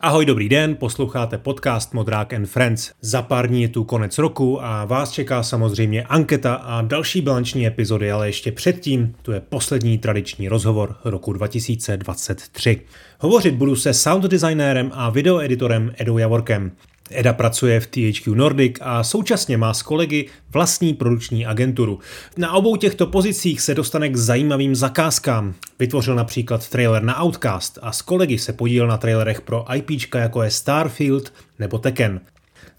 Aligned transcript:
Ahoj, 0.00 0.26
dobrý 0.26 0.48
den, 0.48 0.76
posloucháte 0.76 1.38
podcast 1.38 1.94
Modrák 1.94 2.32
and 2.32 2.46
Friends. 2.46 2.92
Za 3.00 3.22
pár 3.22 3.48
dní 3.48 3.62
je 3.62 3.68
tu 3.68 3.84
konec 3.84 4.18
roku 4.18 4.64
a 4.64 4.84
vás 4.84 5.10
čeká 5.10 5.42
samozřejmě 5.42 6.02
anketa 6.02 6.54
a 6.54 6.82
další 6.82 7.20
bilanční 7.20 7.66
epizody, 7.66 8.12
ale 8.12 8.28
ještě 8.28 8.52
předtím 8.52 9.14
tu 9.22 9.32
je 9.32 9.40
poslední 9.40 9.98
tradiční 9.98 10.48
rozhovor 10.48 10.96
roku 11.04 11.32
2023. 11.32 12.80
Hovořit 13.18 13.54
budu 13.54 13.76
se 13.76 13.94
sound 13.94 14.24
designérem 14.24 14.90
a 14.94 15.10
videoeditorem 15.10 15.92
Edou 15.96 16.18
Javorkem. 16.18 16.72
Eda 17.10 17.32
pracuje 17.32 17.80
v 17.80 17.86
THQ 17.86 18.34
Nordic 18.34 18.76
a 18.80 19.04
současně 19.04 19.56
má 19.56 19.74
s 19.74 19.82
kolegy 19.82 20.28
vlastní 20.50 20.94
produkční 20.94 21.46
agenturu. 21.46 21.98
Na 22.36 22.52
obou 22.52 22.76
těchto 22.76 23.06
pozicích 23.06 23.60
se 23.60 23.74
dostane 23.74 24.08
k 24.08 24.16
zajímavým 24.16 24.74
zakázkám. 24.74 25.54
Vytvořil 25.78 26.14
například 26.14 26.68
trailer 26.68 27.02
na 27.02 27.24
Outcast 27.24 27.78
a 27.82 27.92
s 27.92 28.02
kolegy 28.02 28.38
se 28.38 28.52
podílel 28.52 28.88
na 28.88 28.96
trailerech 28.96 29.40
pro 29.40 29.64
IPčka 29.74 30.18
jako 30.18 30.42
je 30.42 30.50
Starfield 30.50 31.32
nebo 31.58 31.78
Tekken. 31.78 32.20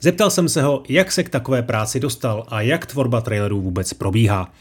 Zeptal 0.01 0.29
jsem 0.29 0.49
se 0.49 0.61
ho, 0.61 0.83
jak 0.89 1.11
se 1.11 1.23
k 1.23 1.29
takové 1.29 1.61
práci 1.61 1.99
dostal 1.99 2.45
a 2.47 2.61
jak 2.61 2.85
tvorba 2.85 3.21
trailerů 3.21 3.61
vůbec 3.61 3.93
probíhá. 3.93 4.51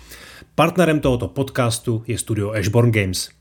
Partnerem 0.54 1.00
tohoto 1.00 1.28
podcastu 1.28 2.02
je 2.06 2.18
studio 2.18 2.50
Ashborn 2.50 2.92
Games. 2.92 3.38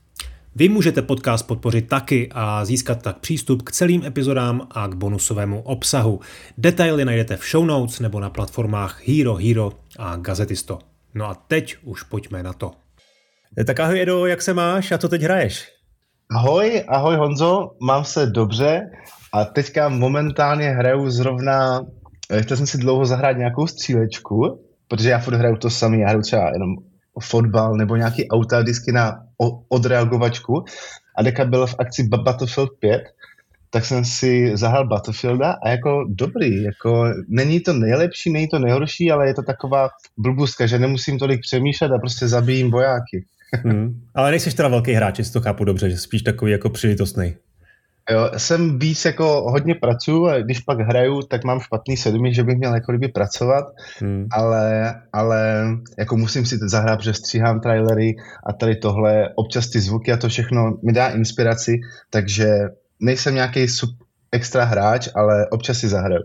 Vy 0.56 0.68
můžete 0.68 1.02
podcast 1.02 1.46
podpořit 1.46 1.88
taky 1.88 2.28
a 2.32 2.64
získat 2.64 3.02
tak 3.02 3.18
přístup 3.18 3.62
k 3.62 3.72
celým 3.72 4.04
epizodám 4.04 4.68
a 4.70 4.88
k 4.88 4.94
bonusovému 4.94 5.62
obsahu. 5.62 6.20
Detaily 6.58 7.04
najdete 7.04 7.36
v 7.36 7.50
show 7.50 7.66
notes 7.66 8.00
nebo 8.00 8.20
na 8.20 8.30
platformách 8.30 9.08
Hero 9.08 9.34
Hero 9.34 9.72
a 9.98 10.16
Gazetisto. 10.16 10.78
No 11.14 11.28
a 11.28 11.34
teď 11.34 11.76
už 11.82 12.02
pojďme 12.02 12.42
na 12.42 12.52
to. 12.52 12.70
Tak 13.66 13.80
ahoj 13.80 14.02
Edo, 14.02 14.26
jak 14.26 14.42
se 14.42 14.54
máš 14.54 14.92
a 14.92 14.98
co 14.98 15.08
teď 15.08 15.22
hraješ? 15.22 15.68
Ahoj, 16.30 16.84
ahoj 16.88 17.16
Honzo, 17.16 17.70
mám 17.82 18.04
se 18.04 18.26
dobře 18.26 18.80
a 19.32 19.44
teďka 19.44 19.88
momentálně 19.88 20.70
hraju 20.70 21.10
zrovna, 21.10 21.80
chtěl 22.40 22.56
jsem 22.56 22.66
si 22.66 22.78
dlouho 22.78 23.06
zahrát 23.06 23.36
nějakou 23.36 23.66
střílečku, 23.66 24.64
protože 24.88 25.10
já 25.10 25.18
furt 25.18 25.34
hraju 25.34 25.56
to 25.56 25.70
samý, 25.70 26.00
já 26.00 26.08
hraju 26.08 26.22
třeba 26.22 26.50
jenom 26.52 26.76
fotbal 27.22 27.74
nebo 27.74 27.96
nějaký 27.96 28.28
autodisky 28.28 28.92
na 28.92 29.27
odreagovačku 29.68 30.64
a 31.16 31.22
deka 31.22 31.44
byl 31.44 31.66
v 31.66 31.74
akci 31.78 32.08
Battlefield 32.08 32.70
5, 32.80 33.02
tak 33.70 33.84
jsem 33.84 34.04
si 34.04 34.56
zahrál 34.56 34.86
Battlefielda 34.88 35.56
a 35.62 35.68
jako 35.68 36.04
dobrý, 36.08 36.62
jako 36.62 37.04
není 37.28 37.60
to 37.60 37.72
nejlepší, 37.72 38.32
není 38.32 38.48
to 38.48 38.58
nejhorší, 38.58 39.10
ale 39.10 39.26
je 39.26 39.34
to 39.34 39.42
taková 39.42 39.88
blbustka, 40.16 40.66
že 40.66 40.78
nemusím 40.78 41.18
tolik 41.18 41.40
přemýšlet 41.40 41.92
a 41.92 41.98
prostě 41.98 42.28
zabijím 42.28 42.70
vojáky. 42.70 43.24
hmm. 43.64 44.00
Ale 44.14 44.30
nejsi 44.30 44.56
teda 44.56 44.68
velký 44.68 44.92
hráč, 44.92 45.18
jestli 45.18 45.32
to 45.32 45.40
chápu 45.40 45.64
dobře, 45.64 45.90
že 45.90 45.96
spíš 45.96 46.22
takový 46.22 46.52
jako 46.52 46.70
přilitostný. 46.70 47.34
Jo, 48.10 48.30
jsem 48.36 48.78
víc 48.78 49.04
jako 49.04 49.50
hodně 49.50 49.74
pracuju 49.74 50.26
a 50.26 50.38
když 50.38 50.60
pak 50.60 50.80
hraju, 50.80 51.22
tak 51.22 51.44
mám 51.44 51.60
špatný 51.60 51.96
svědomí, 51.96 52.34
že 52.34 52.44
bych 52.44 52.58
měl 52.58 52.74
jako 52.74 52.92
kdyby 52.92 53.08
pracovat, 53.08 53.64
hmm. 53.98 54.26
ale, 54.30 54.94
ale 55.12 55.66
jako 55.98 56.16
musím 56.16 56.46
si 56.46 56.58
teď 56.58 56.68
zahrát, 56.68 56.98
protože 56.98 57.14
stříhám 57.14 57.60
trailery 57.60 58.16
a 58.46 58.52
tady 58.52 58.76
tohle, 58.76 59.28
občas 59.34 59.68
ty 59.68 59.80
zvuky 59.80 60.12
a 60.12 60.16
to 60.16 60.28
všechno 60.28 60.78
mi 60.82 60.92
dá 60.92 61.08
inspiraci, 61.08 61.80
takže 62.10 62.58
nejsem 63.00 63.34
nějaký 63.34 63.66
extra 64.32 64.64
hráč, 64.64 65.08
ale 65.14 65.46
občas 65.50 65.78
si 65.78 65.88
zahraju. 65.88 66.22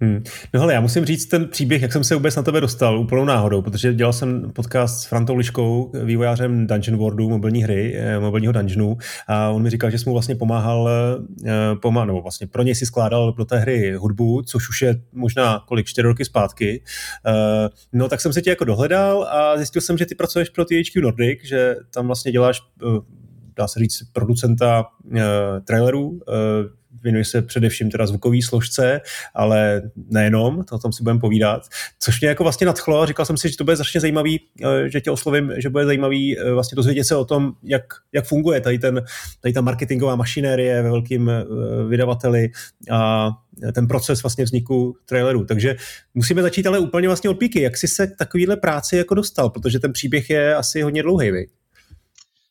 Hmm. 0.00 0.24
No 0.54 0.60
hele, 0.60 0.72
já 0.74 0.80
musím 0.80 1.04
říct 1.04 1.26
ten 1.26 1.48
příběh, 1.48 1.82
jak 1.82 1.92
jsem 1.92 2.04
se 2.04 2.14
vůbec 2.14 2.36
na 2.36 2.42
tebe 2.42 2.60
dostal, 2.60 2.98
úplnou 2.98 3.24
náhodou, 3.24 3.62
protože 3.62 3.94
dělal 3.94 4.12
jsem 4.12 4.52
podcast 4.52 5.00
s 5.00 5.04
Frantou 5.04 5.34
Liškou, 5.34 5.92
vývojářem 6.04 6.66
Dungeon 6.66 6.98
Worldu, 6.98 7.28
mobilní 7.28 7.62
hry, 7.62 7.94
eh, 7.96 8.20
mobilního 8.20 8.52
dungeonu 8.52 8.98
a 9.26 9.50
on 9.50 9.62
mi 9.62 9.70
říkal, 9.70 9.90
že 9.90 9.98
jsem 9.98 10.10
mu 10.10 10.14
vlastně 10.14 10.34
pomáhal, 10.34 10.88
eh, 10.88 11.50
pomá, 11.82 12.04
nebo 12.04 12.22
vlastně 12.22 12.46
pro 12.46 12.62
něj 12.62 12.74
si 12.74 12.86
skládal 12.86 13.32
do 13.32 13.44
té 13.44 13.58
hry 13.58 13.92
hudbu, 13.92 14.42
což 14.42 14.68
už 14.68 14.82
je 14.82 15.00
možná 15.12 15.64
kolik, 15.68 15.86
čtyři 15.86 16.06
roky 16.06 16.24
zpátky. 16.24 16.82
Eh, 17.26 17.68
no 17.92 18.08
tak 18.08 18.20
jsem 18.20 18.32
se 18.32 18.42
tě 18.42 18.50
jako 18.50 18.64
dohledal 18.64 19.22
a 19.22 19.56
zjistil 19.56 19.82
jsem, 19.82 19.98
že 19.98 20.06
ty 20.06 20.14
pracuješ 20.14 20.48
pro 20.48 20.64
THQ 20.64 21.02
Nordic, 21.02 21.38
že 21.44 21.76
tam 21.94 22.06
vlastně 22.06 22.32
děláš 22.32 22.60
dá 23.58 23.68
se 23.68 23.80
říct, 23.80 24.02
producenta 24.12 24.86
uh, 25.04 25.20
trailerů, 25.64 26.20
věnuje 27.02 27.24
se 27.24 27.42
především 27.42 27.90
teda 27.90 28.06
zvukové 28.06 28.36
složce, 28.42 29.00
ale 29.34 29.82
nejenom, 30.10 30.64
to 30.64 30.74
o 30.74 30.78
tom 30.78 30.92
si 30.92 31.02
budeme 31.02 31.20
povídat, 31.20 31.62
což 31.98 32.20
mě 32.20 32.28
jako 32.28 32.42
vlastně 32.42 32.66
nadchlo 32.66 33.02
a 33.02 33.06
říkal 33.06 33.26
jsem 33.26 33.36
si, 33.36 33.48
že 33.48 33.56
to 33.56 33.64
bude 33.64 33.76
strašně 33.76 34.00
zajímavý, 34.00 34.40
eh, 34.64 34.90
že 34.90 35.00
tě 35.00 35.10
oslovím, 35.10 35.52
že 35.56 35.70
bude 35.70 35.84
zajímavý 35.84 36.38
eh, 36.38 36.52
vlastně 36.52 36.76
dozvědět 36.76 37.04
se 37.04 37.16
o 37.16 37.24
tom, 37.24 37.52
jak, 37.62 37.84
jak 38.12 38.24
funguje 38.24 38.60
tady, 38.60 38.78
ten, 38.78 39.02
tady 39.40 39.52
ta 39.52 39.60
marketingová 39.60 40.16
mašinérie 40.16 40.82
ve 40.82 40.90
velkým 40.90 41.30
eh, 41.30 41.44
vydavateli 41.88 42.48
a 42.90 43.30
ten 43.74 43.86
proces 43.86 44.22
vlastně 44.22 44.44
vzniku 44.44 44.96
trailerů. 45.06 45.44
Takže 45.44 45.76
musíme 46.14 46.42
začít 46.42 46.66
ale 46.66 46.78
úplně 46.78 47.08
vlastně 47.08 47.30
od 47.30 47.34
píky. 47.34 47.60
Jak 47.60 47.76
jsi 47.76 47.88
se 47.88 48.06
k 48.06 48.16
takovéhle 48.16 48.56
práci 48.56 48.96
jako 48.96 49.14
dostal? 49.14 49.50
Protože 49.50 49.78
ten 49.78 49.92
příběh 49.92 50.30
je 50.30 50.54
asi 50.54 50.82
hodně 50.82 51.02
dlouhý, 51.02 51.30
vy? 51.30 51.46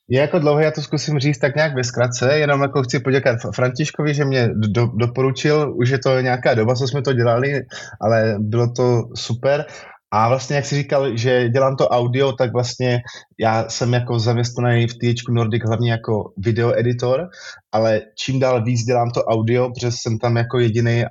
Je 0.10 0.22
jako 0.22 0.40
dlouhé, 0.40 0.64
já 0.64 0.72
to 0.72 0.82
zkusím 0.82 1.20
říct 1.20 1.38
tak 1.38 1.56
nějak 1.56 1.76
ve 1.76 1.84
zkratce, 1.84 2.38
jenom 2.38 2.62
jako 2.62 2.84
chci 2.84 3.00
poděkat 3.00 3.40
Františkovi, 3.56 4.14
že 4.14 4.26
mě 4.26 4.50
do, 4.54 4.86
doporučil, 4.86 5.74
už 5.78 5.90
je 5.90 6.00
to 6.00 6.20
nějaká 6.22 6.54
doba, 6.54 6.76
co 6.76 6.88
jsme 6.88 7.02
to 7.02 7.14
dělali, 7.14 7.62
ale 8.02 8.36
bylo 8.40 8.72
to 8.72 9.04
super. 9.16 9.66
A 10.12 10.30
vlastně, 10.30 10.56
jak 10.56 10.66
jsi 10.66 10.76
říkal, 10.76 11.18
že 11.18 11.50
dělám 11.50 11.76
to 11.76 11.88
audio, 11.88 12.32
tak 12.32 12.54
vlastně 12.54 13.02
já 13.40 13.70
jsem 13.70 13.94
jako 13.94 14.20
zaměstnaný 14.20 14.88
v 14.88 14.94
THQ 14.94 15.34
Nordic 15.34 15.64
hlavně 15.66 15.92
jako 15.92 16.34
video 16.38 16.74
editor, 16.80 17.28
ale 17.72 18.02
čím 18.18 18.40
dál 18.40 18.64
víc 18.64 18.84
dělám 18.84 19.12
to 19.12 19.24
audio, 19.24 19.72
protože 19.72 19.92
jsem 19.92 20.20
tam 20.20 20.36
jako 20.36 20.60
jediný 20.60 21.04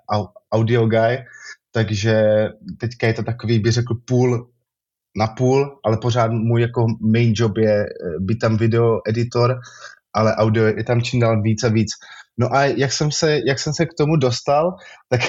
audio 0.52 0.86
guy, 0.86 1.18
takže 1.72 2.24
teďka 2.80 3.06
je 3.06 3.14
to 3.14 3.22
takový, 3.22 3.58
bych 3.58 3.72
řekl, 3.72 3.94
půl 4.04 4.48
na 5.16 5.26
půl, 5.26 5.78
ale 5.84 5.96
pořád 5.96 6.30
můj 6.30 6.60
jako 6.60 6.86
main 7.00 7.32
job 7.36 7.58
je 7.58 7.82
eh, 7.82 7.88
být 8.20 8.38
tam 8.38 8.56
video 8.56 9.00
editor, 9.08 9.60
ale 10.14 10.36
audio 10.36 10.66
je 10.66 10.84
tam 10.84 11.02
čím 11.02 11.20
dál 11.20 11.42
víc 11.42 11.64
a 11.64 11.68
víc. 11.68 11.88
No 12.38 12.54
a 12.54 12.64
jak 12.64 12.92
jsem 12.92 13.10
se, 13.10 13.40
jak 13.46 13.58
jsem 13.58 13.72
se 13.74 13.86
k 13.86 13.94
tomu 13.98 14.16
dostal, 14.16 14.74
tak 15.08 15.20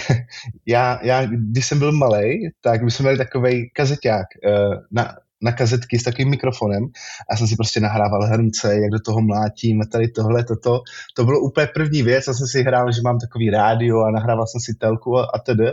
já, 0.66 1.00
já 1.04 1.26
když 1.26 1.66
jsem 1.66 1.80
byl 1.80 1.92
malý, 1.92 2.50
tak 2.62 2.82
my 2.82 2.92
jsme 2.92 3.04
měli 3.04 3.18
takový 3.18 3.70
kazeťák 3.74 4.26
eh, 4.46 4.70
na, 4.92 5.16
na 5.42 5.52
kazetky 5.52 6.00
s 6.00 6.04
takovým 6.04 6.30
mikrofonem 6.30 6.84
a 7.30 7.38
jsem 7.38 7.48
si 7.48 7.56
prostě 7.56 7.80
nahrával 7.80 8.26
hrnce, 8.26 8.76
jak 8.76 8.92
do 8.92 9.00
toho 9.00 9.22
mlátím, 9.22 9.82
tady 9.92 10.08
tohle, 10.08 10.44
toto. 10.44 10.82
To 11.16 11.26
bylo 11.26 11.40
úplně 11.40 11.68
první 11.68 12.04
věc, 12.04 12.24
já 12.28 12.34
jsem 12.34 12.48
si 12.48 12.64
hrál, 12.64 12.92
že 12.92 13.02
mám 13.02 13.20
takový 13.20 13.50
rádio 13.50 14.02
a 14.02 14.12
nahrával 14.12 14.48
jsem 14.48 14.62
si 14.62 14.74
telku 14.74 15.18
a, 15.18 15.28
a 15.34 15.40
tedy. 15.40 15.66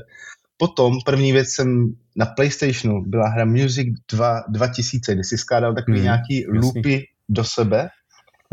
Potom 0.62 0.98
první 1.04 1.32
věc 1.32 1.48
jsem 1.48 1.94
na 2.16 2.26
PlayStationu 2.26 3.02
byla 3.06 3.28
hra 3.28 3.44
Music 3.44 3.88
2 4.12 4.42
2000, 4.48 5.14
kdy 5.14 5.24
si 5.24 5.38
skládal 5.38 5.74
takový 5.74 5.96
hmm, 5.96 6.04
nějaký 6.04 6.40
jasný. 6.40 6.58
loopy 6.58 7.04
do 7.28 7.44
sebe. 7.44 7.88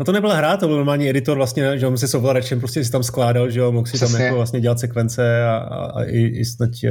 No 0.00 0.04
to 0.04 0.12
nebyla 0.12 0.34
hra, 0.34 0.56
to 0.56 0.66
byl 0.66 0.76
normální 0.76 1.10
editor 1.10 1.36
vlastně, 1.36 1.78
že 1.78 1.86
on 1.86 1.98
si 1.98 2.08
s 2.08 2.14
ovladačem 2.14 2.58
prostě 2.58 2.84
si 2.84 2.92
tam 2.92 3.02
skládal, 3.02 3.50
že 3.50 3.60
jo, 3.60 3.72
mohl 3.72 3.86
si 3.86 3.92
Přesně. 3.92 4.16
tam 4.16 4.24
jako 4.24 4.36
vlastně 4.36 4.60
dělat 4.60 4.78
sekvence 4.78 5.44
a, 5.44 5.56
a, 5.56 5.84
a 5.84 6.02
i, 6.02 6.18
i 6.18 6.44
snad 6.44 6.70
uh, 6.84 6.90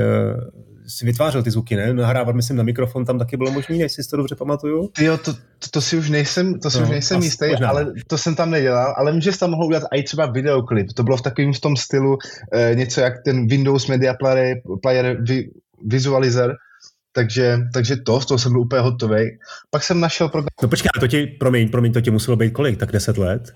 si 0.88 1.06
vytvářel 1.06 1.44
ty 1.44 1.52
zvuky, 1.52 1.75
ne? 1.75 1.94
Nahrávat, 1.94 2.36
myslím, 2.36 2.58
na 2.58 2.64
mikrofon 2.64 3.06
tam 3.06 3.20
taky 3.20 3.38
bylo 3.38 3.52
možné, 3.52 3.75
jestli 3.75 4.03
si 4.03 4.09
to 4.09 4.18
dobře 4.18 4.36
pamatuju. 4.36 4.90
Jo, 5.00 5.18
to, 5.18 5.34
to, 5.34 5.40
to, 5.72 5.81
si 5.81 5.97
už 5.97 6.09
nejsem, 6.09 6.59
to 6.59 6.72
si 6.72 6.78
no, 6.78 6.84
už 6.84 6.90
nejsem 6.90 7.22
jistý, 7.22 7.50
možná. 7.50 7.70
ale 7.70 7.94
to 8.08 8.18
jsem 8.18 8.36
tam 8.36 8.52
nedělal, 8.52 8.94
ale 8.97 9.12
vím, 9.12 9.22
že 9.22 9.31
jsi 9.31 9.40
tam 9.40 9.50
mohl 9.50 9.66
udělat 9.66 9.84
i 9.94 10.03
třeba 10.03 10.26
videoklip. 10.26 10.94
To 10.94 11.03
bylo 11.03 11.18
v 11.18 11.22
takovém 11.22 11.53
v 11.53 11.59
tom 11.59 11.76
stylu 11.76 12.18
eh, 12.53 12.76
něco 12.76 13.02
jak 13.02 13.14
ten 13.26 13.47
Windows 13.47 13.88
Media 13.88 14.14
Player, 14.14 14.58
player 14.81 15.18
vi, 15.22 15.50
Visualizer, 15.86 16.56
takže, 17.12 17.58
takže 17.74 17.96
to, 17.96 18.22
z 18.22 18.25
toho 18.25 18.38
jsem 18.38 18.52
byl 18.52 18.62
úplně 18.62 18.81
hotový. 18.81 19.25
Pak 19.72 19.84
jsem 19.84 20.00
našel 20.00 20.29
program... 20.29 20.47
No 20.61 20.70
počkej, 20.70 20.90
to 21.00 21.08
ti, 21.08 21.28
promiň, 21.28 21.70
promiň, 21.70 21.94
to 21.94 22.02
ti 22.02 22.11
muselo 22.11 22.38
být 22.38 22.52
kolik, 22.52 22.79
tak 22.79 22.91
10 22.91 23.17
let? 23.17 23.52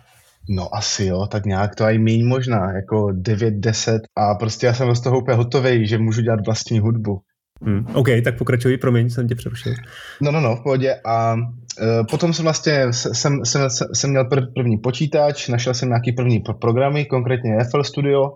No 0.49 0.75
asi 0.75 1.05
jo, 1.05 1.27
tak 1.27 1.45
nějak 1.45 1.75
to 1.75 1.83
i 1.83 1.97
méně 1.99 2.23
možná, 2.23 2.71
jako 2.71 3.11
9, 3.11 3.53
10 3.53 4.01
a 4.17 4.35
prostě 4.35 4.65
já 4.65 4.73
jsem 4.73 4.95
z 4.95 5.01
toho 5.01 5.19
úplně 5.19 5.37
hotový, 5.37 5.87
že 5.87 5.97
můžu 5.97 6.21
dělat 6.21 6.45
vlastní 6.45 6.79
hudbu. 6.79 7.21
Hmm, 7.65 7.85
OK, 7.93 8.07
tak 8.23 8.37
pokračuj, 8.37 8.77
promiň, 8.77 9.09
jsem 9.09 9.27
tě 9.27 9.35
přerušil. 9.35 9.73
No, 10.21 10.31
no, 10.31 10.41
no, 10.41 10.55
v 10.55 10.63
pohodě 10.63 10.95
a 11.05 11.35
e, 11.81 12.03
potom 12.11 12.33
jsem 12.33 12.43
vlastně, 12.43 12.93
jsem, 12.93 13.45
jsem, 13.45 13.69
jsem 13.93 14.09
měl 14.09 14.25
prv, 14.25 14.43
první 14.55 14.77
počítač, 14.77 15.47
našel 15.47 15.73
jsem 15.73 15.89
nějaký 15.89 16.11
první 16.11 16.43
programy, 16.61 17.05
konkrétně 17.05 17.57
FL 17.71 17.83
Studio 17.83 18.31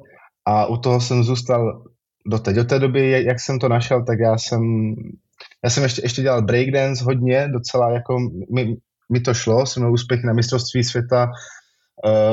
a 0.47 0.65
u 0.65 0.77
toho 0.77 1.01
jsem 1.01 1.23
zůstal 1.23 1.83
do 2.27 2.39
té, 2.39 2.53
do 2.53 2.63
té 2.63 2.79
doby, 2.79 3.11
jak 3.11 3.39
jsem 3.39 3.59
to 3.59 3.69
našel, 3.69 4.03
tak 4.05 4.19
já 4.19 4.37
jsem, 4.37 4.61
já 5.63 5.69
jsem 5.69 5.83
ještě, 5.83 6.01
ještě 6.05 6.21
dělal 6.21 6.41
breakdance 6.41 7.03
hodně, 7.03 7.47
docela 7.47 7.91
jako 7.91 8.19
mi, 8.53 8.75
mi 9.11 9.19
to 9.19 9.33
šlo, 9.33 9.65
jsem 9.65 9.83
měl 9.83 9.93
úspěch 9.93 10.23
na 10.23 10.33
mistrovství 10.33 10.83
světa, 10.83 11.27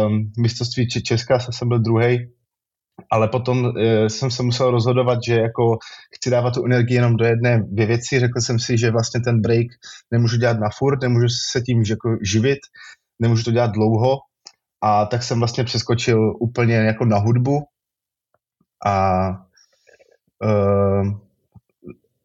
um, 0.07 0.33
mistrovství 0.39 0.89
Česka 0.89 1.39
jsem 1.39 1.69
byl 1.69 1.79
druhý, 1.79 2.19
ale 3.11 3.29
potom 3.29 3.65
uh, 3.65 3.73
jsem 4.07 4.31
se 4.31 4.43
musel 4.43 4.71
rozhodovat, 4.71 5.19
že 5.27 5.35
jako 5.35 5.79
chci 6.17 6.31
dávat 6.31 6.55
tu 6.55 6.65
energii 6.65 6.97
jenom 6.97 7.17
do 7.17 7.25
jedné 7.25 7.63
dvě 7.67 7.87
věci. 7.87 8.21
Řekl 8.21 8.41
jsem 8.41 8.59
si, 8.59 8.79
že 8.79 8.91
vlastně 8.91 9.21
ten 9.21 9.41
break 9.41 9.67
nemůžu 10.11 10.37
dělat 10.37 10.59
na 10.61 10.69
furt, 10.79 11.03
nemůžu 11.03 11.27
se 11.53 11.61
tím 11.61 11.83
jako 11.91 12.17
živit, 12.23 12.59
nemůžu 13.19 13.45
to 13.45 13.51
dělat 13.51 13.71
dlouho 13.73 14.19
a 14.83 15.07
tak 15.07 15.23
jsem 15.23 15.39
vlastně 15.39 15.65
přeskočil 15.65 16.37
úplně 16.41 16.75
jako 16.75 17.05
na 17.05 17.19
hudbu 17.19 17.59
a 18.87 19.44
uh, 20.43 21.11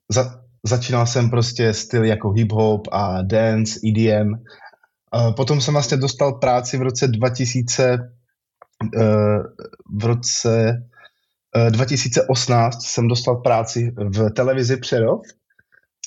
za, 0.10 0.42
začínal 0.64 1.08
jsem 1.08 1.30
prostě 1.30 1.74
styl 1.74 2.04
jako 2.04 2.30
hip-hop 2.30 2.82
a 2.92 3.22
dance, 3.22 3.80
EDM. 3.88 4.34
Uh, 5.16 5.36
potom 5.36 5.62
jsem 5.62 5.74
vlastně 5.74 5.98
dostal 5.98 6.34
práci 6.34 6.78
v 6.78 6.82
roce 6.82 7.08
2000, 7.08 7.98
uh, 8.96 9.44
v 10.00 10.06
roce 10.06 10.84
2018 11.70 12.82
jsem 12.82 13.08
dostal 13.08 13.36
práci 13.36 13.94
v 13.98 14.30
televizi 14.30 14.78
Přerov 14.78 15.22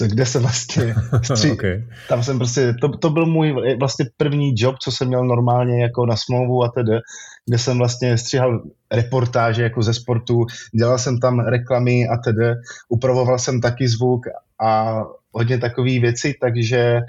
kde 0.09 0.27
se 0.27 0.39
vlastně 0.39 0.95
stří... 1.23 1.51
okay. 1.51 1.85
tam 2.09 2.23
jsem 2.23 2.39
prostě, 2.39 2.75
to, 2.81 2.89
to 2.89 3.11
byl 3.11 3.27
můj 3.27 3.77
vlastně 3.79 4.07
první 4.17 4.55
job, 4.57 4.77
co 4.79 4.93
jsem 4.93 5.09
měl 5.09 5.25
normálně 5.25 5.83
jako 5.83 6.07
na 6.07 6.17
smlouvu 6.17 6.65
a 6.65 6.69
tedy, 6.69 6.93
kde 7.47 7.59
jsem 7.59 7.79
vlastně 7.79 8.19
stříhal 8.19 8.63
reportáže 8.93 9.63
jako 9.63 9.83
ze 9.83 9.95
sportu, 9.95 10.47
dělal 10.75 10.99
jsem 10.99 11.19
tam 11.19 11.41
reklamy 11.41 12.09
a 12.09 12.17
tedy, 12.17 12.47
upravoval 12.89 13.39
jsem 13.39 13.61
taky 13.61 13.89
zvuk 13.89 14.23
a 14.61 15.03
hodně 15.33 15.59
takové 15.59 15.99
věci, 15.99 16.35
takže 16.41 17.01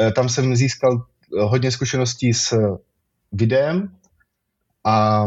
eh, 0.00 0.12
tam 0.12 0.28
jsem 0.28 0.56
získal 0.56 1.02
hodně 1.40 1.70
zkušeností 1.70 2.34
s 2.34 2.76
videem 3.32 3.88
a 4.84 5.26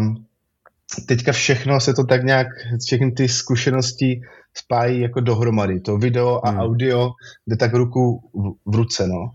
teďka 1.07 1.31
všechno 1.31 1.79
se 1.79 1.93
to 1.93 2.03
tak 2.03 2.23
nějak, 2.23 2.47
všechny 2.85 3.11
ty 3.11 3.27
zkušenosti 3.27 4.21
spájí 4.53 5.01
jako 5.01 5.19
dohromady. 5.19 5.79
To 5.79 5.97
video 5.97 6.45
a 6.45 6.49
hmm. 6.49 6.59
audio 6.59 7.11
jde 7.47 7.57
tak 7.57 7.73
ruku 7.73 8.21
v, 8.33 8.71
v 8.71 8.75
ruce, 8.75 9.07
no. 9.07 9.31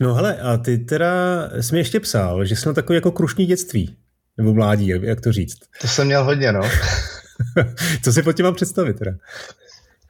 No 0.00 0.14
hele, 0.14 0.40
a 0.40 0.56
ty 0.56 0.78
teda 0.78 1.12
jsi 1.60 1.74
mi 1.74 1.80
ještě 1.80 2.00
psal, 2.00 2.44
že 2.44 2.56
jsi 2.56 2.66
měl 2.66 2.74
takový 2.74 2.94
jako 2.94 3.12
krušní 3.12 3.46
dětství, 3.46 3.96
nebo 4.36 4.54
mládí, 4.54 4.88
jak 5.02 5.20
to 5.20 5.32
říct. 5.32 5.58
To 5.80 5.88
jsem 5.88 6.06
měl 6.06 6.24
hodně, 6.24 6.52
no. 6.52 6.60
Co 8.02 8.12
si 8.12 8.22
pod 8.22 8.32
tím 8.32 8.44
mám 8.44 8.54
představit 8.54 8.98
teda? 8.98 9.12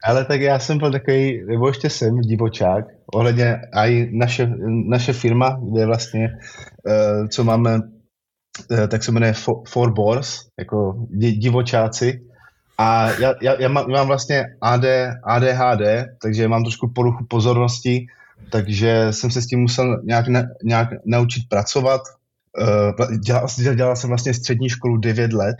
Ale 0.03 0.25
tak 0.25 0.41
já 0.41 0.59
jsem 0.59 0.77
byl 0.77 0.91
takový, 0.91 1.45
nebo 1.45 1.67
ještě 1.67 1.89
jsem 1.89 2.21
divočák, 2.21 2.85
ohledně 3.13 3.61
i 3.73 4.09
naše, 4.13 4.51
naše 4.87 5.13
firma, 5.13 5.59
kde 5.71 5.85
vlastně, 5.85 6.37
uh, 6.85 7.27
co 7.27 7.43
máme, 7.43 7.81
tak 8.87 9.03
se 9.03 9.11
jmenuje 9.11 9.33
Four 9.67 9.93
Boars, 9.93 10.39
jako 10.59 11.05
divočáci, 11.11 12.21
a 12.81 13.11
já, 13.19 13.33
já, 13.41 13.61
já, 13.61 13.67
mám, 13.67 14.07
vlastně 14.07 14.45
AD, 14.61 14.83
ADHD, 15.23 15.81
takže 16.21 16.47
mám 16.47 16.63
trošku 16.63 16.91
poruchu 16.95 17.25
pozornosti, 17.29 18.05
takže 18.51 19.07
jsem 19.11 19.31
se 19.31 19.41
s 19.41 19.47
tím 19.47 19.59
musel 19.59 20.01
nějak, 20.03 20.27
na, 20.27 20.43
nějak 20.63 20.89
naučit 21.05 21.43
pracovat. 21.49 22.01
Uh, 22.61 23.17
dělal, 23.17 23.47
dělal 23.75 23.95
jsem 23.95 24.09
vlastně 24.09 24.33
střední 24.33 24.69
školu 24.69 24.97
9 24.97 25.33
let, 25.33 25.55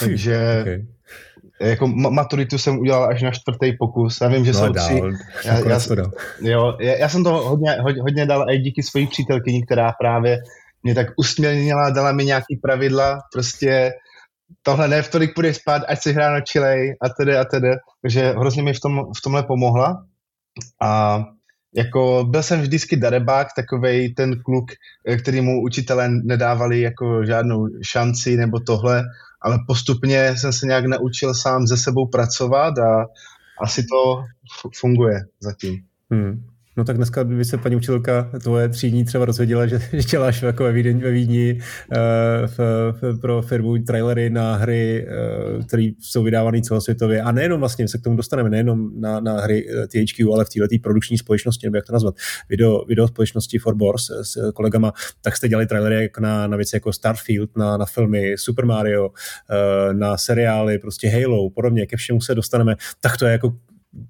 takže 0.00 0.58
okay. 0.60 0.84
jako 1.60 1.86
maturitu 1.86 2.58
jsem 2.58 2.78
udělal 2.78 3.04
až 3.04 3.22
na 3.22 3.30
čtvrtý 3.30 3.72
pokus. 3.78 4.20
Já 4.20 4.28
vím, 4.28 4.44
že 4.44 4.52
no, 4.52 4.58
jsou 4.58 4.72
tři. 4.72 5.00
Já, 5.44 5.58
já, 5.58 5.78
jo, 6.40 6.76
já, 6.80 6.94
já 6.94 7.08
jsem 7.08 7.24
to 7.24 7.30
hodně, 7.30 7.70
hodně, 7.80 8.02
hodně 8.02 8.26
dal 8.26 8.50
i 8.50 8.58
díky 8.58 8.82
své 8.82 9.06
přítelkyni, 9.06 9.62
která 9.66 9.92
právě 10.00 10.38
mě 10.82 10.94
tak 10.94 11.06
usmělnila, 11.16 11.90
dala 11.90 12.12
mi 12.12 12.24
nějaký 12.24 12.56
pravidla, 12.62 13.18
prostě 13.32 13.92
tohle 14.62 14.88
ne, 14.88 15.02
v 15.02 15.10
tolik 15.10 15.34
půjdeš 15.34 15.56
spát, 15.56 15.82
ať 15.88 16.02
si 16.02 16.12
hráno 16.12 16.40
čilej 16.40 16.96
a 17.02 17.08
tedy 17.08 17.36
a 17.36 17.44
tedy. 17.44 17.70
Takže 18.02 18.30
hrozně 18.30 18.62
mi 18.62 18.72
v, 18.72 18.80
tom, 18.80 19.04
v 19.18 19.22
tomhle 19.22 19.42
pomohla. 19.42 20.04
A 20.82 21.20
jako 21.74 22.26
byl 22.30 22.42
jsem 22.42 22.60
vždycky 22.60 22.96
darebák, 22.96 23.48
takovej 23.56 24.14
ten 24.14 24.42
kluk, 24.42 24.64
eh, 25.08 25.16
který 25.16 25.40
mu 25.40 25.62
učitelé 25.62 26.08
nedávali 26.08 26.80
jako 26.80 27.24
žádnou 27.24 27.68
šanci 27.82 28.36
nebo 28.36 28.60
tohle, 28.60 29.04
ale 29.42 29.58
postupně 29.66 30.36
jsem 30.36 30.52
se 30.52 30.66
nějak 30.66 30.86
naučil 30.86 31.34
sám 31.34 31.66
ze 31.66 31.76
sebou 31.76 32.06
pracovat 32.06 32.78
a 32.78 33.06
asi 33.62 33.82
to 33.82 34.22
funguje 34.80 35.20
zatím. 35.40 35.78
Hmm. 36.10 36.49
No 36.80 36.84
tak 36.84 36.96
dneska, 36.96 37.22
kdyby 37.22 37.44
se 37.44 37.58
paní 37.58 37.76
učitelka 37.76 38.30
tvoje 38.42 38.68
třídní 38.68 39.04
třeba 39.04 39.24
rozvěděla, 39.24 39.66
že, 39.66 39.78
že 39.92 40.02
děláš 40.02 40.42
jako 40.42 40.64
ve 40.64 40.72
Vídni, 40.72 40.94
ve 40.94 41.10
Vídni 41.10 41.60
uh, 41.60 41.96
v, 42.46 42.58
v, 43.00 43.20
pro 43.20 43.42
firmu 43.42 43.78
trailery 43.78 44.30
na 44.30 44.56
hry, 44.56 45.06
uh, 45.56 45.64
které 45.64 45.90
jsou 46.00 46.22
vydávané 46.22 46.60
celosvětově. 46.60 47.22
A 47.22 47.32
nejenom 47.32 47.60
vlastně, 47.60 47.88
se 47.88 47.98
k 47.98 48.02
tomu 48.02 48.16
dostaneme, 48.16 48.50
nejenom 48.50 49.00
na, 49.00 49.20
na 49.20 49.40
hry 49.40 49.68
eh, 49.70 49.86
THQ, 49.86 50.32
ale 50.34 50.44
v 50.44 50.48
této 50.48 50.82
produkční 50.82 51.18
společnosti, 51.18 51.66
nebo 51.66 51.76
jak 51.76 51.86
to 51.86 51.92
nazvat, 51.92 52.14
video, 52.48 52.84
video 52.84 53.08
společnosti 53.08 53.58
Forbors 53.58 54.10
s 54.22 54.52
kolegama, 54.52 54.92
tak 55.20 55.36
jste 55.36 55.48
dělali 55.48 55.66
trailery 55.66 56.02
jako 56.02 56.20
na, 56.20 56.46
na 56.46 56.56
věci 56.56 56.76
jako 56.76 56.92
Starfield, 56.92 57.56
na, 57.56 57.76
na 57.76 57.86
filmy 57.86 58.34
Super 58.38 58.66
Mario, 58.66 59.10
na 59.92 60.16
seriály, 60.16 60.78
prostě 60.78 61.08
Halo, 61.08 61.50
podobně, 61.50 61.86
ke 61.86 61.96
všemu 61.96 62.20
se 62.20 62.34
dostaneme. 62.34 62.76
Tak 63.00 63.16
to 63.16 63.26
je 63.26 63.32
jako 63.32 63.56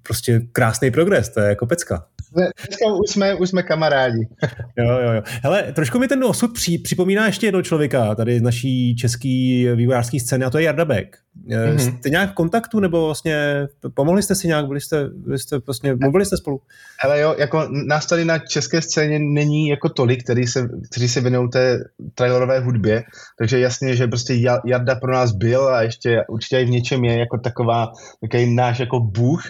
prostě 0.03 0.41
krásný 0.51 0.91
progres, 0.91 1.29
to 1.29 1.39
je 1.39 1.49
jako 1.49 1.67
pecka. 1.67 2.05
Dneska 2.33 2.85
už 3.03 3.09
jsme, 3.09 3.35
už 3.35 3.49
jsme 3.49 3.63
kamarádi. 3.63 4.27
jo, 4.77 4.85
jo, 4.85 5.11
jo. 5.11 5.21
Hele, 5.43 5.63
trošku 5.73 5.99
mi 5.99 6.07
ten 6.07 6.23
osud 6.23 6.53
při, 6.53 6.77
připomíná 6.77 7.25
ještě 7.25 7.47
jedno 7.47 7.61
člověka 7.61 8.15
tady 8.15 8.39
z 8.39 8.41
naší 8.41 8.95
český 8.95 9.67
vývojářské 9.75 10.19
scény 10.19 10.45
a 10.45 10.49
to 10.49 10.57
je 10.57 10.63
Jarda 10.63 10.85
Beck. 10.85 11.17
Mm-hmm. 11.47 11.97
Jste 11.97 12.09
nějak 12.09 12.31
v 12.31 12.33
kontaktu 12.33 12.79
nebo 12.79 13.05
vlastně 13.05 13.67
pomohli 13.93 14.23
jste 14.23 14.35
si 14.35 14.47
nějak, 14.47 14.67
byli 14.67 14.81
jste, 14.81 15.09
byli 15.15 15.39
jste 15.39 15.57
vlastně, 15.65 15.95
mluvili 15.95 16.25
jste 16.25 16.37
spolu? 16.37 16.61
Ale 17.03 17.19
jo, 17.19 17.35
jako 17.37 17.67
nás 17.87 18.05
tady 18.05 18.25
na 18.25 18.39
české 18.39 18.81
scéně 18.81 19.19
není 19.19 19.67
jako 19.67 19.89
tolik, 19.89 20.23
který 20.23 20.47
se, 20.47 20.69
kteří 20.91 21.07
se 21.07 21.21
věnují 21.21 21.49
té 21.49 21.79
trailerové 22.15 22.59
hudbě, 22.59 23.03
takže 23.37 23.59
jasně, 23.59 23.95
že 23.95 24.07
prostě 24.07 24.33
Jarda 24.65 24.95
pro 24.95 25.13
nás 25.13 25.31
byl 25.31 25.67
a 25.67 25.81
ještě 25.81 26.23
určitě 26.29 26.59
i 26.59 26.65
v 26.65 26.69
něčem 26.69 27.03
je 27.05 27.19
jako 27.19 27.37
taková, 27.37 27.91
takový 28.21 28.55
náš 28.55 28.79
jako 28.79 28.99
bůh, 28.99 29.41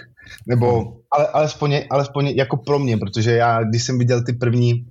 nebo 0.48 0.80
hmm. 0.80 0.94
ale, 1.12 1.28
alespoň, 1.28 1.82
alespoň 1.90 2.28
jako 2.28 2.58
pro 2.58 2.80
mě, 2.80 2.98
protože 2.98 3.32
já, 3.32 3.64
když 3.64 3.84
jsem 3.84 3.98
viděl 3.98 4.24
ty 4.24 4.34
první 4.34 4.86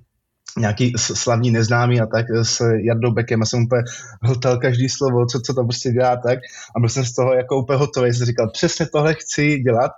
nějaký 0.58 0.92
slavní 0.96 1.50
neznámý 1.50 2.00
a 2.00 2.06
tak 2.06 2.26
s 2.42 2.60
Jardou 2.84 3.12
Bekem 3.12 3.42
a 3.42 3.46
jsem 3.46 3.62
úplně 3.62 3.82
hltal 4.22 4.58
každý 4.58 4.88
slovo, 4.88 5.26
co, 5.26 5.40
co 5.40 5.54
to 5.54 5.64
prostě 5.64 5.90
dělá 5.90 6.16
tak 6.16 6.38
a 6.76 6.80
byl 6.80 6.88
jsem 6.88 7.04
z 7.04 7.14
toho 7.14 7.34
jako 7.34 7.58
úplně 7.58 7.78
hotový, 7.78 8.12
jsem 8.12 8.26
říkal, 8.26 8.50
přesně 8.50 8.86
tohle 8.86 9.14
chci 9.14 9.58
dělat 9.58 9.90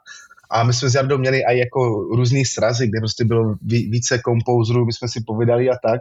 a 0.51 0.65
my 0.65 0.73
jsme 0.73 0.91
s 0.91 0.95
Jardou 0.95 1.19
měli 1.19 1.39
i 1.39 1.59
jako 1.59 2.09
různý 2.17 2.45
srazy, 2.45 2.89
kde 2.89 3.01
prostě 3.01 3.25
bylo 3.25 3.55
více 3.63 4.19
kompouzerů, 4.19 4.87
my 4.87 4.93
jsme 4.93 5.09
si 5.09 5.21
povídali 5.27 5.71
a 5.71 5.75
tak. 5.85 6.01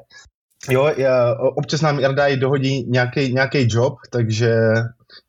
Jo, 0.69 0.93
já, 0.97 1.35
občas 1.39 1.81
nám 1.81 1.99
Jarda 1.99 2.27
i 2.27 2.37
dohodí 2.37 2.83
nějaký 3.29 3.67
job, 3.69 3.93
takže 4.09 4.55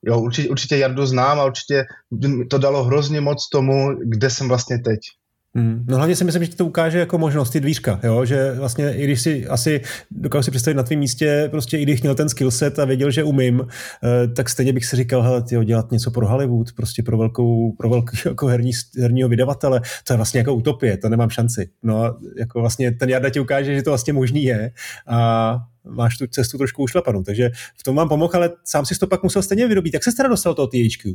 jo, 0.02 0.20
určitě, 0.20 0.48
určitě 0.48 0.76
Jardu 0.76 1.06
znám 1.06 1.40
a 1.40 1.44
určitě 1.44 1.84
to 2.50 2.58
dalo 2.58 2.84
hrozně 2.84 3.20
moc 3.20 3.48
tomu, 3.48 3.94
kde 4.04 4.30
jsem 4.30 4.48
vlastně 4.48 4.78
teď. 4.78 5.00
Hmm. 5.54 5.84
No 5.88 5.96
hlavně 5.96 6.16
si 6.16 6.24
myslím, 6.24 6.42
že 6.42 6.48
ti 6.48 6.56
to 6.56 6.66
ukáže 6.66 6.98
jako 6.98 7.18
možnost, 7.18 7.50
ty 7.50 7.60
dvířka, 7.60 8.00
jo? 8.02 8.24
že 8.24 8.52
vlastně 8.52 8.94
i 8.94 9.04
když 9.04 9.20
si 9.20 9.46
asi 9.46 9.80
dokážu 10.10 10.42
si 10.42 10.50
představit 10.50 10.74
na 10.74 10.82
tvém 10.82 10.98
místě, 10.98 11.48
prostě 11.50 11.78
i 11.78 11.82
když 11.82 12.02
měl 12.02 12.14
ten 12.14 12.28
skillset 12.28 12.78
a 12.78 12.84
věděl, 12.84 13.10
že 13.10 13.24
umím, 13.24 13.66
eh, 14.04 14.28
tak 14.28 14.48
stejně 14.48 14.72
bych 14.72 14.84
si 14.84 14.96
říkal, 14.96 15.22
hele, 15.22 15.42
tyjo, 15.42 15.62
dělat 15.62 15.90
něco 15.90 16.10
pro 16.10 16.28
Hollywood, 16.28 16.72
prostě 16.72 17.02
pro 17.02 17.18
velkou, 17.18 17.72
pro 17.72 17.88
velkou 17.88 18.16
jako 18.28 18.46
herní, 18.46 18.72
herního 19.00 19.28
vydavatele, 19.28 19.80
to 20.06 20.12
je 20.12 20.16
vlastně 20.16 20.38
jako 20.38 20.54
utopie, 20.54 20.96
to 20.96 21.08
nemám 21.08 21.30
šanci. 21.30 21.68
No 21.82 22.04
a 22.04 22.18
jako 22.38 22.60
vlastně 22.60 22.92
ten 22.92 23.08
Jarda 23.08 23.30
ti 23.30 23.40
ukáže, 23.40 23.74
že 23.74 23.82
to 23.82 23.90
vlastně 23.90 24.12
možný 24.12 24.44
je 24.44 24.70
a 25.06 25.58
máš 25.84 26.18
tu 26.18 26.26
cestu 26.26 26.58
trošku 26.58 26.82
ušlapanou, 26.82 27.22
takže 27.22 27.50
v 27.76 27.82
tom 27.82 27.96
vám 27.96 28.08
pomohl, 28.08 28.32
ale 28.34 28.50
sám 28.64 28.86
si 28.86 28.98
to 28.98 29.06
pak 29.06 29.22
musel 29.22 29.42
stejně 29.42 29.68
vyrobit. 29.68 29.94
Jak 29.94 30.04
se 30.04 30.12
teda 30.16 30.28
dostal 30.28 30.54
toho 30.54 30.66
THQ? 30.66 31.14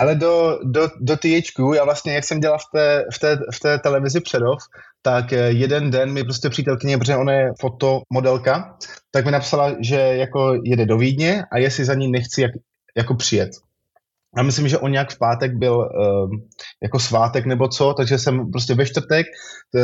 Ale 0.00 0.14
do, 0.14 0.58
do, 0.64 0.88
do 1.00 1.16
THQ, 1.16 1.74
já 1.76 1.84
vlastně, 1.84 2.14
jak 2.14 2.24
jsem 2.24 2.40
dělal 2.40 2.58
v 2.58 2.70
té, 2.72 3.04
v 3.14 3.18
té, 3.18 3.38
v 3.54 3.60
té 3.60 3.78
televizi 3.78 4.20
Předov, 4.20 4.58
tak 5.02 5.32
eh, 5.32 5.50
jeden 5.50 5.90
den 5.90 6.12
mi 6.12 6.24
prostě 6.24 6.50
přítelkyně, 6.50 6.98
protože 6.98 7.16
ona 7.16 7.32
je 7.32 7.52
fotomodelka, 7.60 8.76
tak 9.10 9.24
mi 9.24 9.30
napsala, 9.30 9.74
že 9.80 9.96
jako 9.96 10.54
jede 10.64 10.86
do 10.86 10.98
Vídně 10.98 11.44
a 11.52 11.58
jestli 11.58 11.84
za 11.84 11.94
ní 11.94 12.08
nechci 12.08 12.42
jak, 12.42 12.50
jako 12.96 13.14
přijet. 13.14 13.50
A 14.36 14.42
myslím, 14.42 14.68
že 14.68 14.78
on 14.78 14.92
nějak 14.92 15.12
v 15.12 15.18
pátek 15.18 15.54
byl 15.54 15.76
uh, 15.76 16.30
jako 16.82 16.98
svátek 16.98 17.46
nebo 17.46 17.68
co, 17.68 17.94
takže 17.96 18.18
jsem 18.18 18.50
prostě 18.50 18.74
ve 18.74 18.86
čtvrtek, 18.86 19.26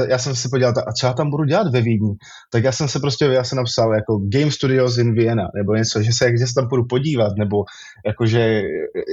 já 0.08 0.18
jsem 0.18 0.34
si 0.36 0.48
podíval, 0.48 0.72
a 0.86 0.92
co 0.92 1.06
já 1.06 1.12
tam 1.12 1.30
budu 1.30 1.44
dělat 1.44 1.72
ve 1.72 1.80
Vídni? 1.80 2.14
Tak 2.52 2.64
já 2.64 2.72
jsem 2.72 2.88
se 2.88 3.00
prostě, 3.00 3.24
já 3.24 3.44
jsem 3.44 3.56
napsal 3.56 3.94
jako 3.94 4.18
Game 4.18 4.50
Studios 4.50 4.98
in 4.98 5.14
Vienna, 5.14 5.48
nebo 5.56 5.74
něco, 5.74 6.02
že 6.02 6.12
se, 6.12 6.38
že 6.38 6.46
se 6.46 6.54
tam 6.54 6.68
budu 6.68 6.84
podívat, 6.84 7.32
nebo 7.38 7.64
jako, 8.06 8.26
že, 8.26 8.62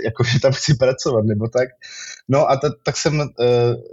jako, 0.06 0.24
že 0.24 0.40
tam 0.40 0.52
chci 0.52 0.74
pracovat, 0.76 1.26
nebo 1.26 1.48
tak. 1.48 1.70
No 2.30 2.50
a 2.50 2.58
ta, 2.58 2.70
tak, 2.86 2.98
jsem, 2.98 3.20
uh, 3.20 3.26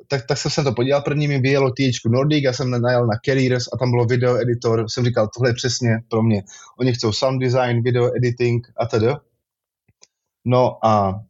tak, 0.08 0.26
tak 0.26 0.38
jsem 0.38 0.50
se 0.50 0.62
to 0.62 0.72
podíval, 0.72 1.02
první 1.02 1.28
mi 1.28 1.40
vyjelo 1.40 1.70
THQ 1.70 2.10
Nordic, 2.10 2.44
já 2.44 2.52
jsem 2.52 2.70
najel 2.70 3.06
na 3.06 3.18
Careers 3.24 3.64
a 3.72 3.76
tam 3.76 3.90
bylo 3.90 4.04
video 4.04 4.36
editor, 4.36 4.84
jsem 4.88 5.04
říkal, 5.04 5.28
tohle 5.36 5.50
je 5.50 5.54
přesně 5.54 5.98
pro 6.08 6.22
mě. 6.22 6.42
Oni 6.80 6.92
chcou 6.92 7.12
sound 7.12 7.42
design, 7.42 7.82
video 7.82 8.10
editing 8.16 8.66
a 8.76 8.86
tedy. 8.86 9.06
No 10.44 10.86
a 10.86 11.20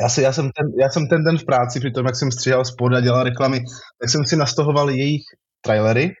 já, 0.00 0.08
si, 0.08 0.22
já, 0.22 0.32
jsem 0.32 0.44
ten, 0.44 0.66
já 0.80 0.88
jsem 0.88 1.08
ten 1.08 1.24
den 1.24 1.38
v 1.38 1.44
práci, 1.44 1.80
při 1.80 1.90
tom, 1.90 2.06
jak 2.06 2.16
jsem 2.16 2.30
stříhal 2.30 2.64
spod 2.64 2.92
a 2.92 3.00
dělal 3.00 3.22
reklamy, 3.22 3.64
tak 4.00 4.10
jsem 4.10 4.24
si 4.24 4.36
nastahoval 4.36 4.90
jejich 4.90 5.22
trailery 5.60 6.12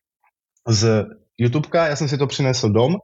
z 0.68 1.04
YouTubeka, 1.38 1.86
já 1.86 1.96
jsem 1.96 2.08
si 2.08 2.18
to 2.18 2.26
přinesl 2.26 2.68
dom 2.68 2.94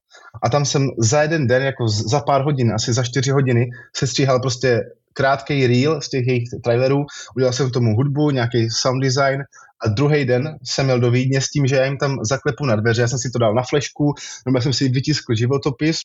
a 0.43 0.51
tam 0.51 0.65
jsem 0.65 0.89
za 0.99 1.23
jeden 1.23 1.47
den, 1.47 1.63
jako 1.63 1.89
za 1.89 2.21
pár 2.21 2.43
hodin, 2.43 2.73
asi 2.73 2.93
za 2.93 3.03
čtyři 3.03 3.31
hodiny, 3.31 3.67
se 3.97 4.07
stříhal 4.07 4.41
prostě 4.41 4.81
krátký 5.13 5.67
reel 5.67 6.01
z 6.01 6.09
těch 6.09 6.27
jejich 6.27 6.49
trailerů, 6.65 7.05
udělal 7.37 7.53
jsem 7.53 7.71
tomu 7.71 7.97
hudbu, 7.97 8.31
nějaký 8.31 8.71
sound 8.71 9.03
design 9.03 9.43
a 9.85 9.89
druhý 9.89 10.25
den 10.25 10.59
jsem 10.65 10.87
měl 10.87 11.01
do 11.01 11.11
Vídně 11.11 11.41
s 11.41 11.51
tím, 11.51 11.67
že 11.67 11.77
já 11.77 11.85
jim 11.85 11.99
tam 11.99 12.17
zaklepu 12.25 12.67
na 12.67 12.77
dveře, 12.77 13.03
já 13.03 13.09
jsem 13.09 13.19
si 13.19 13.31
to 13.31 13.39
dal 13.39 13.55
na 13.55 13.63
flešku, 13.63 14.15
nebo 14.47 14.61
jsem 14.61 14.73
si 14.73 14.89
vytiskl 14.89 15.35
životopis 15.35 15.99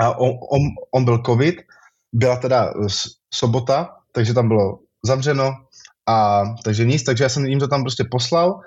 a 0.00 0.18
on, 0.18 0.28
on, 0.28 0.60
on 0.94 1.04
byl 1.04 1.22
covid, 1.26 1.56
byla 2.16 2.36
teda 2.36 2.72
sobota, 3.34 3.88
takže 4.12 4.34
tam 4.34 4.48
bylo 4.48 4.78
zavřeno 5.04 5.52
a 6.08 6.44
takže 6.64 6.84
nic, 6.84 7.02
takže 7.02 7.24
já 7.24 7.28
jsem 7.28 7.46
jim 7.46 7.58
to 7.58 7.68
tam 7.68 7.82
prostě 7.82 8.04
poslal, 8.10 8.60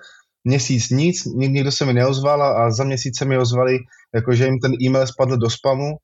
měsíc 0.43 0.89
nic, 0.89 1.25
nikdo 1.25 1.71
se 1.71 1.85
mi 1.85 1.93
neozval 1.93 2.43
a 2.43 2.71
za 2.71 2.83
měsíc 2.83 3.17
se 3.17 3.25
mi 3.25 3.37
ozvali, 3.37 3.77
jako 4.15 4.33
že 4.33 4.45
jim 4.45 4.59
ten 4.59 4.73
e-mail 4.81 5.07
spadl 5.07 5.37
do 5.37 5.49
spamu, 5.49 5.97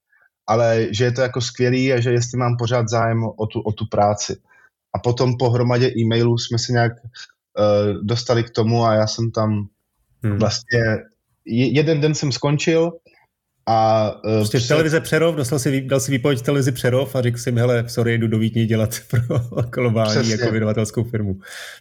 ale 0.48 0.88
že 0.92 1.04
je 1.04 1.12
to 1.12 1.22
jako 1.22 1.42
skvělý 1.42 1.94
a 1.94 2.00
že 2.00 2.12
jestli 2.12 2.38
mám 2.38 2.58
pořád 2.58 2.90
zájem 2.90 3.24
o 3.24 3.46
tu, 3.48 3.62
o 3.62 3.72
tu 3.72 3.86
práci. 3.92 4.36
A 4.96 5.00
potom 5.00 5.38
po 5.38 5.50
hromadě 5.50 5.92
e-mailů 5.98 6.38
jsme 6.38 6.60
se 6.60 6.72
nějak 6.72 6.92
uh, 6.92 8.04
dostali 8.04 8.44
k 8.44 8.50
tomu 8.50 8.86
a 8.86 8.94
já 8.94 9.08
jsem 9.08 9.32
tam 9.32 9.68
hmm. 10.24 10.38
vlastně, 10.40 10.82
jeden 11.46 12.02
den 12.02 12.16
jsem 12.16 12.32
skončil, 12.32 12.92
a, 13.66 14.12
uh, 14.26 14.32
prostě 14.38 14.58
před... 14.58 14.68
televize 14.68 15.02
Přerov, 15.02 15.36
dostal 15.36 15.60
si, 15.60 15.82
dal 15.82 16.00
si 16.00 16.12
výpověď 16.12 16.42
televizi 16.42 16.72
Přerov 16.72 17.16
a 17.16 17.22
řekl 17.22 17.38
si 17.38 17.52
mi, 17.52 17.60
hele, 17.60 17.84
sorry, 17.88 18.18
jdu 18.18 18.28
do 18.28 18.40
Vítně 18.40 18.66
dělat 18.66 18.96
pro 19.10 19.40
globální 19.64 20.12
přesně. 20.12 20.32
jako 20.32 20.52
vydavatelskou 20.52 21.04
firmu. 21.04 21.40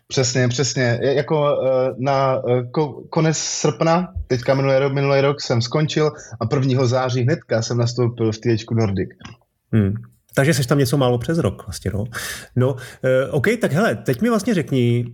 Přesně, 0.08 0.48
přesně. 0.48 0.98
Jako 1.02 1.40
uh, 1.40 1.68
na 1.98 2.38
uh, 2.76 3.06
konec 3.10 3.36
srpna, 3.36 4.12
teďka 4.26 4.54
minulý 4.54 4.76
rok, 4.76 4.92
minulý 4.92 5.20
rok 5.20 5.40
jsem 5.40 5.62
skončil 5.62 6.12
a 6.40 6.56
1. 6.56 6.86
září 6.86 7.22
hnedka 7.22 7.62
jsem 7.62 7.78
nastoupil 7.78 8.32
v 8.32 8.38
THQ 8.38 8.74
Nordic. 8.74 9.08
Hmm. 9.72 9.94
Takže 10.34 10.54
jsi 10.54 10.68
tam 10.68 10.78
něco 10.78 10.96
málo 10.96 11.18
přes 11.18 11.38
rok 11.38 11.66
vlastně, 11.66 11.90
no. 11.94 12.04
No, 12.56 12.72
uh, 12.72 12.78
OK, 13.30 13.46
tak 13.60 13.72
hele, 13.72 13.94
teď 13.94 14.20
mi 14.20 14.28
vlastně 14.28 14.54
řekni, 14.54 15.04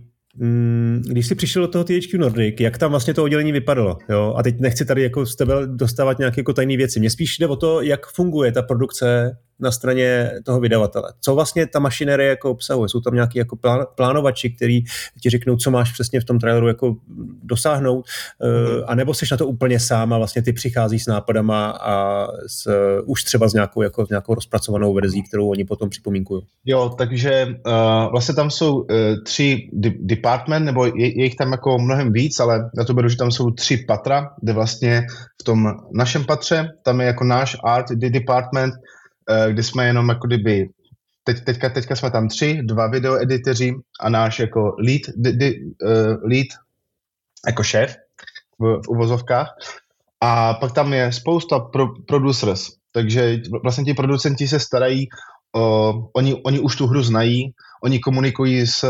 když 1.07 1.27
jsi 1.27 1.35
přišel 1.35 1.61
do 1.61 1.67
toho 1.67 1.83
THQ 1.83 2.17
Nordic, 2.17 2.55
jak 2.59 2.77
tam 2.77 2.91
vlastně 2.91 3.13
to 3.13 3.23
oddělení 3.23 3.51
vypadalo? 3.51 3.97
Jo? 4.09 4.33
A 4.37 4.43
teď 4.43 4.59
nechci 4.59 4.85
tady 4.85 5.03
jako 5.03 5.25
z 5.25 5.35
tebe 5.35 5.53
dostávat 5.65 6.19
nějaké 6.19 6.39
jako 6.39 6.53
tajné 6.53 6.77
věci. 6.77 6.99
Mně 6.99 7.09
spíš 7.09 7.37
jde 7.37 7.47
o 7.47 7.55
to, 7.55 7.81
jak 7.81 8.07
funguje 8.07 8.51
ta 8.51 8.61
produkce 8.61 9.37
na 9.61 9.71
straně 9.71 10.31
toho 10.45 10.59
vydavatele. 10.59 11.13
Co 11.21 11.35
vlastně 11.35 11.67
ta 11.67 11.79
mašinerie 11.79 12.29
jako 12.29 12.51
obsahuje? 12.51 12.89
Jsou 12.89 12.99
tam 12.99 13.13
nějaký 13.13 13.39
jako 13.39 13.55
plán, 13.55 13.85
plánovači, 13.95 14.49
který 14.49 14.81
ti 15.21 15.29
řeknou, 15.29 15.55
co 15.55 15.71
máš 15.71 15.93
přesně 15.93 16.21
v 16.21 16.25
tom 16.25 16.39
traileru 16.39 16.67
jako 16.67 16.95
dosáhnout, 17.43 18.05
mm-hmm. 18.05 18.83
a 18.87 18.95
nebo 18.95 19.13
jsi 19.13 19.25
na 19.31 19.37
to 19.37 19.47
úplně 19.47 19.79
sám 19.79 20.13
a 20.13 20.17
vlastně 20.17 20.41
ty 20.41 20.53
přichází 20.53 20.99
s 20.99 21.07
nápadama 21.07 21.69
a 21.69 22.27
s, 22.47 22.71
už 23.05 23.23
třeba 23.23 23.49
s 23.49 23.53
nějakou, 23.53 23.81
jako, 23.81 24.05
s 24.05 24.09
nějakou 24.09 24.35
rozpracovanou 24.35 24.93
verzí, 24.93 25.23
kterou 25.23 25.49
oni 25.49 25.63
potom 25.65 25.89
připomínkují. 25.89 26.41
Jo, 26.65 26.95
takže 26.97 27.47
uh, 27.47 28.11
vlastně 28.11 28.35
tam 28.35 28.51
jsou 28.51 28.75
uh, 28.75 28.85
tři 29.25 29.69
de- 29.73 29.93
department, 29.99 30.65
nebo 30.65 30.85
je, 30.85 30.91
je 30.95 31.23
jich 31.23 31.35
tam 31.35 31.51
jako 31.51 31.79
mnohem 31.79 32.13
víc, 32.13 32.39
ale 32.39 32.69
já 32.77 32.83
to 32.83 32.93
beru, 32.93 33.09
že 33.09 33.17
tam 33.17 33.31
jsou 33.31 33.51
tři 33.51 33.77
patra, 33.87 34.29
kde 34.41 34.53
vlastně 34.53 35.01
v 35.41 35.43
tom 35.43 35.73
našem 35.93 36.25
patře, 36.25 36.67
tam 36.83 37.01
je 37.01 37.07
jako 37.07 37.23
náš 37.23 37.57
art 37.63 37.85
department, 37.91 38.73
kdy 39.51 39.63
jsme 39.63 39.85
jenom 39.85 40.09
jako 40.09 40.27
kdyby, 40.27 40.69
teď, 41.23 41.43
teďka, 41.43 41.69
teďka 41.69 41.95
jsme 41.95 42.11
tam 42.11 42.27
tři, 42.27 42.59
dva 42.63 42.87
videoeditoři 42.87 43.73
a 43.99 44.09
náš 44.09 44.39
jako 44.39 44.75
lead, 44.79 45.01
di, 45.15 45.31
di, 45.31 45.59
uh, 45.83 46.23
lead 46.23 46.47
jako 47.47 47.63
šéf 47.63 47.95
v, 48.59 48.81
v 48.85 48.89
uvozovkách. 48.89 49.47
A 50.21 50.53
pak 50.53 50.71
tam 50.71 50.93
je 50.93 51.11
spousta 51.11 51.59
pro, 51.59 51.87
producers, 52.07 52.67
takže 52.93 53.37
vlastně 53.63 53.83
ti 53.83 53.93
producenti 53.93 54.47
se 54.47 54.59
starají, 54.59 55.07
uh, 55.57 56.05
oni, 56.13 56.41
oni 56.45 56.59
už 56.59 56.75
tu 56.75 56.87
hru 56.87 57.03
znají, 57.03 57.53
oni 57.83 57.99
komunikují 57.99 58.67
s 58.67 58.85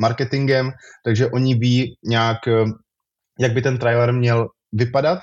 marketingem, 0.00 0.70
takže 1.04 1.26
oni 1.26 1.54
ví 1.54 1.96
nějak, 2.04 2.38
jak 3.38 3.52
by 3.52 3.62
ten 3.62 3.78
trailer 3.78 4.12
měl 4.12 4.48
vypadat 4.72 5.18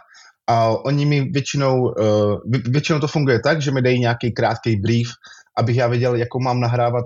a 0.49 0.69
oni 0.85 1.05
mi 1.05 1.21
většinou, 1.21 1.81
uh, 1.81 2.39
většinou 2.65 2.99
to 2.99 3.07
funguje 3.07 3.39
tak, 3.39 3.61
že 3.61 3.71
mi 3.71 3.81
dají 3.81 3.99
nějaký 3.99 4.31
krátký 4.31 4.75
brief, 4.75 5.07
abych 5.57 5.75
já 5.75 5.87
věděl, 5.87 6.15
jakou 6.15 6.39
mám 6.39 6.59
nahrávat 6.59 7.05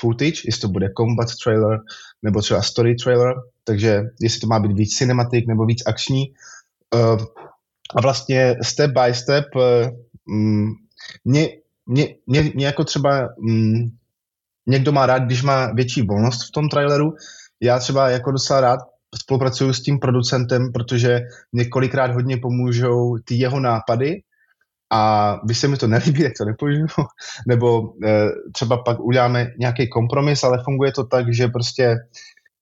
footage, 0.00 0.42
jestli 0.44 0.60
to 0.60 0.68
bude 0.68 0.88
combat 0.96 1.28
trailer, 1.44 1.78
nebo 2.22 2.40
třeba 2.40 2.62
story 2.62 2.94
trailer, 2.94 3.34
takže 3.64 4.02
jestli 4.20 4.40
to 4.40 4.46
má 4.46 4.60
být 4.60 4.72
víc 4.72 4.96
cinematic 4.96 5.46
nebo 5.46 5.66
víc 5.66 5.82
akční. 5.86 6.32
Uh, 6.94 7.24
a 7.96 8.00
vlastně 8.00 8.56
step 8.62 8.90
by 8.90 9.14
step 9.14 9.44
uh, 9.54 9.90
mě, 11.24 11.48
mě, 11.86 12.14
mě, 12.26 12.52
mě 12.54 12.66
jako 12.66 12.84
třeba 12.84 13.28
um, 13.38 13.90
někdo 14.66 14.92
má 14.92 15.06
rád, 15.06 15.22
když 15.22 15.42
má 15.42 15.72
větší 15.72 16.02
volnost 16.02 16.48
v 16.48 16.50
tom 16.50 16.68
traileru. 16.68 17.14
Já 17.60 17.78
třeba 17.78 18.10
jako 18.10 18.30
docela 18.30 18.60
rád 18.60 18.80
spolupracuju 19.14 19.72
s 19.72 19.82
tím 19.82 19.98
producentem, 19.98 20.72
protože 20.72 21.20
několikrát 21.52 22.10
hodně 22.10 22.36
pomůžou 22.36 23.18
ty 23.24 23.34
jeho 23.34 23.60
nápady 23.60 24.22
a 24.92 25.34
když 25.44 25.58
se 25.58 25.68
mi 25.68 25.76
to 25.76 25.86
nelíbí, 25.86 26.22
tak 26.22 26.32
to 26.38 26.44
nepoužiju, 26.44 26.86
nebo 27.46 27.94
e, 28.04 28.28
třeba 28.52 28.82
pak 28.82 29.00
uděláme 29.00 29.46
nějaký 29.58 29.88
kompromis, 29.88 30.44
ale 30.44 30.62
funguje 30.64 30.92
to 30.92 31.04
tak, 31.04 31.34
že 31.34 31.48
prostě 31.48 31.96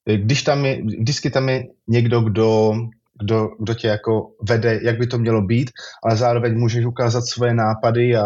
eh, 0.07 0.17
když 0.17 0.43
tam 0.43 0.65
je, 0.65 0.83
vždycky 0.85 1.31
tam 1.31 1.49
je 1.49 1.65
někdo, 1.89 2.21
kdo, 2.21 2.75
kdo, 3.19 3.49
kdo 3.59 3.75
tě 3.75 3.89
jako 3.89 4.31
vede, 4.49 4.81
jak 4.83 4.99
by 4.99 5.07
to 5.07 5.19
mělo 5.19 5.43
být, 5.43 5.71
ale 6.05 6.17
zároveň 6.17 6.59
můžeš 6.59 6.85
ukázat 6.85 7.21
svoje 7.21 7.55
nápady 7.55 8.17
a, 8.17 8.25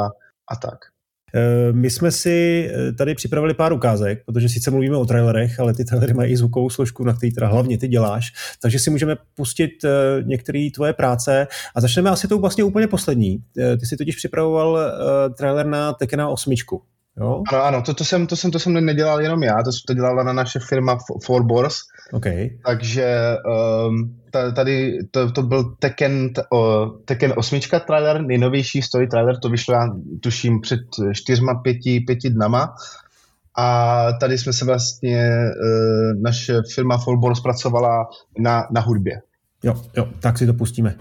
a 0.48 0.56
tak. 0.56 0.91
Eh, 1.34 1.72
my 1.72 1.90
jsme 1.90 2.10
si 2.10 2.68
eh, 2.72 2.92
tady 2.92 3.14
připravili 3.14 3.54
pár 3.54 3.72
ukázek, 3.72 4.24
protože 4.24 4.48
sice 4.48 4.70
mluvíme 4.70 4.96
o 4.96 5.06
trailerech, 5.06 5.60
ale 5.60 5.74
ty 5.74 5.84
trailery 5.84 6.14
mají 6.14 6.32
i 6.32 6.36
zvukovou 6.36 6.70
složku, 6.70 7.04
na 7.04 7.14
který 7.14 7.32
teda 7.32 7.48
hlavně 7.48 7.78
ty 7.78 7.88
děláš, 7.88 8.32
takže 8.62 8.78
si 8.78 8.90
můžeme 8.90 9.16
pustit 9.34 9.84
eh, 9.84 9.88
některé 10.22 10.68
tvoje 10.74 10.92
práce 10.92 11.46
a 11.74 11.80
začneme 11.80 12.10
asi 12.10 12.28
tou 12.28 12.40
vlastně 12.40 12.64
úplně 12.64 12.86
poslední. 12.86 13.38
Ty 13.80 13.86
si 13.86 13.96
totiž 13.96 14.16
připravoval 14.16 14.78
trailer 15.36 15.66
na 15.66 15.92
Tekena 15.92 16.28
8. 16.28 16.54
Jo? 17.16 17.42
Ano, 17.52 17.62
ano, 17.62 17.82
to, 17.82 17.94
to, 17.94 18.04
jsem, 18.04 18.26
to, 18.26 18.36
jsem, 18.36 18.50
to 18.50 18.58
jsem 18.58 18.72
nedělal 18.72 19.20
jenom 19.20 19.42
já, 19.42 19.62
to, 19.62 19.70
to 19.86 19.94
dělala 19.94 20.22
na 20.22 20.32
naše 20.32 20.58
firma 20.58 20.98
Forbors. 21.24 21.76
Okay. 22.12 22.50
Takže 22.66 23.36
um, 23.86 24.16
tady 24.54 24.98
to, 25.10 25.32
to 25.32 25.42
byl 25.42 25.64
Tekken, 25.78 26.30
uh, 26.52 27.02
Tekken 27.04 27.32
8 27.36 27.60
trailer, 27.86 28.22
nejnovější 28.22 28.82
story 28.82 29.06
trailer, 29.06 29.38
to 29.38 29.48
vyšlo 29.48 29.74
já 29.74 29.88
tuším 30.20 30.60
před 30.60 30.80
čtyřma, 31.12 31.54
pěti, 31.54 32.00
pěti 32.00 32.30
dnama. 32.30 32.74
A 33.56 34.08
tady 34.20 34.38
jsme 34.38 34.52
se 34.52 34.64
vlastně, 34.64 35.30
uh, 35.38 36.22
naše 36.22 36.54
firma 36.74 36.98
Forbors 36.98 37.38
zpracovala 37.38 38.08
na, 38.38 38.66
na 38.70 38.80
hudbě. 38.80 39.20
Jo, 39.62 39.82
jo, 39.96 40.08
tak 40.20 40.38
si 40.38 40.46
to 40.46 40.54
pustíme. 40.54 40.96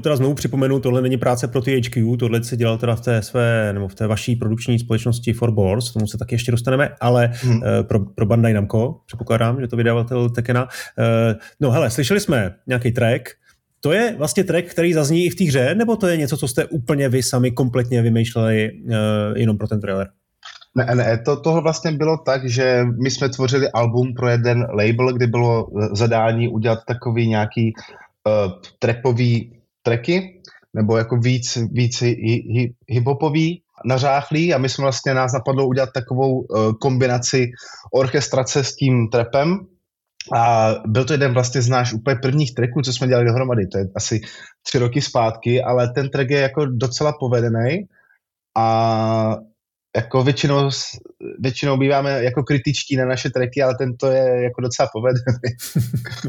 Jenom 0.00 0.02
teda 0.02 0.16
znovu 0.16 0.34
připomenu, 0.34 0.80
tohle 0.80 1.02
není 1.02 1.16
práce 1.16 1.48
pro 1.48 1.60
THQ, 1.60 2.16
tohle 2.16 2.44
se 2.44 2.56
dělal 2.56 2.78
teda 2.78 2.96
v 2.96 3.00
té 3.00 3.22
své, 3.22 3.72
nebo 3.72 3.88
v 3.88 3.94
té 3.94 4.06
vaší 4.06 4.36
produkční 4.36 4.78
společnosti 4.78 5.32
For 5.32 5.50
Boards, 5.50 5.92
tomu 5.92 6.06
se 6.06 6.18
taky 6.18 6.34
ještě 6.34 6.50
dostaneme, 6.50 6.88
ale 7.00 7.30
hmm. 7.34 7.56
uh, 7.56 7.62
pro, 7.82 8.00
pro 8.00 8.26
Bandai 8.26 8.52
Namco, 8.52 9.00
předpokládám, 9.06 9.60
že 9.60 9.68
to 9.68 9.76
vydavatel 9.76 10.30
Tekena. 10.30 10.62
Uh, 10.64 11.40
no 11.60 11.70
hele, 11.70 11.90
slyšeli 11.90 12.20
jsme 12.20 12.54
nějaký 12.66 12.92
track, 12.92 13.28
to 13.80 13.92
je 13.92 14.14
vlastně 14.18 14.44
track, 14.44 14.66
který 14.66 14.92
zazní 14.92 15.26
i 15.26 15.30
v 15.30 15.34
té 15.34 15.44
hře, 15.44 15.74
nebo 15.74 15.96
to 15.96 16.06
je 16.06 16.16
něco, 16.16 16.36
co 16.36 16.48
jste 16.48 16.64
úplně 16.64 17.08
vy 17.08 17.22
sami 17.22 17.50
kompletně 17.50 18.02
vymýšleli 18.02 18.70
uh, 18.72 18.92
jenom 19.36 19.58
pro 19.58 19.68
ten 19.68 19.80
trailer? 19.80 20.08
Ne, 20.76 20.94
ne, 20.94 21.18
to, 21.24 21.40
tohle 21.40 21.62
vlastně 21.62 21.92
bylo 21.92 22.16
tak, 22.16 22.48
že 22.48 22.84
my 23.02 23.10
jsme 23.10 23.28
tvořili 23.28 23.70
album 23.70 24.14
pro 24.14 24.28
jeden 24.28 24.66
label, 24.70 25.12
kde 25.12 25.26
bylo 25.26 25.66
zadání 25.92 26.48
udělat 26.48 26.78
takový 26.86 27.28
nějaký 27.28 27.72
uh, 27.74 28.52
trapový 28.78 29.59
tracky, 29.82 30.42
nebo 30.74 30.96
jako 30.96 31.16
víc, 31.16 31.58
víc 31.72 32.02
hiphopový, 32.88 33.62
nařáchlý 33.84 34.54
a 34.54 34.58
my 34.58 34.68
jsme 34.68 34.82
vlastně 34.82 35.14
nás 35.14 35.32
napadlo 35.32 35.66
udělat 35.66 35.90
takovou 35.94 36.40
uh, 36.40 36.72
kombinaci 36.80 37.50
orchestrace 37.92 38.64
s 38.64 38.76
tím 38.76 39.08
trepem, 39.08 39.66
A 40.32 40.74
byl 40.86 41.04
to 41.04 41.12
jeden 41.12 41.32
vlastně 41.32 41.62
z 41.62 41.68
náš 41.68 41.92
úplně 41.92 42.16
prvních 42.16 42.54
tracků, 42.54 42.82
co 42.82 42.92
jsme 42.92 43.08
dělali 43.08 43.26
dohromady, 43.26 43.66
to 43.66 43.78
je 43.78 43.88
asi 43.96 44.20
tři 44.62 44.78
roky 44.78 45.00
zpátky, 45.00 45.62
ale 45.62 45.92
ten 45.94 46.10
track 46.10 46.30
je 46.30 46.40
jako 46.40 46.66
docela 46.66 47.12
povedený. 47.12 47.88
A 48.56 49.36
jako 49.96 50.22
většinou, 50.22 50.70
většinou 51.38 51.76
býváme 51.76 52.24
jako 52.24 52.42
kritičtí 52.42 52.96
na 52.96 53.04
naše 53.04 53.30
tracky, 53.30 53.62
ale 53.62 53.74
tento 53.78 54.10
je 54.10 54.42
jako 54.42 54.60
docela 54.60 54.88
povedený. 54.92 55.38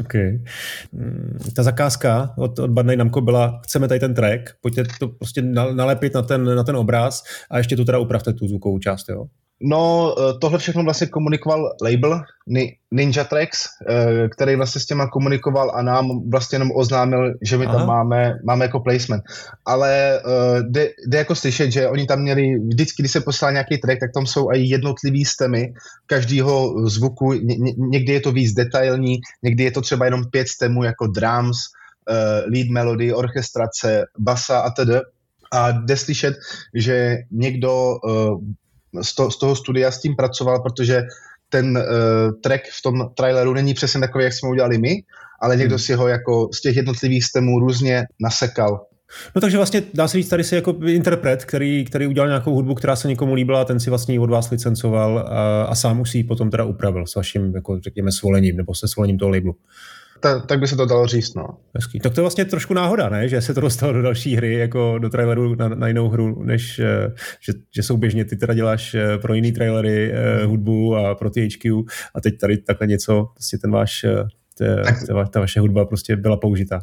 okay. 0.00 0.40
Mm, 0.92 1.38
ta 1.56 1.62
zakázka 1.62 2.34
od, 2.38 2.58
od 2.58 2.70
Badnej 2.70 2.96
Namco 2.96 3.20
byla, 3.20 3.60
chceme 3.64 3.88
tady 3.88 4.00
ten 4.00 4.14
track, 4.14 4.50
pojďte 4.60 4.84
to 4.98 5.08
prostě 5.08 5.42
nalepit 5.72 6.14
na 6.14 6.22
ten, 6.22 6.56
na 6.56 6.64
ten 6.64 6.76
obraz 6.76 7.22
a 7.50 7.58
ještě 7.58 7.76
tu 7.76 7.84
teda 7.84 7.98
upravte 7.98 8.32
tu 8.32 8.48
zvukovou 8.48 8.78
část, 8.78 9.08
jo? 9.08 9.26
No, 9.62 10.14
eh, 10.18 10.38
tohle 10.38 10.58
všechno 10.58 10.82
vlastně 10.82 11.06
komunikoval 11.06 11.76
label 11.82 12.22
Ninja 12.90 13.24
Tracks, 13.24 13.58
eh, 13.88 14.28
který 14.28 14.56
vlastně 14.56 14.80
s 14.80 14.86
těma 14.86 15.06
komunikoval 15.06 15.72
a 15.74 15.82
nám 15.82 16.30
vlastně 16.30 16.56
jenom 16.56 16.70
oznámil, 16.74 17.34
že 17.42 17.58
my 17.58 17.66
Aha. 17.66 17.78
tam 17.78 17.86
máme, 17.86 18.34
máme 18.44 18.64
jako 18.64 18.80
placement. 18.80 19.22
Ale 19.64 20.18
eh, 20.18 20.62
jde, 20.62 20.88
jde 21.06 21.18
jako 21.18 21.34
slyšet, 21.34 21.72
že 21.72 21.88
oni 21.88 22.06
tam 22.06 22.20
měli, 22.20 22.58
vždycky, 22.58 23.02
když 23.02 23.12
se 23.12 23.20
poslá 23.20 23.50
nějaký 23.50 23.78
track, 23.78 24.00
tak 24.00 24.12
tam 24.14 24.26
jsou 24.26 24.52
i 24.52 24.58
jednotlivý 24.58 25.24
stemy 25.24 25.74
každého 26.06 26.88
zvuku. 26.88 27.32
Ně, 27.32 27.56
někdy 27.76 28.12
je 28.12 28.20
to 28.20 28.32
víc 28.32 28.52
detailní, 28.52 29.18
někdy 29.42 29.64
je 29.64 29.70
to 29.70 29.80
třeba 29.80 30.04
jenom 30.04 30.24
pět 30.30 30.48
stemů 30.48 30.84
jako 30.84 31.06
drums, 31.06 31.58
lead 32.52 32.68
melody, 32.68 33.14
orchestrace, 33.14 34.04
basa 34.18 34.60
a 34.60 34.70
tedy. 34.70 34.94
A 35.52 35.70
jde 35.70 35.96
slyšet, 35.96 36.34
že 36.74 37.18
někdo 37.30 37.94
z, 39.02 39.14
to, 39.14 39.30
z 39.30 39.38
toho 39.38 39.56
studia 39.56 39.90
s 39.90 40.00
tím 40.00 40.16
pracoval, 40.16 40.60
protože 40.62 41.02
ten 41.48 41.76
uh, 41.76 41.82
track 42.42 42.62
v 42.78 42.82
tom 42.82 43.10
traileru 43.14 43.54
není 43.54 43.74
přesně 43.74 44.00
takový, 44.00 44.24
jak 44.24 44.32
jsme 44.32 44.48
udělali 44.48 44.78
my, 44.78 45.02
ale 45.40 45.56
někdo 45.56 45.74
hmm. 45.74 45.78
si 45.78 45.94
ho 45.94 46.08
jako 46.08 46.48
z 46.54 46.60
těch 46.60 46.76
jednotlivých 46.76 47.24
stemů 47.24 47.58
různě 47.58 48.04
nasekal. 48.20 48.86
No 49.34 49.40
takže 49.40 49.56
vlastně 49.56 49.82
dá 49.94 50.08
se 50.08 50.18
říct, 50.18 50.28
tady 50.28 50.44
si 50.44 50.54
jako 50.54 50.76
interpret, 50.86 51.44
který, 51.44 51.84
který 51.84 52.06
udělal 52.06 52.28
nějakou 52.28 52.54
hudbu, 52.54 52.74
která 52.74 52.96
se 52.96 53.08
někomu 53.08 53.34
líbila, 53.34 53.64
ten 53.64 53.80
si 53.80 53.90
vlastně 53.90 54.14
ji 54.14 54.18
od 54.18 54.30
vás 54.30 54.50
licencoval 54.50 55.18
a, 55.18 55.62
a 55.62 55.74
sám 55.74 56.00
už 56.00 56.10
si 56.10 56.18
ji 56.18 56.24
potom 56.24 56.50
teda 56.50 56.64
upravil 56.64 57.06
s 57.06 57.14
vaším, 57.14 57.54
jako 57.54 57.80
řekněme, 57.80 58.12
svolením 58.12 58.56
nebo 58.56 58.74
se 58.74 58.88
svolením 58.88 59.18
toho 59.18 59.30
labelu 59.30 59.56
ta, 60.22 60.40
tak 60.40 60.60
by 60.60 60.66
se 60.66 60.76
to 60.76 60.86
dalo 60.86 61.06
říct, 61.06 61.34
no. 61.34 61.48
Hezký. 61.74 62.00
Tak 62.00 62.14
to 62.14 62.20
je 62.20 62.22
vlastně 62.22 62.44
trošku 62.44 62.74
náhoda, 62.74 63.08
ne? 63.08 63.28
Že 63.28 63.40
se 63.40 63.54
to 63.54 63.60
dostalo 63.60 63.92
do 63.92 64.02
další 64.02 64.36
hry, 64.36 64.54
jako 64.54 64.98
do 64.98 65.08
traileru 65.08 65.54
na, 65.54 65.68
na 65.68 65.88
jinou 65.88 66.08
hru, 66.08 66.42
než 66.42 66.78
eh, 66.78 67.14
že, 67.40 67.52
že 67.74 67.82
souběžně 67.82 68.24
ty 68.24 68.36
teda 68.36 68.54
děláš 68.54 68.94
eh, 68.94 69.18
pro 69.18 69.34
jiný 69.34 69.52
trailery 69.52 70.12
eh, 70.12 70.44
hudbu 70.44 70.96
a 70.96 71.14
pro 71.14 71.30
ty 71.30 71.48
HQ 71.48 71.84
a 72.14 72.20
teď 72.20 72.38
tady 72.38 72.58
takhle 72.58 72.86
něco, 72.86 73.28
prostě 73.34 73.58
ten 73.58 73.70
váš, 73.70 74.06
ta, 74.58 74.64
ta, 75.06 75.24
ta 75.24 75.40
vaše 75.40 75.60
hudba 75.60 75.84
prostě 75.84 76.16
byla 76.16 76.36
použitá 76.36 76.80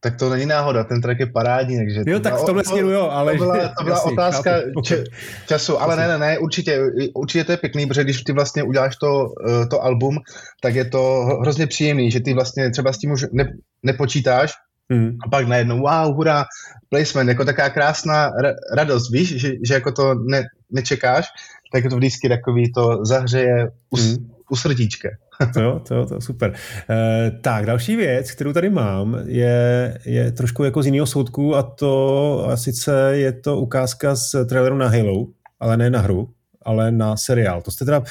tak 0.00 0.16
to 0.16 0.30
není 0.30 0.46
náhoda, 0.46 0.84
ten 0.84 1.00
track 1.00 1.20
je 1.20 1.26
parádní, 1.26 1.76
takže... 1.76 2.02
Jo, 2.06 2.20
tak 2.20 2.34
v 2.34 2.44
tomhle 2.44 2.64
směru 2.64 2.90
jo, 2.90 3.08
ale... 3.10 3.32
To 3.32 3.38
byla, 3.38 3.68
to 3.78 3.84
byla 3.84 3.96
jasný, 3.96 4.12
otázka 4.12 4.60
če, 4.84 5.04
času, 5.46 5.82
ale 5.82 5.96
ne, 5.96 6.08
ne, 6.08 6.18
ne, 6.18 6.38
určitě, 6.38 6.80
určitě 7.14 7.44
to 7.44 7.52
je 7.52 7.58
pěkný, 7.58 7.86
protože 7.86 8.04
když 8.04 8.22
ty 8.22 8.32
vlastně 8.32 8.62
uděláš 8.62 8.96
to, 8.96 9.26
eh, 9.48 9.66
to 9.66 9.84
album, 9.84 10.18
tak 10.62 10.74
je 10.74 10.84
to 10.84 11.26
hrozně 11.40 11.66
příjemný, 11.66 12.10
že 12.10 12.20
ty 12.20 12.34
vlastně 12.34 12.70
třeba 12.70 12.92
s 12.92 12.98
tím 12.98 13.10
už 13.10 13.24
ne, 13.32 13.52
nepočítáš, 13.82 14.52
Hmm. 14.92 15.16
A 15.26 15.28
pak 15.28 15.48
najednou, 15.48 15.78
wow, 15.78 16.14
hurá, 16.14 16.44
placement, 16.88 17.28
jako 17.28 17.44
taková 17.44 17.70
krásná 17.70 18.30
radost, 18.74 19.12
víš, 19.12 19.40
že, 19.40 19.52
že 19.64 19.74
jako 19.74 19.92
to 19.92 20.14
ne, 20.14 20.44
nečekáš, 20.70 21.26
tak 21.72 21.84
je 21.84 21.90
to 21.90 21.96
vždycky 21.96 22.28
takový, 22.28 22.72
to 22.72 23.04
zahřeje 23.04 23.70
u, 23.90 23.96
hmm. 23.96 24.30
u 24.50 24.56
srdíčka. 24.56 25.08
To 25.54 25.60
jo, 25.60 25.80
to 25.88 25.94
jo, 25.94 26.06
to 26.06 26.20
super. 26.20 26.54
E, 26.90 27.30
tak, 27.40 27.66
další 27.66 27.96
věc, 27.96 28.30
kterou 28.30 28.52
tady 28.52 28.70
mám, 28.70 29.16
je, 29.26 29.98
je 30.04 30.32
trošku 30.32 30.64
jako 30.64 30.82
z 30.82 30.86
jiného 30.86 31.06
soudku 31.06 31.56
a 31.56 31.62
to 31.62 32.44
a 32.48 32.56
sice 32.56 33.12
je 33.12 33.32
to 33.32 33.56
ukázka 33.56 34.14
z 34.14 34.34
traileru 34.48 34.76
na 34.76 34.88
Halo, 34.88 35.26
ale 35.60 35.76
ne 35.76 35.90
na 35.90 36.00
hru, 36.00 36.28
ale 36.62 36.90
na 36.92 37.16
seriál. 37.16 37.62
To 37.62 37.70
jste 37.70 37.84
teda 37.84 38.02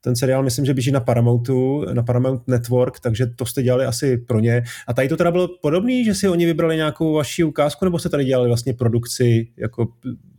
ten 0.00 0.16
seriál 0.16 0.42
myslím, 0.42 0.64
že 0.64 0.74
běží 0.74 0.92
na 0.92 1.00
Paramountu, 1.00 1.84
na 1.92 2.02
Paramount 2.02 2.48
Network, 2.48 3.00
takže 3.00 3.26
to 3.26 3.46
jste 3.46 3.62
dělali 3.62 3.84
asi 3.84 4.16
pro 4.16 4.40
ně. 4.40 4.62
A 4.86 4.94
tady 4.94 5.08
to 5.08 5.16
teda 5.16 5.30
bylo 5.30 5.48
podobný, 5.62 6.04
že 6.04 6.14
si 6.14 6.28
oni 6.28 6.46
vybrali 6.46 6.76
nějakou 6.76 7.12
vaši 7.12 7.44
ukázku, 7.44 7.84
nebo 7.84 7.98
jste 7.98 8.08
tady 8.08 8.24
dělali 8.24 8.48
vlastně 8.48 8.74
produkci, 8.74 9.48
jako 9.56 9.88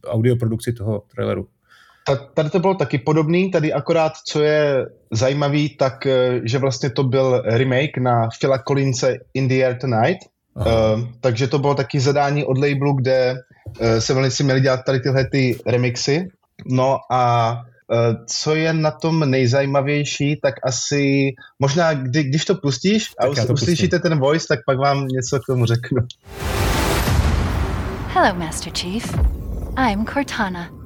audio 0.06 0.36
produkci 0.36 0.74
toho 0.74 1.04
traileru? 1.16 1.48
Tady 2.16 2.50
to 2.50 2.60
bylo 2.60 2.76
taky 2.76 2.98
podobný, 2.98 3.52
tady 3.52 3.74
akorát, 3.74 4.14
co 4.28 4.42
je 4.42 4.86
zajímavý, 5.12 5.70
tak 5.70 6.06
eh, 6.06 6.42
že 6.44 6.58
vlastně 6.58 6.90
to 6.90 7.04
byl 7.04 7.42
remake 7.46 7.98
na 7.98 8.30
Phila 8.40 8.58
Collinse 8.68 9.18
In 9.34 9.48
the 9.48 9.64
Air 9.66 9.78
Tonight, 9.78 10.20
uh, 10.54 10.66
takže 11.22 11.48
to 11.48 11.60
bylo 11.60 11.76
taky 11.76 12.00
zadání 12.00 12.46
od 12.46 12.58
labelu, 12.58 12.94
kde 12.94 13.34
uh, 13.34 14.00
se 14.00 14.14
velice 14.14 14.44
měli 14.44 14.62
dělat 14.62 14.80
tady 14.86 15.00
tyhle 15.00 15.26
ty 15.32 15.58
remixy. 15.66 16.28
No 16.66 16.98
a 17.12 17.54
uh, 17.54 18.26
co 18.26 18.56
je 18.56 18.74
na 18.74 18.92
tom 18.92 19.30
nejzajímavější, 19.30 20.40
tak 20.42 20.54
asi 20.64 21.34
možná, 21.60 21.94
kdy, 21.94 22.24
když 22.24 22.46
to 22.46 22.56
pustíš 22.56 23.14
a 23.20 23.28
us, 23.28 23.46
to 23.46 23.54
uslyšíte 23.54 24.00
ten 24.00 24.20
voice, 24.20 24.46
tak 24.50 24.60
pak 24.66 24.78
vám 24.78 25.08
něco 25.08 25.40
k 25.40 25.46
tomu 25.46 25.66
řeknu. 25.66 26.02
Hello, 28.08 28.36
Master 28.36 28.74
Chief. 28.74 29.16
I'm 29.78 30.06
Cortana. 30.06 30.79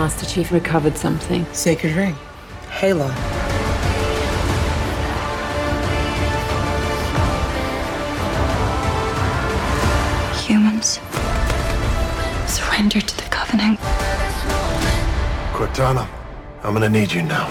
Master 0.00 0.24
Chief 0.24 0.50
recovered 0.50 0.96
something. 0.96 1.44
Sacred 1.52 1.94
ring. 1.94 2.14
Halo. 2.70 3.06
Humans. 10.46 11.00
Surrender 12.46 13.02
to 13.02 13.16
the 13.18 13.28
Covenant. 13.28 13.78
Cortana, 15.52 16.08
I'm 16.64 16.72
gonna 16.72 16.88
need 16.88 17.12
you 17.12 17.20
now. 17.20 17.46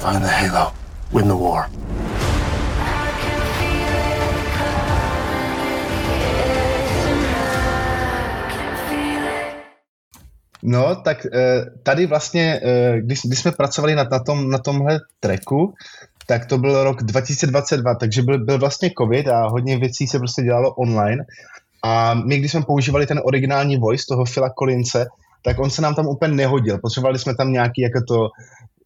Find 0.00 0.24
the 0.24 0.28
Halo. 0.28 0.72
Win 1.12 1.28
the 1.28 1.36
war. 1.36 1.68
No, 10.62 10.96
tak 10.96 11.26
eh, 11.26 11.64
tady 11.82 12.06
vlastně, 12.06 12.60
eh, 12.64 13.00
když, 13.00 13.20
když 13.24 13.38
jsme 13.38 13.52
pracovali 13.52 13.94
na, 13.94 14.04
na, 14.10 14.18
tom, 14.18 14.50
na 14.50 14.58
tomhle 14.58 15.00
treku, 15.20 15.74
tak 16.26 16.46
to 16.46 16.58
byl 16.58 16.84
rok 16.84 17.02
2022, 17.02 17.94
takže 17.94 18.22
byl, 18.22 18.44
byl 18.44 18.58
vlastně 18.58 18.90
covid 18.98 19.28
a 19.28 19.48
hodně 19.48 19.78
věcí 19.78 20.06
se 20.06 20.18
prostě 20.18 20.42
dělalo 20.42 20.74
online. 20.74 21.24
A 21.82 22.14
my, 22.14 22.38
když 22.38 22.52
jsme 22.52 22.62
používali 22.62 23.06
ten 23.06 23.20
originální 23.24 23.76
voice 23.76 24.04
toho 24.08 24.24
Phila 24.24 24.50
Collinse, 24.58 25.06
tak 25.44 25.58
on 25.58 25.70
se 25.70 25.82
nám 25.82 25.94
tam 25.94 26.06
úplně 26.06 26.34
nehodil. 26.34 26.78
Potřebovali 26.78 27.18
jsme 27.18 27.34
tam 27.34 27.52
nějaký 27.52 27.82
jako 27.82 28.00
to 28.08 28.28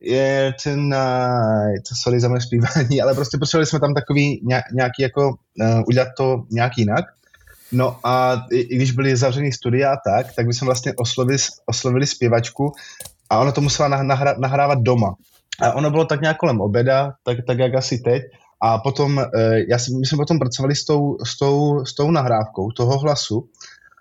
je 0.00 0.54
tonight, 0.64 1.86
sorry 2.02 2.20
za 2.20 2.28
moje 2.28 2.40
zpívání, 2.40 3.00
ale 3.02 3.14
prostě 3.14 3.38
potřebovali 3.38 3.66
jsme 3.66 3.80
tam 3.80 3.94
takový 3.94 4.40
nějaký 4.72 5.02
jako 5.02 5.28
uh, 5.28 5.82
udělat 5.86 6.08
to 6.16 6.42
nějak 6.50 6.78
jinak. 6.78 7.04
No 7.72 7.96
a 8.04 8.42
i, 8.52 8.58
i 8.58 8.76
když 8.76 8.92
byly 8.92 9.16
zavřený 9.16 9.52
studia 9.52 9.92
a 9.92 9.96
tak, 10.10 10.34
tak 10.34 10.46
jsme 10.46 10.64
vlastně 10.64 10.94
oslovili, 10.96 11.38
oslovili 11.66 12.06
zpěvačku 12.06 12.72
a 13.30 13.40
ona 13.40 13.52
to 13.52 13.60
musela 13.60 14.02
nahra, 14.02 14.34
nahrávat 14.38 14.78
doma. 14.78 15.14
A 15.62 15.72
ono 15.72 15.90
bylo 15.90 16.04
tak 16.04 16.20
nějak 16.20 16.36
kolem 16.36 16.60
oběda, 16.60 17.12
tak, 17.24 17.38
tak 17.46 17.58
jak 17.58 17.74
asi 17.74 17.98
teď. 17.98 18.22
A 18.60 18.78
potom, 18.78 19.18
eh, 19.18 19.58
já 19.68 19.76
my 19.98 20.06
jsme 20.06 20.16
potom 20.16 20.38
pracovali 20.38 20.74
s 20.74 20.84
tou, 20.84 21.16
s, 21.24 21.38
tou, 21.38 21.84
s 21.84 21.94
tou 21.94 22.10
nahrávkou 22.10 22.70
toho 22.70 22.98
hlasu 22.98 23.48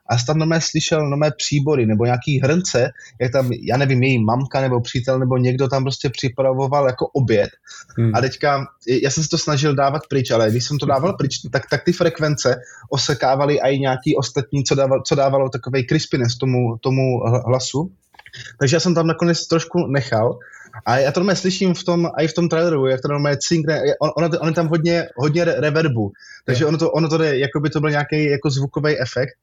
a 0.09 0.15
tam 0.27 0.37
normálně 0.37 0.61
slyšel 0.61 1.09
nové 1.09 1.31
příbory 1.31 1.85
nebo 1.85 2.05
nějaký 2.05 2.39
hrnce, 2.43 2.89
jak 3.21 3.31
tam, 3.31 3.51
já 3.51 3.77
nevím, 3.77 4.03
její 4.03 4.23
mamka 4.23 4.61
nebo 4.61 4.81
přítel 4.81 5.19
nebo 5.19 5.37
někdo 5.37 5.67
tam 5.67 5.83
prostě 5.83 6.09
připravoval 6.09 6.87
jako 6.87 7.07
oběd. 7.07 7.49
Hmm. 7.97 8.11
A 8.15 8.21
teďka, 8.21 8.65
já 9.01 9.09
jsem 9.09 9.23
se 9.23 9.29
to 9.29 9.37
snažil 9.37 9.75
dávat 9.75 10.01
pryč, 10.09 10.31
ale 10.31 10.51
když 10.51 10.65
jsem 10.65 10.77
to 10.77 10.85
dával 10.85 11.13
pryč, 11.13 11.37
tak, 11.51 11.63
tak 11.69 11.83
ty 11.83 11.93
frekvence 11.93 12.55
osekávaly 12.89 13.59
i 13.59 13.79
nějaký 13.79 14.15
ostatní, 14.17 14.63
co, 14.63 14.75
dával, 14.75 15.01
co 15.05 15.15
dávalo 15.15 15.49
takový 15.49 15.87
crispiness 15.87 16.37
tomu, 16.37 16.77
tomu 16.77 17.19
hlasu. 17.45 17.91
Takže 18.59 18.75
já 18.75 18.79
jsem 18.79 18.95
tam 18.95 19.07
nakonec 19.07 19.47
trošku 19.47 19.87
nechal. 19.87 20.39
A 20.85 20.97
já 20.97 21.11
to 21.11 21.19
normálně 21.19 21.35
slyším 21.35 21.73
v 21.73 21.83
tom, 21.83 22.09
i 22.17 22.27
v 22.27 22.33
tom 22.33 22.49
traileru, 22.49 22.87
jak 22.87 23.01
to 23.01 23.07
normálně 23.07 23.37
cinkne, 23.41 23.81
on, 23.99 24.09
on, 24.17 24.29
on 24.39 24.47
je 24.47 24.53
tam 24.53 24.67
hodně, 24.67 25.07
hodně 25.15 25.45
reverbu, 25.45 26.11
takže 26.45 26.65
ono 26.65 26.77
to, 26.77 26.91
ono 26.91 27.09
to 27.09 27.17
jde, 27.17 27.37
jako 27.37 27.59
by 27.59 27.69
to 27.69 27.79
byl 27.79 27.89
nějaký 27.89 28.25
jako 28.25 28.49
zvukový 28.49 28.99
efekt 28.99 29.35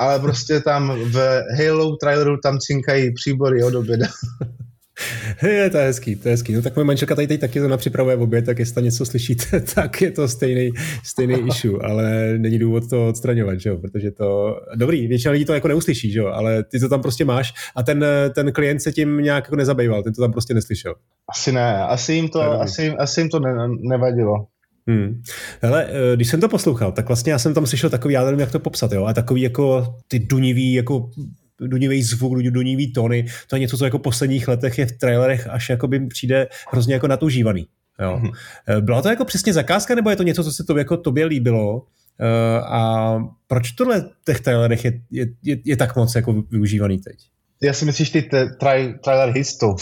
ale 0.00 0.18
prostě 0.18 0.60
tam 0.60 0.98
v 1.04 1.42
Halo 1.58 1.96
traileru 1.96 2.36
tam 2.42 2.58
cinkají 2.58 3.14
příbory 3.14 3.62
od 3.62 3.74
oběda. 3.74 4.06
je, 5.42 5.70
to 5.70 5.78
je 5.78 5.84
hezký, 5.84 6.16
to 6.16 6.28
je 6.28 6.32
hezký. 6.32 6.52
No 6.54 6.62
tak 6.62 6.76
moje 6.76 6.84
manželka 6.84 7.14
tady 7.14 7.26
teď 7.26 7.40
taky 7.40 7.60
to 7.60 7.76
připravuje 7.76 8.16
v 8.16 8.22
oběd, 8.22 8.46
tak 8.46 8.58
jestli 8.58 8.74
tam 8.74 8.84
něco 8.84 9.06
slyšíte, 9.06 9.60
tak 9.74 10.02
je 10.02 10.10
to 10.10 10.28
stejný, 10.28 10.70
stejný 11.04 11.34
issue, 11.48 11.78
ale 11.82 12.34
není 12.38 12.58
důvod 12.58 12.90
to 12.90 13.08
odstraňovat, 13.08 13.60
že 13.60 13.70
jo? 13.70 13.76
protože 13.78 14.10
to, 14.10 14.60
dobrý, 14.74 15.06
většina 15.06 15.32
lidí 15.32 15.44
to 15.44 15.54
jako 15.54 15.68
neuslyší, 15.68 16.12
že 16.12 16.18
jo? 16.18 16.26
ale 16.26 16.64
ty 16.64 16.80
to 16.80 16.88
tam 16.88 17.02
prostě 17.02 17.24
máš 17.24 17.52
a 17.76 17.82
ten, 17.82 18.04
ten 18.34 18.52
klient 18.52 18.80
se 18.80 18.92
tím 18.92 19.16
nějak 19.16 19.44
jako 19.44 19.56
nezabýval, 19.56 20.02
ten 20.02 20.12
to 20.12 20.22
tam 20.22 20.32
prostě 20.32 20.54
neslyšel. 20.54 20.94
Asi 21.28 21.52
ne, 21.52 21.84
asi 21.84 22.12
jim 22.12 22.28
to, 22.28 22.42
asi, 22.60 22.90
asi 22.90 23.20
jim 23.20 23.28
to 23.28 23.40
ne, 23.40 23.68
nevadilo. 23.80 24.46
Hmm. 24.90 25.22
Hele, 25.62 25.86
eh, 25.88 26.16
když 26.16 26.28
jsem 26.28 26.40
to 26.40 26.48
poslouchal, 26.48 26.92
tak 26.92 27.08
vlastně 27.08 27.32
já 27.32 27.38
jsem 27.38 27.54
tam 27.54 27.66
slyšel 27.66 27.90
takový, 27.90 28.14
já 28.14 28.24
nevím, 28.24 28.40
jak 28.40 28.52
to 28.52 28.58
popsat, 28.58 28.92
jo, 28.92 29.04
a 29.04 29.12
takový 29.12 29.42
jako 29.42 29.94
ty 30.08 30.18
dunivý, 30.18 30.72
jako 30.72 31.10
dunivý 31.60 32.02
zvuk, 32.02 32.42
dunivý 32.42 32.92
tóny, 32.92 33.26
to 33.48 33.56
je 33.56 33.60
něco, 33.60 33.78
co 33.78 33.84
jako 33.84 33.98
v 33.98 34.02
posledních 34.02 34.48
letech 34.48 34.78
je 34.78 34.86
v 34.86 34.92
trailerech 34.92 35.46
až 35.46 35.68
jako 35.68 35.88
by 35.88 36.06
přijde 36.06 36.48
hrozně 36.72 36.94
jako 36.94 37.06
natužívaný. 37.06 37.66
Jo. 38.02 38.16
Hmm. 38.16 38.30
Byla 38.80 39.02
to 39.02 39.08
jako 39.08 39.24
přesně 39.24 39.52
zakázka, 39.52 39.94
nebo 39.94 40.10
je 40.10 40.16
to 40.16 40.22
něco, 40.22 40.44
co 40.44 40.52
se 40.52 40.64
to 40.64 40.78
jako 40.78 40.96
tobě 40.96 41.26
líbilo? 41.26 41.82
Eh, 42.20 42.60
a 42.60 43.14
proč 43.46 43.72
tohle 43.72 44.00
v 44.00 44.24
těch 44.24 44.40
trailerech 44.40 44.84
je, 44.84 45.00
je, 45.10 45.26
je, 45.42 45.56
je 45.64 45.76
tak 45.76 45.96
moc 45.96 46.14
jako 46.14 46.32
využívaný 46.50 46.98
teď? 46.98 47.16
Já 47.62 47.72
si 47.72 47.84
myslíš 47.84 48.10
ty 48.10 48.20
tra- 48.20 48.98
trailer 49.04 49.34
histo. 49.34 49.76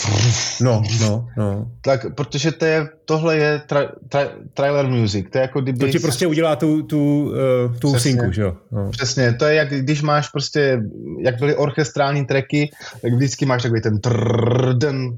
No, 0.61 0.83
no, 1.01 1.29
no. 1.37 1.71
Tak, 1.81 2.15
protože 2.15 2.53
to 2.53 2.65
je, 2.65 2.89
tohle 3.05 3.37
je 3.37 3.63
tra- 3.69 3.91
tra- 4.09 4.31
trailer 4.55 4.87
music. 4.87 5.27
To 5.33 5.39
je 5.39 5.43
jako 5.43 5.61
kdyby... 5.61 5.79
To 5.79 5.89
ti 5.89 5.99
prostě 5.99 6.27
udělá 6.27 6.57
tu, 6.57 6.83
tu, 6.83 7.25
uh, 7.69 7.77
tu 7.79 7.95
sinku, 7.95 8.33
že 8.33 8.43
jo? 8.43 8.57
No. 8.73 8.91
Přesně, 8.91 9.33
to 9.33 9.45
je 9.45 9.55
jak 9.55 9.69
když 9.69 10.03
máš 10.03 10.29
prostě, 10.29 10.81
jak 11.25 11.39
byly 11.39 11.57
orchestrální 11.57 12.27
tracky, 12.27 12.71
tak 13.03 13.13
vždycky 13.13 13.47
máš 13.47 13.63
takový 13.63 13.81
ten 13.81 14.01
trrrden 14.01 15.17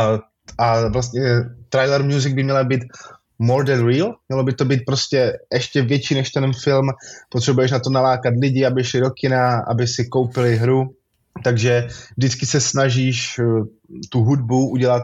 a, 0.00 0.18
a 0.58 0.88
vlastně 0.88 1.22
trailer 1.68 2.02
music 2.02 2.34
by 2.34 2.42
měla 2.42 2.64
být 2.64 2.82
more 3.38 3.64
than 3.64 3.86
real, 3.86 4.14
mělo 4.28 4.44
by 4.44 4.52
to 4.52 4.64
být 4.64 4.82
prostě 4.86 5.38
ještě 5.52 5.82
větší 5.82 6.14
než 6.14 6.30
ten 6.30 6.52
film, 6.64 6.88
potřebuješ 7.28 7.70
na 7.70 7.78
to 7.78 7.90
nalákat 7.90 8.34
lidi, 8.40 8.64
aby 8.64 8.84
šli 8.84 9.00
do 9.00 9.10
kina, 9.10 9.60
aby 9.60 9.86
si 9.86 10.06
koupili 10.06 10.56
hru, 10.56 10.90
takže 11.44 11.88
vždycky 12.16 12.46
se 12.46 12.60
snažíš 12.60 13.38
eh, 13.38 13.44
tu 14.08 14.20
hudbu 14.20 14.68
udělat, 14.68 15.02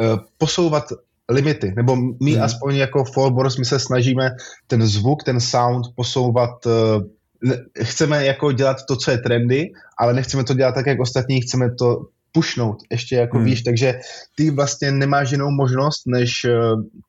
eh, 0.00 0.16
posouvat 0.38 0.84
limity, 1.28 1.72
nebo 1.76 1.96
my 1.96 2.32
hmm. 2.32 2.42
aspoň 2.42 2.76
jako 2.76 3.04
Fallboros, 3.04 3.58
my 3.58 3.64
se 3.64 3.78
snažíme 3.78 4.30
ten 4.66 4.86
zvuk, 4.86 5.22
ten 5.22 5.40
sound 5.40 5.86
posouvat, 5.94 6.50
eh, 6.66 7.84
chceme 7.84 8.26
jako 8.26 8.52
dělat 8.52 8.76
to, 8.88 8.96
co 8.96 9.10
je 9.10 9.18
trendy, 9.18 9.72
ale 9.98 10.14
nechceme 10.14 10.44
to 10.44 10.54
dělat 10.54 10.74
tak, 10.74 10.86
jak 10.86 11.00
ostatní, 11.00 11.40
chceme 11.40 11.74
to 11.74 12.06
pušnout 12.32 12.82
ještě 12.90 13.16
jako 13.16 13.36
hmm. 13.36 13.46
víš, 13.46 13.62
takže 13.62 14.00
ty 14.36 14.50
vlastně 14.50 14.92
nemáš 14.92 15.30
jinou 15.30 15.50
možnost, 15.50 16.02
než 16.06 16.46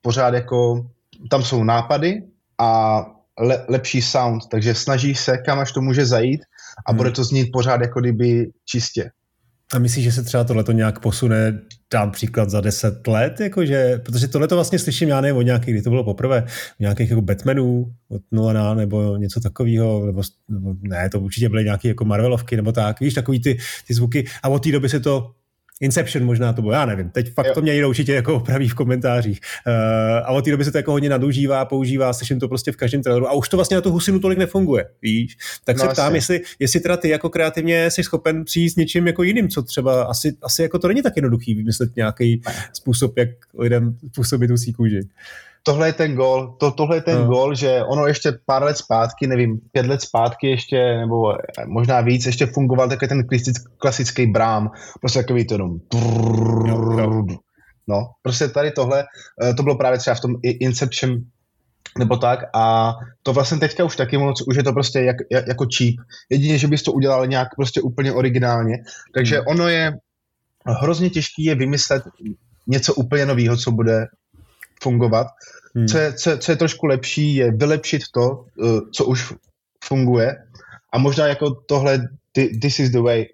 pořád 0.01 0.33
jako, 0.33 0.85
tam 1.29 1.43
jsou 1.43 1.63
nápady 1.63 2.23
a 2.57 3.05
le, 3.39 3.65
lepší 3.69 4.01
sound, 4.01 4.43
takže 4.51 4.75
snažíš 4.75 5.19
se, 5.19 5.37
kam 5.37 5.59
až 5.59 5.71
to 5.71 5.81
může 5.81 6.05
zajít 6.05 6.41
a 6.87 6.91
hmm. 6.91 6.97
bude 6.97 7.11
to 7.11 7.23
znít 7.23 7.49
pořád 7.53 7.81
jako 7.81 7.99
kdyby 7.99 8.47
čistě. 8.65 9.11
A 9.73 9.79
myslíš, 9.79 10.03
že 10.03 10.11
se 10.11 10.23
třeba 10.23 10.43
tohle 10.43 10.63
nějak 10.71 10.99
posune, 10.99 11.59
dám 11.93 12.11
příklad 12.11 12.49
za 12.49 12.61
deset 12.61 13.07
let, 13.07 13.39
jakože, 13.39 14.01
protože 14.05 14.27
tohle 14.27 14.47
to 14.47 14.55
vlastně 14.55 14.79
slyším 14.79 15.09
já 15.09 15.21
nevím 15.21 15.37
od 15.37 15.41
nějakých, 15.41 15.73
kdy 15.73 15.81
to 15.81 15.89
bylo 15.89 16.03
poprvé, 16.03 16.45
nějakých 16.79 17.09
jako 17.09 17.21
Batmanů 17.21 17.93
od 18.09 18.21
Nolana 18.31 18.73
nebo 18.73 19.17
něco 19.17 19.39
takového, 19.39 20.05
nebo, 20.05 20.21
nebo, 20.49 20.75
ne, 20.81 21.09
to 21.09 21.19
určitě 21.19 21.49
byly 21.49 21.63
nějaké 21.63 21.87
jako 21.87 22.05
Marvelovky 22.05 22.55
nebo 22.55 22.71
tak, 22.71 22.99
víš, 22.99 23.13
takový 23.13 23.41
ty, 23.41 23.57
ty 23.87 23.93
zvuky 23.93 24.25
a 24.43 24.49
od 24.49 24.63
té 24.63 24.71
doby 24.71 24.89
se 24.89 24.99
to 24.99 25.31
Inception 25.81 26.25
možná 26.25 26.53
to 26.53 26.61
bylo, 26.61 26.73
já 26.73 26.85
nevím, 26.85 27.09
teď 27.09 27.33
fakt 27.33 27.45
jo. 27.45 27.53
to 27.53 27.61
mě 27.61 27.73
někdo 27.73 27.89
určitě 27.89 28.13
jako 28.13 28.35
opraví 28.35 28.69
v 28.69 28.73
komentářích. 28.73 29.39
Uh, 29.67 29.73
a 30.17 30.27
od 30.27 30.45
té 30.45 30.51
doby 30.51 30.65
se 30.65 30.71
to 30.71 30.77
jako 30.77 30.91
hodně 30.91 31.09
nadužívá, 31.09 31.65
používá, 31.65 32.13
slyším 32.13 32.39
to 32.39 32.47
prostě 32.47 32.71
v 32.71 32.75
každém 32.75 33.03
traileru 33.03 33.27
a 33.27 33.33
už 33.33 33.49
to 33.49 33.57
vlastně 33.57 33.75
na 33.75 33.81
tu 33.81 33.91
husinu 33.91 34.19
tolik 34.19 34.39
nefunguje, 34.39 34.85
víš? 35.01 35.37
Tak 35.65 35.77
no 35.77 35.83
se 35.83 35.89
ptám, 35.89 36.15
jestli, 36.15 36.41
jestli 36.59 36.79
teda 36.79 36.97
ty 36.97 37.09
jako 37.09 37.29
kreativně 37.29 37.91
jsi 37.91 38.03
schopen 38.03 38.45
přijít 38.45 38.69
s 38.69 38.75
něčím 38.75 39.07
jako 39.07 39.23
jiným, 39.23 39.49
co 39.49 39.63
třeba 39.63 40.03
asi, 40.03 40.37
asi 40.41 40.61
jako 40.61 40.79
to 40.79 40.87
není 40.87 41.01
tak 41.01 41.15
jednoduchý 41.15 41.53
vymyslet 41.53 41.95
nějaký 41.95 42.41
způsob, 42.73 43.17
jak 43.17 43.29
lidem 43.57 43.97
působit 44.15 44.47
tu 44.47 44.55
kůži 44.75 45.01
tohle 45.63 45.87
je 45.87 45.93
ten 45.93 46.15
gol, 46.15 46.55
to, 46.59 46.71
tohle 46.71 46.97
je 46.97 47.01
ten 47.01 47.19
no. 47.19 47.27
gol, 47.27 47.55
že 47.55 47.83
ono 47.83 48.07
ještě 48.07 48.31
pár 48.45 48.63
let 48.63 48.77
zpátky, 48.77 49.27
nevím, 49.27 49.59
pět 49.71 49.85
let 49.85 50.01
zpátky 50.01 50.47
ještě, 50.47 50.97
nebo 50.97 51.37
možná 51.67 52.01
víc, 52.01 52.25
ještě 52.25 52.45
fungoval 52.45 52.89
takový 52.89 53.09
ten 53.09 53.23
klasický 53.77 54.25
brám, 54.25 54.71
prostě 55.01 55.19
takový 55.19 55.47
to 55.47 55.53
jenom 55.53 55.79
no, 57.87 58.11
prostě 58.21 58.47
tady 58.47 58.71
tohle, 58.71 59.03
eh, 59.43 59.53
to 59.53 59.63
bylo 59.63 59.77
právě 59.77 59.99
třeba 59.99 60.15
v 60.15 60.19
tom 60.19 60.35
Inception 60.43 61.17
nebo 61.99 62.17
tak 62.17 62.39
a 62.53 62.93
to 63.23 63.33
vlastně 63.33 63.57
teďka 63.57 63.83
už 63.83 63.95
taky 63.95 64.17
moc, 64.17 64.41
už 64.47 64.55
je 64.55 64.63
to 64.63 64.73
prostě 64.73 64.99
jak, 64.99 65.15
jako 65.31 65.65
cheap. 65.77 65.95
Jedině, 66.29 66.57
že 66.57 66.67
bys 66.67 66.83
to 66.83 66.91
udělal 66.91 67.27
nějak 67.27 67.47
prostě 67.55 67.81
úplně 67.81 68.13
originálně. 68.13 68.77
Takže 69.13 69.35
hmm. 69.35 69.45
ono 69.47 69.67
je 69.67 69.93
hrozně 70.65 71.09
těžký 71.09 71.43
je 71.43 71.55
vymyslet 71.55 72.03
něco 72.67 72.93
úplně 72.93 73.25
nového, 73.25 73.57
co 73.57 73.71
bude 73.71 74.05
fungovat. 74.81 75.27
Hmm. 75.75 75.87
Co, 75.87 75.97
je, 75.97 76.13
co, 76.13 76.37
co 76.37 76.51
je 76.51 76.55
trošku 76.55 76.85
lepší, 76.85 77.35
je 77.35 77.51
vylepšit 77.51 78.01
to, 78.13 78.45
eh, 78.65 78.81
co 78.93 79.05
už 79.05 79.33
funguje 79.83 80.35
a 80.93 80.97
možná 80.97 81.27
jako 81.27 81.51
tohle 81.51 82.07
this 82.61 82.79
is 82.79 82.89
the 82.89 82.99
way, 82.99 83.25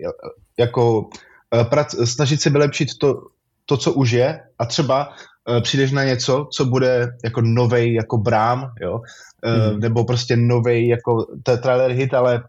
jako 0.60 1.10
eh, 1.56 1.64
prac, 1.64 1.96
snažit 2.06 2.42
se 2.42 2.50
vylepšit 2.50 2.98
to, 2.98 3.22
to, 3.66 3.78
co 3.78 3.94
už 3.94 4.12
je 4.12 4.40
a 4.60 4.66
třeba 4.66 5.14
přijdeš 5.62 5.92
na 5.92 6.04
něco, 6.04 6.48
co 6.52 6.66
bude 6.66 7.08
jako 7.24 7.42
novej 7.42 7.94
jako 7.94 8.18
brám, 8.18 8.72
jo, 8.82 9.00
uh, 9.00 9.80
nebo 9.80 10.04
prostě 10.04 10.36
novej 10.36 10.88
jako 10.88 11.26
trailer 11.44 11.92
hit, 11.92 12.14
ale 12.14 12.44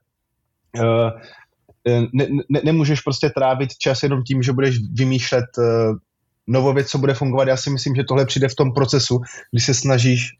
ne, 1.86 2.26
ne, 2.48 2.60
nemůžeš 2.64 3.00
prostě 3.00 3.30
trávit 3.30 3.76
čas 3.78 4.02
jenom 4.02 4.22
tím, 4.22 4.42
že 4.42 4.52
budeš 4.52 4.78
vymýšlet 4.92 5.44
novou 6.48 6.74
věc, 6.74 6.88
co 6.88 6.98
bude 6.98 7.14
fungovat. 7.14 7.48
Já 7.48 7.56
si 7.56 7.70
myslím, 7.70 7.94
že 7.94 8.04
tohle 8.04 8.26
přijde 8.26 8.48
v 8.48 8.54
tom 8.54 8.72
procesu, 8.72 9.20
kdy 9.52 9.60
se 9.60 9.74
snažíš 9.74 10.30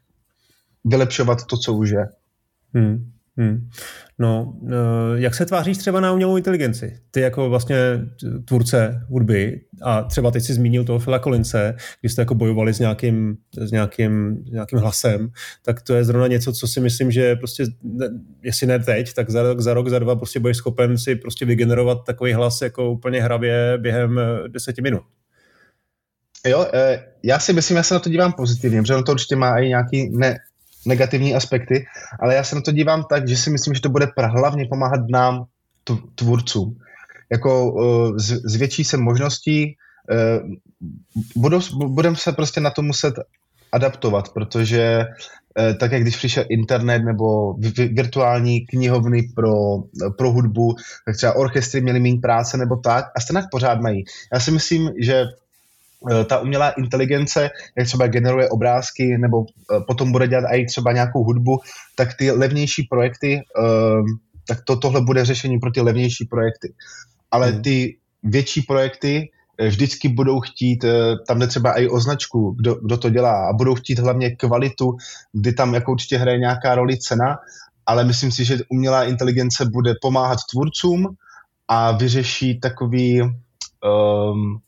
vylepšovat 0.84 1.46
to, 1.46 1.56
co 1.56 1.72
už 1.72 1.90
je. 1.90 2.08
Hmm. 2.74 3.10
Hmm. 3.38 3.68
No, 4.18 4.54
eh, 4.66 4.72
jak 5.14 5.34
se 5.34 5.46
tváříš 5.46 5.78
třeba 5.78 6.00
na 6.00 6.12
umělou 6.12 6.36
inteligenci? 6.36 6.98
Ty 7.10 7.20
jako 7.20 7.50
vlastně 7.50 7.76
tvůrce 8.44 9.00
hudby 9.08 9.60
a 9.82 10.02
třeba 10.02 10.30
teď 10.30 10.42
si 10.42 10.54
zmínil 10.54 10.84
toho 10.84 10.98
Phila 10.98 11.18
Collinse, 11.18 11.74
když 12.00 12.12
jste 12.12 12.22
jako 12.22 12.34
bojovali 12.34 12.74
s 12.74 12.78
nějakým, 12.78 13.36
s 13.60 13.70
nějakým, 13.70 14.44
nějakým 14.52 14.78
hlasem, 14.78 15.30
tak 15.62 15.82
to 15.82 15.94
je 15.94 16.04
zrovna 16.04 16.26
něco, 16.26 16.52
co 16.52 16.68
si 16.68 16.80
myslím, 16.80 17.10
že 17.10 17.36
prostě, 17.36 17.64
jestli 18.42 18.66
ne 18.66 18.78
teď, 18.78 19.14
tak 19.14 19.30
za 19.30 19.42
rok, 19.42 19.60
za 19.60 19.74
rok, 19.74 19.88
za 19.88 19.98
dva 19.98 20.16
prostě 20.16 20.40
budeš 20.40 20.56
schopen 20.56 20.98
si 20.98 21.16
prostě 21.16 21.44
vygenerovat 21.44 21.98
takový 22.06 22.32
hlas 22.32 22.60
jako 22.62 22.90
úplně 22.90 23.22
hrabě 23.22 23.78
během 23.78 24.18
eh, 24.18 24.48
deseti 24.48 24.82
minut. 24.82 25.02
Jo, 26.48 26.66
eh, 26.74 27.04
já 27.22 27.38
si 27.38 27.52
myslím, 27.52 27.76
já 27.76 27.82
se 27.82 27.94
na 27.94 28.00
to 28.00 28.10
dívám 28.10 28.32
pozitivně, 28.32 28.82
protože 28.82 29.02
to 29.02 29.12
určitě 29.12 29.36
má 29.36 29.58
i 29.58 29.68
nějaký 29.68 30.10
ne, 30.10 30.38
negativní 30.86 31.34
aspekty, 31.34 31.86
ale 32.20 32.34
já 32.34 32.44
se 32.44 32.54
na 32.54 32.60
to 32.60 32.72
dívám 32.72 33.04
tak, 33.10 33.28
že 33.28 33.36
si 33.36 33.50
myslím, 33.50 33.74
že 33.74 33.80
to 33.80 33.88
bude 33.88 34.08
hlavně 34.24 34.66
pomáhat 34.66 35.00
nám, 35.10 35.44
tvůrcům. 36.14 36.76
Jako 37.32 37.72
uh, 37.72 38.16
zvětší 38.44 38.84
se 38.84 38.96
možností, 38.96 39.76
uh, 41.36 41.48
budeme 41.88 42.16
se 42.16 42.32
prostě 42.32 42.60
na 42.60 42.70
to 42.70 42.82
muset 42.82 43.14
adaptovat, 43.72 44.28
protože 44.28 45.04
tak, 45.80 45.92
jak 45.92 46.02
když 46.02 46.16
přišel 46.16 46.44
internet 46.50 46.98
nebo 46.98 47.54
virtuální 47.92 48.66
knihovny 48.66 49.22
pro, 49.34 49.54
pro 50.18 50.32
hudbu, 50.32 50.74
tak 51.06 51.16
třeba 51.16 51.36
orchestry 51.36 51.80
měly 51.80 52.00
méně 52.00 52.20
práce 52.20 52.56
nebo 52.56 52.76
tak 52.76 53.04
a 53.16 53.20
stejně 53.20 53.42
pořád 53.50 53.80
mají. 53.80 54.04
Já 54.32 54.40
si 54.40 54.50
myslím, 54.50 54.90
že 55.00 55.24
Eh, 55.24 55.26
ta 56.24 56.38
umělá 56.38 56.70
inteligence, 56.70 57.50
jak 57.78 57.86
třeba 57.86 58.06
generuje 58.06 58.48
obrázky 58.48 59.18
nebo 59.18 59.44
eh, 59.46 59.80
potom 59.86 60.12
bude 60.12 60.28
dělat 60.28 60.50
i 60.50 60.66
třeba 60.66 60.92
nějakou 60.92 61.24
hudbu, 61.24 61.58
tak 61.96 62.14
ty 62.14 62.30
levnější 62.30 62.86
projekty, 62.90 63.40
eh, 63.40 64.02
tak 64.48 64.58
to, 64.64 64.76
tohle 64.76 65.00
bude 65.00 65.24
řešení 65.24 65.58
pro 65.58 65.70
ty 65.70 65.80
levnější 65.80 66.24
projekty. 66.24 66.74
Ale 67.30 67.50
hmm. 67.50 67.62
ty 67.62 67.96
větší 68.22 68.62
projekty 68.62 69.30
vždycky 69.66 70.08
budou 70.08 70.40
chtít, 70.40 70.84
tam 71.26 71.38
jde 71.38 71.46
třeba 71.46 71.80
i 71.80 71.88
označku, 71.88 72.50
kdo, 72.50 72.74
kdo 72.74 72.96
to 72.96 73.10
dělá 73.10 73.48
a 73.48 73.52
budou 73.52 73.74
chtít 73.74 73.98
hlavně 73.98 74.36
kvalitu, 74.36 74.96
kdy 75.32 75.52
tam 75.52 75.74
jako 75.74 75.92
určitě 75.92 76.18
hraje 76.18 76.38
nějaká 76.38 76.74
roli 76.74 76.98
cena, 76.98 77.38
ale 77.86 78.04
myslím 78.04 78.32
si, 78.32 78.44
že 78.44 78.58
umělá 78.68 79.04
inteligence 79.04 79.64
bude 79.64 79.94
pomáhat 80.02 80.38
tvůrcům 80.50 81.06
a 81.68 81.92
vyřeší 81.92 82.60
takový 82.60 83.22
um, 83.22 84.60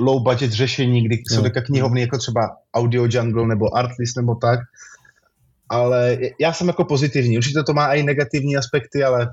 low 0.00 0.22
budget 0.22 0.52
řešení, 0.52 1.04
kdy 1.04 1.16
jsou 1.16 1.42
také 1.42 1.60
knihovny 1.60 2.00
jako 2.00 2.18
třeba 2.18 2.56
Audio 2.74 3.06
Jungle 3.10 3.46
nebo 3.46 3.76
Artlist 3.76 4.16
nebo 4.16 4.34
tak. 4.34 4.60
Ale 5.68 6.18
já 6.40 6.52
jsem 6.52 6.68
jako 6.68 6.84
pozitivní. 6.84 7.36
Určitě 7.36 7.62
to 7.62 7.74
má 7.74 7.94
i 7.94 8.02
negativní 8.02 8.56
aspekty, 8.56 9.04
ale 9.04 9.28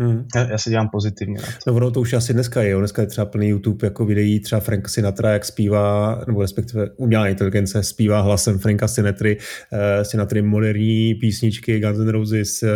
Hmm. 0.00 0.24
Já, 0.34 0.50
já 0.50 0.58
se 0.58 0.70
dívám 0.70 0.88
pozitivně. 0.88 1.38
No 1.66 1.74
ono 1.74 1.90
to 1.90 2.00
už 2.00 2.12
asi 2.12 2.32
dneska 2.32 2.62
je. 2.62 2.76
Dneska 2.76 3.02
je 3.02 3.08
třeba 3.08 3.24
plný 3.24 3.48
YouTube 3.48 3.86
jako 3.86 4.04
videí 4.04 4.40
třeba 4.40 4.60
Frank 4.60 4.88
Sinatra, 4.88 5.32
jak 5.32 5.44
zpívá, 5.44 6.20
nebo 6.26 6.42
respektive 6.42 6.90
umělá 6.96 7.28
inteligence 7.28 7.82
zpívá 7.82 8.20
hlasem 8.20 8.58
Franka 8.58 8.88
Sinatry, 8.88 9.36
uh, 9.36 9.78
Sinatry 10.02 10.42
moderní 10.42 11.14
písničky, 11.14 11.80
Guns 11.80 11.98
N' 11.98 12.08
Roses, 12.08 12.62
uh, 12.62 12.68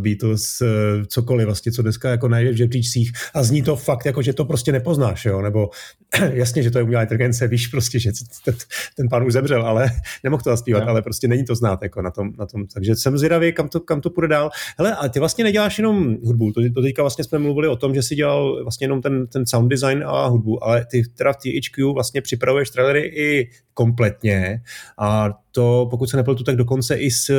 Beatles, 0.00 0.60
uh, 0.60 0.68
cokoliv 1.06 1.46
vlastně, 1.46 1.72
co 1.72 1.82
dneska 1.82 2.10
jako 2.10 2.28
najdeš 2.28 2.54
v 2.54 2.58
žebříčcích 2.58 3.12
a 3.34 3.42
zní 3.42 3.62
to 3.62 3.76
fakt 3.76 4.06
jako, 4.06 4.22
že 4.22 4.32
to 4.32 4.44
prostě 4.44 4.72
nepoznáš, 4.72 5.24
jo, 5.24 5.42
nebo 5.42 5.70
jasně, 6.32 6.62
že 6.62 6.70
to 6.70 6.78
je 6.78 6.84
umělá 6.84 7.02
inteligence, 7.02 7.48
víš 7.48 7.66
prostě, 7.66 7.98
že 8.00 8.10
ten, 8.44 8.54
ten 8.96 9.08
pán 9.08 9.26
už 9.26 9.32
zemřel, 9.32 9.66
ale 9.66 9.90
nemohl 10.24 10.42
to 10.42 10.50
zaspívat, 10.50 10.84
no. 10.84 10.88
ale 10.88 11.02
prostě 11.02 11.28
není 11.28 11.44
to 11.44 11.54
znát 11.54 11.82
jako 11.82 12.02
na 12.02 12.10
tom, 12.10 12.32
na 12.38 12.46
tom. 12.46 12.66
Takže 12.66 12.96
jsem 12.96 13.18
zvědavý, 13.18 13.52
kam 13.52 13.68
to, 13.68 13.80
kam 13.80 14.00
to 14.00 14.10
půjde 14.10 14.28
dál. 14.28 14.50
Hele, 14.78 14.94
a 14.94 15.08
ty 15.08 15.18
vlastně 15.18 15.44
neděláš 15.44 15.78
jenom 15.78 16.16
hudbu, 16.24 16.53
to, 16.54 16.60
to 16.74 16.82
teďka 16.82 17.02
vlastně 17.02 17.24
jsme 17.24 17.38
mluvili 17.38 17.68
o 17.68 17.76
tom, 17.76 17.94
že 17.94 18.02
si 18.02 18.14
dělal 18.14 18.62
vlastně 18.62 18.84
jenom 18.84 19.02
ten, 19.02 19.26
ten 19.26 19.46
sound 19.46 19.70
design 19.70 20.04
a 20.06 20.26
hudbu, 20.26 20.64
ale 20.64 20.86
ty 20.90 21.02
teda 21.18 21.32
v 21.32 21.36
THQ 21.36 21.92
vlastně 21.92 22.22
připravuješ 22.22 22.70
trailery 22.70 23.00
i 23.00 23.50
kompletně 23.74 24.62
a 24.98 25.30
to, 25.52 25.86
pokud 25.90 26.10
se 26.10 26.16
nepletu, 26.16 26.44
tak 26.44 26.56
dokonce 26.56 26.96
i 26.96 27.10
s, 27.10 27.30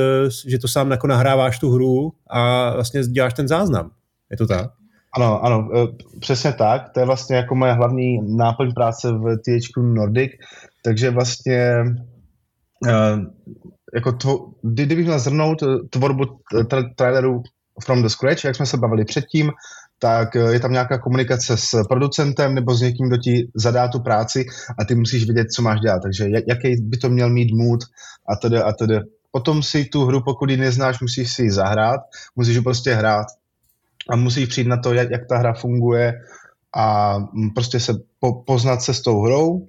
že 0.47 0.59
to 0.59 0.67
sám 0.67 0.91
jako 0.91 1.07
nahráváš 1.07 1.59
tu 1.59 1.71
hru 1.71 2.13
a 2.29 2.73
vlastně 2.73 3.03
děláš 3.03 3.33
ten 3.33 3.47
záznam. 3.47 3.91
Je 4.31 4.37
to 4.37 4.47
tak? 4.47 4.71
Ano, 5.15 5.45
ano, 5.45 5.69
e, 5.75 5.87
přesně 6.19 6.53
tak. 6.53 6.89
To 6.93 6.99
je 6.99 7.05
vlastně 7.05 7.35
jako 7.35 7.55
moje 7.55 7.73
hlavní 7.73 8.37
náplň 8.37 8.73
práce 8.73 9.11
v 9.11 9.37
THQ 9.37 9.83
Nordic, 9.83 10.31
takže 10.83 11.09
vlastně 11.09 11.59
e, 12.87 13.17
jako 13.95 14.11
to, 14.11 14.51
kdybych 14.61 15.05
měl 15.05 15.19
zhrnout 15.19 15.63
tvorbu 15.89 16.23
traileru 16.95 17.43
from 17.83 18.01
the 18.01 18.07
scratch, 18.07 18.43
jak 18.43 18.55
jsme 18.55 18.65
se 18.65 18.77
bavili 18.77 19.05
předtím, 19.05 19.51
tak 19.99 20.35
je 20.35 20.59
tam 20.59 20.71
nějaká 20.71 20.97
komunikace 20.97 21.57
s 21.57 21.83
producentem 21.89 22.55
nebo 22.55 22.75
s 22.75 22.81
někým, 22.81 23.07
kdo 23.07 23.17
ti 23.17 23.47
zadá 23.55 23.87
tu 23.87 23.99
práci 23.99 24.45
a 24.79 24.85
ty 24.85 24.95
musíš 24.95 25.25
vědět, 25.25 25.51
co 25.51 25.61
máš 25.61 25.79
dělat. 25.79 25.99
Takže 25.99 26.25
jaký 26.47 26.81
by 26.81 26.97
to 26.97 27.09
měl 27.09 27.29
mít 27.29 27.53
mood 27.53 27.79
a 28.29 28.35
tedy 28.35 28.57
a 28.57 28.71
tedy. 28.73 28.99
Potom 29.31 29.63
si 29.63 29.85
tu 29.85 30.05
hru, 30.05 30.21
pokud 30.21 30.49
ji 30.49 30.57
neznáš, 30.57 31.01
musíš 31.01 31.33
si 31.33 31.43
ji 31.43 31.51
zahrát, 31.51 32.01
musíš 32.35 32.55
ji 32.55 32.61
prostě 32.61 32.93
hrát 32.93 33.25
a 34.09 34.15
musíš 34.15 34.49
přijít 34.49 34.67
na 34.67 34.77
to, 34.77 34.93
jak, 34.93 35.09
jak 35.11 35.27
ta 35.29 35.37
hra 35.37 35.53
funguje 35.53 36.13
a 36.75 37.15
prostě 37.55 37.79
se 37.79 37.93
po, 38.19 38.33
poznat 38.33 38.81
se 38.81 38.93
s 38.93 39.01
tou 39.01 39.21
hrou 39.21 39.67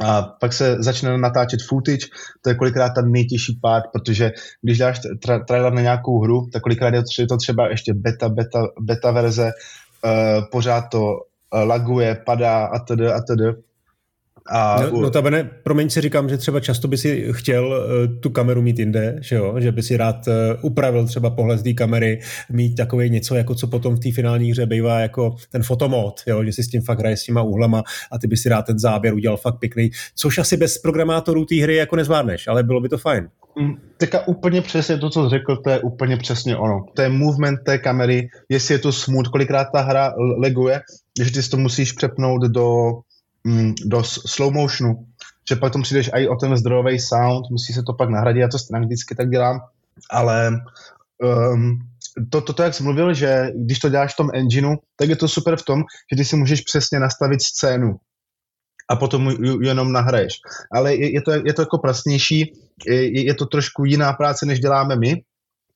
a 0.00 0.22
pak 0.22 0.52
se 0.52 0.76
začne 0.78 1.18
natáčet 1.18 1.62
footage, 1.62 2.06
to 2.42 2.50
je 2.50 2.54
kolikrát 2.54 2.88
ten 2.88 3.12
nejtěžší 3.12 3.58
pád, 3.62 3.84
protože 3.92 4.32
když 4.62 4.78
dáš 4.78 5.00
tra- 5.00 5.44
trailer 5.44 5.72
na 5.72 5.80
nějakou 5.80 6.20
hru, 6.20 6.48
tak 6.52 6.62
kolikrát 6.62 6.94
je 7.18 7.26
to 7.26 7.36
třeba 7.36 7.68
ještě 7.68 7.94
beta, 7.94 8.28
beta, 8.28 8.66
beta 8.80 9.10
verze, 9.10 9.52
uh, 10.04 10.44
pořád 10.50 10.80
to 10.80 11.00
uh, 11.04 11.68
laguje, 11.68 12.22
padá 12.26 12.64
a 12.64 12.78
tedy 12.78 13.12
a 13.12 13.20
tedy. 13.20 13.44
A 14.50 14.82
no, 14.82 15.00
no 15.00 15.10
tabene, 15.10 15.50
promiň 15.62 15.90
si 15.90 16.00
říkám, 16.00 16.28
že 16.28 16.36
třeba 16.36 16.60
často 16.60 16.88
by 16.88 16.96
si 16.96 17.28
chtěl 17.32 17.66
uh, 17.66 18.20
tu 18.20 18.30
kameru 18.30 18.62
mít 18.62 18.78
jinde, 18.78 19.16
že 19.20 19.36
jo? 19.36 19.54
Že 19.58 19.72
by 19.72 19.82
si 19.82 19.96
rád 19.96 20.26
uh, 20.26 20.34
upravil 20.62 21.06
třeba 21.06 21.30
pohled 21.30 21.62
té 21.62 21.72
kamery, 21.72 22.20
mít 22.50 22.74
takové 22.74 23.08
něco, 23.08 23.34
jako 23.34 23.54
co 23.54 23.66
potom 23.66 23.96
v 23.96 24.00
té 24.00 24.12
finální 24.12 24.50
hře 24.50 24.66
bývá 24.66 25.00
jako 25.00 25.36
ten 25.52 25.62
fotomod, 25.62 26.20
jo? 26.26 26.44
že 26.44 26.52
si 26.52 26.62
s 26.62 26.68
tím 26.68 26.82
fakt 26.82 26.98
hraje 26.98 27.16
s 27.16 27.24
těma 27.24 27.42
úhlama 27.42 27.82
a 28.12 28.18
ty 28.18 28.26
by 28.26 28.36
si 28.36 28.48
rád 28.48 28.62
ten 28.62 28.78
záběr 28.78 29.14
udělal 29.14 29.36
fakt 29.36 29.58
pěkný, 29.58 29.90
což 30.16 30.38
asi 30.38 30.56
bez 30.56 30.78
programátorů 30.78 31.44
té 31.44 31.54
hry 31.54 31.76
jako 31.76 31.96
nezvládneš, 31.96 32.48
ale 32.48 32.62
bylo 32.62 32.80
by 32.80 32.88
to 32.88 32.98
fajn. 32.98 33.28
Mm, 33.58 33.74
teďka 33.96 34.28
úplně 34.28 34.62
přesně 34.62 34.98
to, 34.98 35.10
co 35.10 35.24
jsi 35.24 35.30
řekl, 35.30 35.56
to 35.56 35.70
je 35.70 35.80
úplně 35.80 36.16
přesně 36.16 36.56
ono. 36.56 36.84
To 36.94 37.02
je 37.02 37.08
movement 37.08 37.58
té 37.64 37.78
kamery, 37.78 38.28
jestli 38.48 38.74
je 38.74 38.78
to 38.78 38.92
smooth, 38.92 39.28
kolikrát 39.28 39.68
ta 39.72 39.80
hra 39.80 40.12
leguje, 40.38 40.80
že 41.22 41.32
ty 41.32 41.42
si 41.42 41.50
to 41.50 41.56
musíš 41.56 41.92
přepnout 41.92 42.42
do 42.42 42.92
do 43.84 44.04
slow 44.04 44.52
motionu, 44.52 45.06
že 45.48 45.56
pak 45.56 45.72
tomu 45.72 45.82
přijdeš 45.82 46.10
i 46.14 46.28
o 46.28 46.36
ten 46.36 46.56
zdrojový 46.56 47.00
sound, 47.00 47.50
musí 47.50 47.72
se 47.72 47.82
to 47.82 47.92
pak 47.92 48.10
nahradit, 48.10 48.40
já 48.40 48.48
to 48.48 48.58
vždycky 48.80 49.14
tak 49.14 49.30
dělám, 49.30 49.60
ale 50.10 50.50
um, 51.22 51.78
to, 52.30 52.40
to, 52.40 52.52
to, 52.52 52.62
jak 52.62 52.74
jsi 52.74 52.82
mluvil, 52.82 53.14
že 53.14 53.50
když 53.56 53.78
to 53.78 53.88
děláš 53.88 54.14
v 54.14 54.16
tom 54.16 54.30
engineu, 54.34 54.76
tak 54.96 55.08
je 55.08 55.16
to 55.16 55.28
super 55.28 55.56
v 55.56 55.62
tom, 55.62 55.82
že 56.12 56.16
ty 56.16 56.24
si 56.24 56.36
můžeš 56.36 56.60
přesně 56.60 57.00
nastavit 57.00 57.42
scénu 57.42 57.96
a 58.90 58.96
potom 58.96 59.30
jenom 59.62 59.92
nahraješ. 59.92 60.32
Ale 60.72 60.94
je, 60.94 61.12
je, 61.12 61.22
to, 61.22 61.30
je 61.32 61.52
to 61.52 61.62
jako 61.62 61.78
prasnější, 61.78 62.52
je, 62.86 63.26
je 63.26 63.34
to 63.34 63.46
trošku 63.46 63.84
jiná 63.84 64.12
práce, 64.12 64.46
než 64.46 64.60
děláme 64.60 64.96
my, 64.96 65.22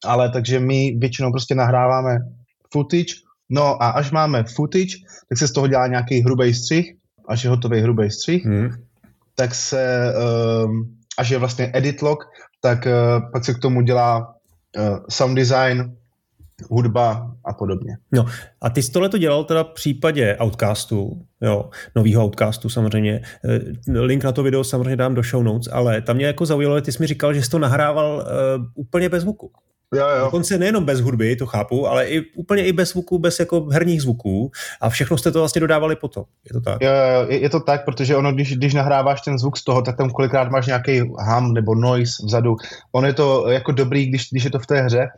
ale 0.04 0.30
takže 0.30 0.60
my 0.60 0.96
většinou 0.98 1.32
prostě 1.32 1.54
nahráváme 1.54 2.18
footage, 2.72 3.14
no 3.50 3.82
a 3.82 3.90
až 3.90 4.10
máme 4.10 4.44
footage, 4.44 4.96
tak 5.28 5.38
se 5.38 5.48
z 5.48 5.52
toho 5.52 5.68
dělá 5.68 5.86
nějaký 5.86 6.20
hrubý 6.20 6.54
střih 6.54 6.94
až 7.28 7.44
je 7.44 7.50
hotový 7.50 7.80
hrubý 7.80 8.10
střih, 8.10 8.44
hmm. 8.44 8.70
tak 9.34 9.54
se, 9.54 10.14
um, 10.64 10.96
až 11.18 11.30
je 11.30 11.38
vlastně 11.38 11.70
edit 11.74 12.02
log, 12.02 12.18
tak 12.60 12.86
uh, 12.86 13.30
pak 13.32 13.44
se 13.44 13.54
k 13.54 13.58
tomu 13.58 13.82
dělá 13.82 14.34
uh, 14.78 14.98
sound 15.08 15.36
design, 15.36 15.96
hudba 16.70 17.30
a 17.44 17.52
podobně. 17.52 17.96
No 18.12 18.26
a 18.60 18.70
ty 18.70 18.82
jsi 18.82 18.92
tohle 18.92 19.08
to 19.08 19.18
dělal 19.18 19.44
teda 19.44 19.64
v 19.64 19.72
případě 19.74 20.36
Outcastu, 20.42 21.26
jo, 21.40 21.70
novýho 21.96 22.24
Outcastu 22.24 22.68
samozřejmě. 22.68 23.22
Eh, 23.44 24.00
link 24.00 24.24
na 24.24 24.32
to 24.32 24.42
video 24.42 24.64
samozřejmě 24.64 24.96
dám 24.96 25.14
do 25.14 25.22
show 25.22 25.42
notes, 25.42 25.68
ale 25.72 26.02
tam 26.02 26.16
mě 26.16 26.26
jako 26.26 26.46
zaujalo, 26.46 26.80
ty 26.80 26.92
jsi 26.92 27.02
mi 27.02 27.06
říkal, 27.06 27.34
že 27.34 27.42
jsi 27.42 27.50
to 27.50 27.58
nahrával 27.58 28.16
uh, 28.16 28.64
úplně 28.74 29.08
bez 29.08 29.22
zvuku. 29.22 29.52
Jo, 29.94 30.08
jo. 30.08 30.24
Dokonce 30.24 30.58
nejenom 30.58 30.84
bez 30.84 31.00
hudby, 31.00 31.36
to 31.36 31.46
chápu, 31.46 31.86
ale 31.86 32.08
i 32.08 32.20
úplně 32.36 32.66
i 32.66 32.72
bez 32.72 32.88
zvuku, 32.88 33.18
bez 33.18 33.38
jako 33.40 33.66
herních 33.70 34.02
zvuků 34.02 34.50
a 34.80 34.88
všechno 34.88 35.18
jste 35.18 35.30
to 35.30 35.38
vlastně 35.38 35.60
dodávali 35.60 35.96
potom. 35.96 36.24
Je 36.44 36.52
to 36.52 36.60
tak? 36.60 36.82
Jo, 36.82 36.90
jo, 36.90 37.26
je, 37.28 37.38
je 37.38 37.50
to 37.50 37.60
tak, 37.60 37.84
protože 37.84 38.16
ono, 38.16 38.32
když, 38.32 38.56
když 38.56 38.74
nahráváš 38.74 39.20
ten 39.20 39.38
zvuk 39.38 39.56
z 39.56 39.64
toho, 39.64 39.82
tak 39.82 39.96
tam 39.96 40.10
kolikrát 40.10 40.50
máš 40.50 40.66
nějaký 40.66 41.00
hum 41.00 41.54
nebo 41.54 41.74
noise 41.74 42.22
vzadu. 42.26 42.56
Ono 42.92 43.06
je 43.06 43.12
to 43.12 43.50
jako 43.50 43.72
dobrý, 43.72 44.06
když, 44.06 44.30
když 44.30 44.44
je 44.44 44.50
to 44.50 44.58
v 44.58 44.66
té 44.66 44.80
hře, 44.80 45.08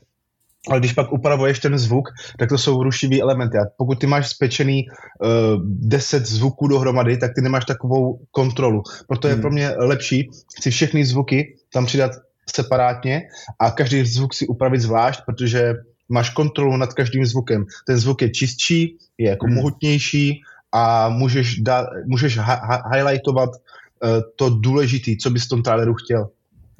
ale 0.69 0.79
když 0.79 0.93
pak 0.93 1.13
upravuješ 1.13 1.59
ten 1.59 1.79
zvuk, 1.79 2.09
tak 2.39 2.49
to 2.49 2.59
jsou 2.59 2.83
rušivý 2.83 3.23
elementy. 3.23 3.59
A 3.59 3.63
pokud 3.77 3.99
ty 3.99 4.07
máš 4.07 4.29
spečený 4.29 4.87
uh, 4.89 5.29
10 5.65 6.27
zvuků 6.27 6.69
dohromady, 6.69 7.17
tak 7.17 7.31
ty 7.35 7.41
nemáš 7.41 7.65
takovou 7.65 8.21
kontrolu. 8.31 8.83
Proto 9.09 9.29
je 9.29 9.35
hmm. 9.35 9.43
pro 9.43 9.51
mě 9.51 9.71
lepší 9.79 10.31
si 10.61 10.71
všechny 10.71 11.05
zvuky 11.05 11.57
tam 11.73 11.87
přidat 11.87 12.13
separátně 12.55 13.23
a 13.59 13.71
každý 13.71 14.05
zvuk 14.05 14.35
si 14.35 14.47
upravit 14.47 14.81
zvlášť, 14.81 15.21
protože 15.27 15.75
máš 16.09 16.31
kontrolu 16.31 16.77
nad 16.77 16.95
každým 16.95 17.27
zvukem. 17.27 17.67
Ten 17.87 17.99
zvuk 17.99 18.23
je 18.23 18.31
čistší, 18.31 18.99
je 19.19 19.31
jako 19.31 19.47
hmm. 19.47 19.55
mohutnější 19.55 20.43
a 20.73 21.09
můžeš, 21.09 21.61
dát, 21.61 21.87
můžeš 22.07 22.39
ha- 22.39 22.63
ha- 22.65 22.83
highlightovat 22.93 23.51
uh, 23.51 24.21
to 24.37 24.51
důležité, 24.51 25.11
co 25.21 25.31
bys 25.31 25.47
v 25.47 25.49
tom 25.49 25.63
traileru 25.63 25.95
chtěl. 25.95 26.29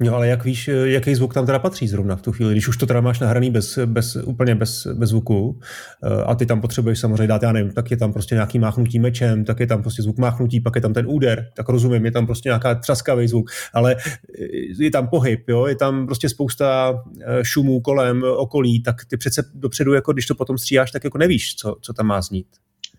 Jo, 0.03 0.13
ale 0.13 0.27
jak 0.27 0.45
víš, 0.45 0.69
jaký 0.83 1.15
zvuk 1.15 1.33
tam 1.33 1.45
teda 1.45 1.59
patří 1.59 1.87
zrovna 1.87 2.15
v 2.15 2.21
tu 2.21 2.31
chvíli, 2.31 2.51
když 2.51 2.67
už 2.67 2.77
to 2.77 2.85
teda 2.85 3.01
máš 3.01 3.19
nahraný 3.19 3.51
bez, 3.51 3.79
bez, 3.85 4.15
úplně 4.15 4.55
bez, 4.55 4.87
bez 4.93 5.09
zvuku 5.09 5.59
eh, 6.03 6.23
a 6.23 6.35
ty 6.35 6.45
tam 6.45 6.61
potřebuješ 6.61 6.99
samozřejmě 6.99 7.27
dát, 7.27 7.43
já 7.43 7.51
nevím, 7.51 7.71
tak 7.71 7.91
je 7.91 7.97
tam 7.97 8.13
prostě 8.13 8.35
nějaký 8.35 8.59
máchnutí 8.59 8.99
mečem, 8.99 9.45
tak 9.45 9.59
je 9.59 9.67
tam 9.67 9.81
prostě 9.81 10.01
zvuk 10.01 10.17
máchnutí, 10.17 10.59
pak 10.59 10.75
je 10.75 10.81
tam 10.81 10.93
ten 10.93 11.05
úder, 11.07 11.47
tak 11.53 11.69
rozumím, 11.69 12.05
je 12.05 12.11
tam 12.11 12.25
prostě 12.25 12.49
nějaká 12.49 12.75
třaskavý 12.75 13.27
zvuk, 13.27 13.51
ale 13.73 13.95
eh, 14.39 14.83
je 14.83 14.91
tam 14.91 15.07
pohyb, 15.07 15.49
jo, 15.49 15.65
je 15.65 15.75
tam 15.75 16.05
prostě 16.05 16.29
spousta 16.29 16.93
eh, 17.21 17.43
šumů 17.43 17.81
kolem, 17.81 18.23
okolí, 18.37 18.83
tak 18.83 19.05
ty 19.05 19.17
přece 19.17 19.43
dopředu, 19.53 19.93
jako 19.93 20.13
když 20.13 20.25
to 20.25 20.35
potom 20.35 20.57
stříháš, 20.57 20.91
tak 20.91 21.03
jako 21.03 21.17
nevíš, 21.17 21.55
co, 21.55 21.75
co 21.81 21.93
tam 21.93 22.05
má 22.05 22.21
znít 22.21 22.47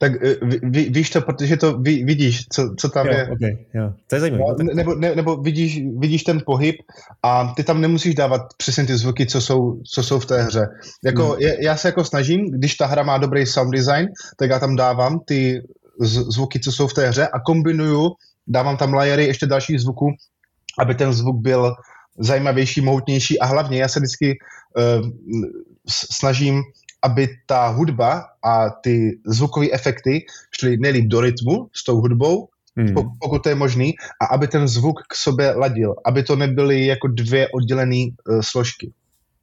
tak 0.02 0.12
eh, 0.24 0.36
ví, 0.62 0.90
víš 0.90 1.10
to, 1.10 1.20
protože 1.20 1.56
to 1.56 1.78
ví, 1.78 2.04
vidíš, 2.04 2.46
co, 2.52 2.74
co 2.78 2.88
tam 2.88 3.06
jo, 3.06 3.12
je. 3.12 3.28
Okay, 3.30 3.56
jo. 3.74 3.92
To 4.06 4.14
je 4.14 4.20
zajímavé. 4.20 4.54
Ne, 4.62 4.74
nebo, 4.74 4.94
ne, 4.94 5.14
nebo 5.14 5.36
vidíš, 5.36 5.80
vidíš 5.98 6.22
ten 6.22 6.42
pohyb 6.46 6.76
a 7.22 7.54
ty 7.56 7.64
tam 7.64 7.80
nemusíš 7.80 8.14
dávat 8.14 8.40
přesně 8.56 8.86
ty 8.86 8.96
zvuky, 8.96 9.26
co 9.26 9.40
jsou, 9.40 9.78
co 9.94 10.02
jsou 10.02 10.18
v 10.18 10.26
té 10.26 10.42
hře. 10.42 10.66
Jako, 11.04 11.28
hmm. 11.28 11.40
je, 11.40 11.64
já 11.64 11.76
se 11.76 11.88
jako 11.88 12.04
snažím, 12.04 12.50
když 12.50 12.74
ta 12.74 12.86
hra 12.86 13.02
má 13.02 13.18
dobrý 13.18 13.46
sound 13.46 13.74
design, 13.74 14.08
tak 14.36 14.50
já 14.50 14.58
tam 14.58 14.76
dávám 14.76 15.20
ty 15.20 15.62
zvuky, 16.34 16.60
co 16.60 16.72
jsou 16.72 16.86
v 16.86 16.94
té 16.94 17.08
hře 17.08 17.28
a 17.28 17.40
kombinuju, 17.40 18.10
dávám 18.46 18.76
tam 18.76 18.94
layery 18.94 19.24
ještě 19.24 19.46
dalších 19.46 19.80
zvuků, 19.80 20.10
aby 20.78 20.94
ten 20.94 21.12
zvuk 21.12 21.36
byl 21.36 21.74
zajímavější, 22.18 22.80
mohutnější 22.80 23.38
a 23.38 23.46
hlavně 23.46 23.78
já 23.78 23.88
se 23.88 24.00
vždycky 24.00 24.38
uh, 24.76 25.08
snažím 26.10 26.62
aby 27.02 27.28
ta 27.46 27.68
hudba 27.68 28.24
a 28.44 28.70
ty 28.70 29.18
zvukové 29.26 29.66
efekty 29.72 30.24
šly 30.58 30.76
nejlíp 30.76 31.06
do 31.06 31.20
rytmu 31.20 31.68
s 31.74 31.84
tou 31.84 32.00
hudbou, 32.00 32.48
hmm. 32.76 32.94
pokud 33.20 33.42
to 33.42 33.48
je 33.48 33.54
možný, 33.54 33.94
a 34.22 34.34
aby 34.34 34.48
ten 34.48 34.68
zvuk 34.68 35.00
k 35.08 35.14
sobě 35.14 35.54
ladil, 35.54 35.94
aby 36.06 36.22
to 36.22 36.36
nebyly 36.36 36.86
jako 36.86 37.08
dvě 37.08 37.48
oddělené 37.48 38.06
uh, 38.28 38.40
složky. 38.40 38.92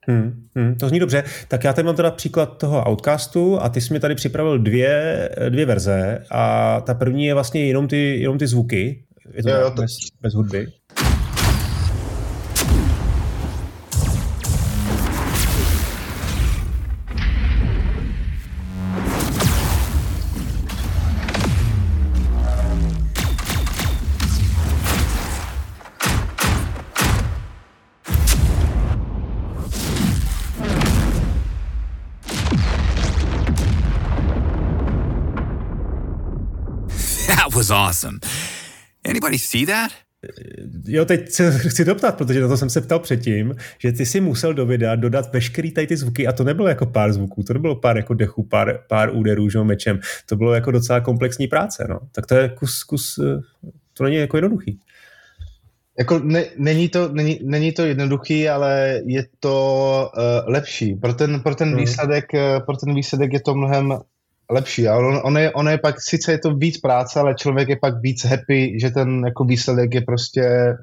Hmm, 0.07 0.47
hmm, 0.55 0.75
to 0.75 0.89
zní 0.89 0.99
dobře. 0.99 1.23
Tak 1.47 1.63
já 1.63 1.73
tady 1.73 1.85
mám 1.85 1.95
teda 1.95 2.11
příklad 2.11 2.57
toho 2.57 2.89
Outcastu 2.89 3.61
a 3.61 3.69
ty 3.69 3.81
jsi 3.81 3.93
mi 3.93 3.99
tady 3.99 4.15
připravil 4.15 4.59
dvě, 4.59 5.29
dvě 5.49 5.65
verze 5.65 6.25
a 6.31 6.81
ta 6.81 6.93
první 6.93 7.25
je 7.25 7.33
vlastně 7.33 7.65
jenom 7.65 7.87
ty, 7.87 8.19
jenom 8.21 8.37
ty 8.37 8.47
zvuky. 8.47 9.03
Je 9.33 9.43
to, 9.43 9.49
jo, 9.49 9.59
jo, 9.61 9.71
to... 9.71 9.81
Bez, 9.81 9.91
bez 10.21 10.33
hudby. 10.33 10.67
Was 37.69 37.71
awesome. 37.71 38.19
Anybody 39.05 39.37
see 39.37 39.65
that? 39.65 39.91
Jo, 40.85 41.05
teď 41.05 41.31
se 41.31 41.51
chci 41.69 41.85
doptat, 41.85 42.17
protože 42.17 42.41
na 42.41 42.47
to 42.47 42.57
jsem 42.57 42.69
se 42.69 42.81
ptal 42.81 42.99
předtím, 42.99 43.55
že 43.77 43.91
ty 43.91 44.05
si 44.05 44.21
musel 44.21 44.53
do 44.53 44.65
videa 44.65 44.95
dodat 44.95 45.33
veškerý 45.33 45.71
tady 45.71 45.87
ty 45.87 45.97
zvuky 45.97 46.27
a 46.27 46.31
to 46.31 46.43
nebylo 46.43 46.67
jako 46.67 46.85
pár 46.85 47.13
zvuků, 47.13 47.43
to 47.43 47.53
nebylo 47.53 47.75
pár 47.75 47.97
jako 47.97 48.13
dechů, 48.13 48.43
pár, 48.43 48.79
pár 48.87 49.15
úderů 49.15 49.49
že, 49.49 49.63
mečem, 49.63 49.99
to 50.25 50.35
bylo 50.35 50.53
jako 50.53 50.71
docela 50.71 50.99
komplexní 50.99 51.47
práce, 51.47 51.87
no. 51.89 51.99
Tak 52.11 52.25
to 52.25 52.35
je 52.35 52.49
kus, 52.49 52.83
kus, 52.83 53.19
eh, 53.23 53.69
to 53.93 54.03
není 54.03 54.15
jako 54.15 54.37
jednoduchý. 54.37 54.79
Jako 55.99 56.19
ne, 56.19 56.45
není, 56.57 56.89
to, 56.89 57.09
není, 57.13 57.39
není 57.43 57.71
to 57.71 57.85
jednoduchý, 57.85 58.49
ale 58.49 59.01
je 59.05 59.25
to 59.39 60.11
uh, 60.17 60.53
lepší. 60.53 60.95
Pro 60.95 61.13
ten, 61.13 61.39
pro, 61.39 61.55
ten 61.55 61.69
mm. 61.69 61.77
výsledek, 61.77 62.25
uh, 62.33 62.65
pro 62.65 62.77
ten 62.77 62.95
výsledek 62.95 63.33
je 63.33 63.39
to 63.39 63.55
mnohem 63.55 63.99
lepší. 64.49 64.87
A 64.87 64.97
on, 64.97 65.21
on, 65.23 65.37
je, 65.37 65.51
on 65.51 65.69
je 65.69 65.77
pak, 65.77 66.01
sice 66.01 66.31
je 66.31 66.39
to 66.39 66.53
víc 66.53 66.77
práce, 66.77 67.19
ale 67.19 67.35
člověk 67.35 67.69
je 67.69 67.77
pak 67.77 68.01
víc 68.01 68.25
happy, 68.25 68.79
že 68.79 68.89
ten 68.89 69.25
jako 69.25 69.43
výsledek 69.43 69.93
je 69.93 70.01
prostě 70.01 70.75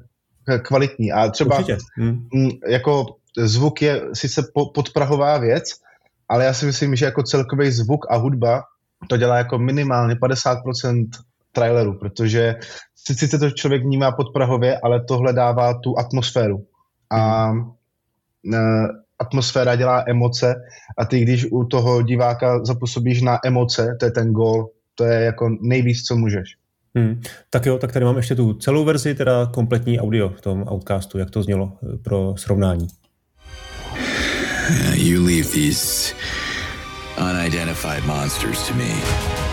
kvalitní. 0.61 1.11
A 1.11 1.29
třeba 1.29 1.63
hmm. 1.95 2.27
jako 2.67 3.05
zvuk 3.37 3.81
je 3.81 4.01
sice 4.13 4.51
po, 4.53 4.65
podprahová 4.65 5.37
věc, 5.37 5.63
ale 6.29 6.45
já 6.45 6.53
si 6.53 6.65
myslím, 6.65 6.95
že 6.95 7.05
jako 7.05 7.23
celkový 7.23 7.71
zvuk 7.71 8.05
a 8.09 8.15
hudba 8.15 8.63
to 9.09 9.17
dělá 9.17 9.37
jako 9.37 9.57
minimálně 9.57 10.15
50% 10.15 11.07
traileru, 11.51 11.99
protože 11.99 12.55
sice 12.95 13.39
to 13.39 13.51
člověk 13.51 13.83
vnímá 13.83 14.11
podprahově, 14.11 14.79
ale 14.83 15.03
tohle 15.03 15.33
dává 15.33 15.73
tu 15.73 15.99
atmosféru. 15.99 16.65
A 17.09 17.45
hmm 17.45 17.71
atmosféra 19.19 19.75
dělá 19.75 20.03
emoce 20.07 20.55
a 20.97 21.05
ty, 21.05 21.19
když 21.19 21.45
u 21.51 21.63
toho 21.63 22.01
diváka 22.01 22.65
zapůsobíš 22.65 23.21
na 23.21 23.39
emoce, 23.45 23.97
to 23.99 24.05
je 24.05 24.11
ten 24.11 24.31
gol, 24.31 24.69
to 24.95 25.03
je 25.03 25.21
jako 25.21 25.49
nejvíc, 25.61 26.03
co 26.03 26.15
můžeš. 26.15 26.55
Hmm. 26.95 27.21
Tak 27.49 27.65
jo, 27.65 27.77
tak 27.77 27.91
tady 27.91 28.05
mám 28.05 28.17
ještě 28.17 28.35
tu 28.35 28.53
celou 28.53 28.85
verzi, 28.85 29.15
teda 29.15 29.45
kompletní 29.45 29.99
audio 29.99 30.29
v 30.29 30.41
tom 30.41 30.65
outcastu, 30.71 31.17
jak 31.17 31.31
to 31.31 31.43
znělo 31.43 31.71
eh, 31.83 31.97
pro 31.97 32.33
srovnání. 32.37 32.87
You 34.93 35.25
leave 35.25 35.49
these 35.49 36.13
unidentified 37.17 38.05
monsters 38.05 38.67
to 38.67 38.73
me. 38.73 39.46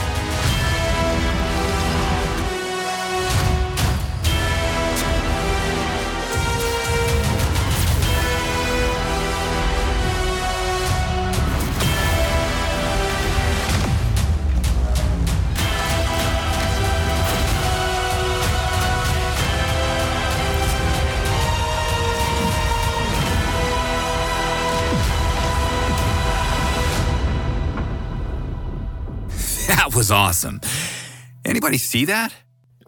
Was 30.05 30.11
awesome. 30.11 30.61
Anybody 31.45 31.79
see 31.79 32.07
that? 32.07 32.33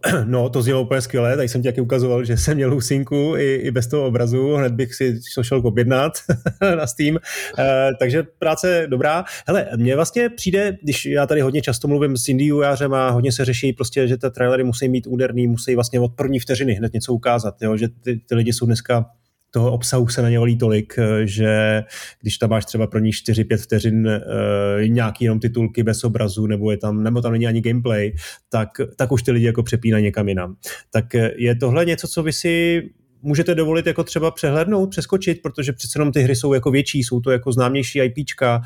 No, 0.24 0.48
to 0.48 0.62
znělo 0.62 0.83
úplně 0.83 1.00
skvěle, 1.00 1.37
tady 1.37 1.48
jsem 1.48 1.62
ti 1.62 1.68
taky 1.68 1.81
ukazoval, 1.81 2.24
že 2.24 2.37
jsem 2.37 2.57
měl 2.57 2.74
husinku 2.74 3.35
i, 3.37 3.55
i 3.55 3.70
bez 3.70 3.87
toho 3.87 4.07
obrazu, 4.07 4.55
hned 4.55 4.72
bych 4.72 4.94
si 4.94 5.20
to 5.35 5.42
šel 5.42 5.61
objednat 5.64 6.12
na 6.76 6.87
Steam, 6.87 7.16
e, 7.16 7.90
takže 7.98 8.22
práce 8.38 8.87
dobrá. 8.90 9.24
Hele, 9.46 9.68
mně 9.76 9.96
vlastně 9.96 10.29
přijde, 10.29 10.79
když 10.83 11.07
já 11.07 11.26
tady 11.26 11.40
hodně 11.40 11.62
často 11.62 11.88
mluvím 11.88 12.16
s 12.16 12.29
indie 12.29 12.66
a 12.92 13.11
hodně 13.11 13.33
se 13.33 13.44
řeší 13.44 13.72
prostě, 13.72 14.09
že 14.09 14.16
ty 14.16 14.31
trailery 14.31 14.64
musí 14.64 14.88
mít 14.88 15.07
úderný, 15.07 15.46
musí 15.46 15.74
vlastně 15.74 16.00
od 16.00 16.12
první 16.14 16.38
vteřiny 16.38 16.72
hned 16.72 16.92
něco 16.92 17.12
ukázat, 17.12 17.62
jo? 17.62 17.76
že 17.76 17.88
ty, 17.88 18.20
ty 18.26 18.35
lidi 18.35 18.52
jsou 18.52 18.66
dneska 18.66 19.07
toho 19.56 19.72
obsahu 19.72 20.08
se 20.08 20.22
na 20.22 20.30
ně 20.30 20.38
valí 20.38 20.58
tolik, 20.58 20.94
eh, 20.98 21.26
že 21.26 21.82
když 22.20 22.38
tam 22.38 22.50
máš 22.50 22.64
třeba 22.64 22.86
pro 22.86 23.00
ní 23.00 23.10
4-5 23.10 23.56
vteřin 23.56 24.06
uh, 24.06 24.88
nějaký 24.88 25.24
jenom 25.24 25.40
titulky 25.40 25.82
bez 25.82 26.04
obrazu, 26.04 26.46
nebo 26.46 26.70
je 26.70 26.76
tam, 26.76 27.02
nebo 27.02 27.22
tam 27.22 27.32
není 27.32 27.46
ani 27.46 27.60
gameplay, 27.60 28.12
tak, 28.48 28.68
tak 28.96 29.12
už 29.12 29.22
ty 29.22 29.30
lidi 29.30 29.46
jako 29.46 29.62
přepínají 29.62 30.04
někam 30.04 30.28
jinam. 30.28 30.56
Tak 30.90 31.14
eh, 31.14 31.30
je 31.36 31.54
tohle 31.54 31.84
něco, 31.84 32.08
co 32.08 32.22
vy 32.22 32.32
si 32.32 32.82
můžete 33.26 33.54
dovolit 33.54 33.86
jako 33.86 34.04
třeba 34.04 34.30
přehlednout, 34.30 34.90
přeskočit, 34.90 35.42
protože 35.42 35.72
přece 35.72 35.98
jenom 35.98 36.12
ty 36.12 36.22
hry 36.22 36.36
jsou 36.36 36.52
jako 36.52 36.70
větší, 36.70 37.04
jsou 37.04 37.20
to 37.20 37.30
jako 37.30 37.52
známější 37.52 37.98
IPčka 37.98 38.62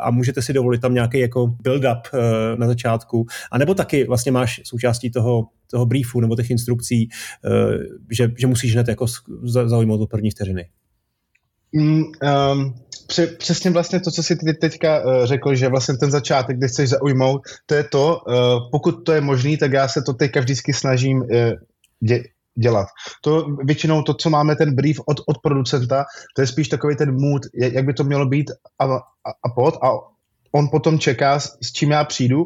a 0.00 0.10
můžete 0.10 0.42
si 0.42 0.52
dovolit 0.52 0.80
tam 0.80 0.94
nějaký 0.94 1.18
jako 1.18 1.46
build-up 1.46 2.00
na 2.56 2.66
začátku. 2.66 3.26
A 3.52 3.58
nebo 3.58 3.74
taky 3.74 4.04
vlastně 4.04 4.32
máš 4.32 4.60
součástí 4.64 5.10
toho 5.10 5.46
toho 5.70 5.86
briefu 5.86 6.20
nebo 6.20 6.36
těch 6.36 6.50
instrukcí, 6.50 7.08
eh, 7.44 7.50
že, 8.10 8.32
že 8.38 8.46
musíš 8.46 8.72
hned 8.74 8.88
jako 8.88 9.06
zaujmout 9.44 10.00
do 10.00 10.06
první 10.06 10.30
vteřiny? 10.30 10.68
Mm, 11.72 12.02
um, 12.02 12.74
pře- 13.06 13.26
přesně 13.26 13.70
vlastně 13.70 14.00
to, 14.00 14.10
co 14.10 14.22
jsi 14.22 14.36
teď 14.36 14.58
teďka 14.60 15.04
uh, 15.04 15.24
řekl, 15.24 15.54
že 15.54 15.68
vlastně 15.68 15.96
ten 15.96 16.10
začátek, 16.10 16.56
kde 16.56 16.68
chceš 16.68 16.88
zaujmout, 16.88 17.42
to 17.66 17.74
je 17.74 17.84
to, 17.84 18.18
uh, 18.26 18.34
pokud 18.70 18.92
to 18.92 19.12
je 19.12 19.20
možný, 19.20 19.56
tak 19.56 19.72
já 19.72 19.88
se 19.88 20.02
to 20.02 20.12
teďka 20.12 20.40
vždycky 20.40 20.72
snažím 20.72 21.16
uh, 21.18 21.26
dě- 22.04 22.24
dělat. 22.60 22.86
To 23.22 23.46
většinou 23.64 24.02
to, 24.02 24.14
co 24.14 24.30
máme 24.30 24.56
ten 24.56 24.74
brief 24.74 25.00
od, 25.06 25.20
od 25.26 25.38
producenta, 25.42 26.04
to 26.36 26.42
je 26.42 26.46
spíš 26.46 26.68
takový 26.68 26.96
ten 26.96 27.20
mood, 27.20 27.42
jak 27.54 27.84
by 27.84 27.94
to 27.94 28.04
mělo 28.04 28.26
být 28.26 28.50
a, 28.78 28.84
a, 28.84 28.98
a 29.44 29.48
pod 29.54 29.74
a 29.82 29.90
on 30.52 30.68
potom 30.68 30.98
čeká, 30.98 31.40
s 31.40 31.72
čím 31.72 31.90
já 31.90 32.04
přijdu 32.04 32.44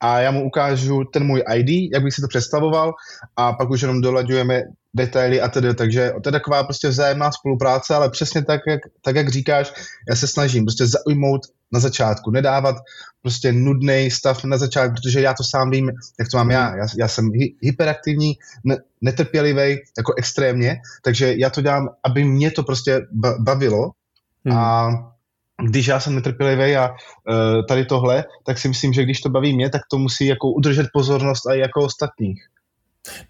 a 0.00 0.20
já 0.20 0.30
mu 0.30 0.46
ukážu 0.46 1.04
ten 1.04 1.24
můj 1.24 1.42
ID, 1.54 1.92
jak 1.92 2.02
bych 2.02 2.14
si 2.14 2.20
to 2.20 2.28
představoval 2.28 2.92
a 3.36 3.52
pak 3.52 3.70
už 3.70 3.82
jenom 3.82 4.00
dolaďujeme 4.00 4.62
detaily 4.94 5.40
a 5.40 5.48
tedy, 5.48 5.74
takže 5.74 6.12
to 6.22 6.28
je 6.28 6.32
taková 6.32 6.64
prostě 6.64 6.88
vzájemná 6.88 7.32
spolupráce, 7.32 7.94
ale 7.94 8.10
přesně 8.10 8.44
tak, 8.44 8.60
jak, 8.66 8.80
tak, 9.02 9.16
jak 9.16 9.28
říkáš, 9.28 9.72
já 10.08 10.16
se 10.16 10.26
snažím 10.26 10.64
prostě 10.64 10.86
zaujmout 10.86 11.40
na 11.72 11.80
začátku, 11.80 12.30
nedávat 12.30 12.76
prostě 13.22 13.52
nudný 13.52 14.10
stav 14.10 14.44
na 14.44 14.58
začátku, 14.58 14.94
protože 14.94 15.20
já 15.20 15.34
to 15.34 15.44
sám 15.44 15.70
vím, 15.70 15.90
jak 16.18 16.28
to 16.30 16.36
mám 16.36 16.50
já. 16.50 16.76
Já, 16.76 16.86
já 16.98 17.08
jsem 17.08 17.30
hy, 17.32 17.54
hyperaktivní, 17.62 18.34
ne, 18.64 18.76
netrpělivý, 19.00 19.78
jako 19.98 20.14
extrémně, 20.16 20.80
takže 21.04 21.34
já 21.36 21.50
to 21.50 21.60
dělám, 21.60 21.88
aby 22.04 22.24
mě 22.24 22.50
to 22.50 22.62
prostě 22.62 23.00
bavilo 23.38 23.90
hmm. 24.44 24.58
a 24.58 24.90
když 25.68 25.86
já 25.86 26.00
jsem 26.00 26.14
netrpělivý 26.14 26.76
a 26.76 26.90
uh, 26.90 27.66
tady 27.68 27.84
tohle, 27.84 28.24
tak 28.46 28.58
si 28.58 28.68
myslím, 28.68 28.92
že 28.92 29.02
když 29.02 29.20
to 29.20 29.28
baví 29.28 29.54
mě, 29.54 29.70
tak 29.70 29.82
to 29.90 29.98
musí 29.98 30.26
jako 30.26 30.50
udržet 30.50 30.86
pozornost 30.92 31.42
i 31.54 31.58
jako 31.58 31.80
ostatních. 31.84 32.42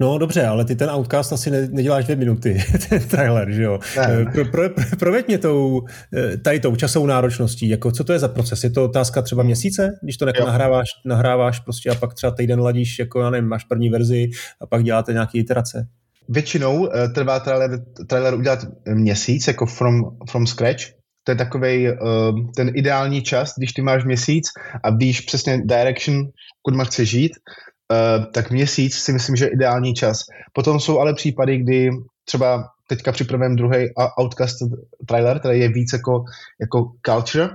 No 0.00 0.18
dobře, 0.18 0.46
ale 0.46 0.64
ty 0.64 0.76
ten 0.76 0.90
outcast 0.90 1.33
asi 1.33 1.50
ne, 1.50 1.68
neděláš 1.70 2.04
dvě 2.04 2.16
minuty, 2.16 2.64
ten 2.88 3.09
trailer, 3.09 3.50
že 3.50 3.62
jo? 3.62 3.78
Ne. 3.96 4.24
Pro, 4.33 4.44
pro, 4.44 4.70
pro, 4.70 4.85
proveď 4.98 5.26
mě 5.26 5.38
tou, 5.38 5.83
eh, 6.16 6.37
tady 6.37 6.61
tou 6.61 6.76
časovou 6.76 7.06
náročností, 7.06 7.68
jako 7.68 7.92
co 7.92 8.04
to 8.04 8.12
je 8.12 8.18
za 8.18 8.28
proces? 8.28 8.64
Je 8.64 8.70
to 8.70 8.85
otázka 8.85 9.22
třeba 9.22 9.42
měsíce, 9.42 9.98
když 10.02 10.16
to 10.16 10.26
jako 10.26 10.46
nahráváš, 10.46 10.87
nahráváš 11.04 11.61
prostě 11.61 11.90
a 11.90 11.94
pak 11.94 12.14
třeba 12.14 12.30
týden 12.33 12.61
ladíš, 12.61 12.98
jako 12.98 13.20
já 13.20 13.30
nevím, 13.30 13.48
máš 13.48 13.64
první 13.64 13.90
verzi 13.90 14.30
a 14.61 14.66
pak 14.66 14.85
děláte 14.85 15.12
nějaké 15.12 15.38
iterace? 15.38 15.87
Většinou 16.28 16.80
uh, 16.80 16.88
trvá 17.14 17.40
trailer, 17.40 17.70
trailer 18.06 18.35
udělat 18.35 18.66
měsíc, 18.94 19.46
jako 19.46 19.66
from, 19.66 20.02
from 20.30 20.46
scratch, 20.46 20.83
to 21.24 21.33
je 21.33 21.37
takový 21.37 21.88
uh, 21.88 21.94
eh, 21.94 22.32
ten 22.57 22.70
ideální 22.74 23.22
čas, 23.22 23.55
když 23.59 23.72
ty 23.72 23.82
máš 23.82 24.05
měsíc 24.05 24.47
a 24.84 24.90
víš 24.90 25.20
přesně 25.20 25.62
direction, 25.64 26.28
kudy 26.62 26.84
chceš 26.84 27.11
žít, 27.11 27.32
uh, 27.32 27.69
tak 28.32 28.51
měsíc 28.51 28.95
si 28.95 29.12
myslím, 29.12 29.36
že 29.36 29.45
je 29.45 29.51
ideální 29.51 29.95
čas. 29.95 30.18
Potom 30.53 30.80
jsou 30.80 30.99
ale 30.99 31.14
případy, 31.14 31.59
kdy 31.59 31.91
třeba 32.24 32.68
teďka 32.86 33.12
připravujeme 33.12 33.57
druhý 33.57 33.86
Outcast 34.20 34.59
trailer, 35.07 35.38
který 35.38 35.61
je 35.61 35.68
víc 35.68 35.93
jako, 35.93 36.24
jako 36.61 36.93
culture, 37.07 37.49
uh, 37.49 37.55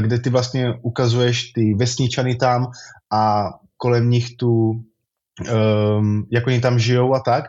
kde 0.00 0.18
ty 0.18 0.30
vlastně 0.30 0.74
ukazuješ 0.82 1.52
ty 1.52 1.74
vesničany 1.74 2.34
tam 2.34 2.66
a 3.12 3.50
kolem 3.76 4.10
nich 4.10 4.36
tu, 4.36 4.50
um, 5.98 6.26
jak 6.30 6.46
oni 6.46 6.60
tam 6.60 6.78
žijou 6.78 7.14
a 7.14 7.20
tak. 7.20 7.44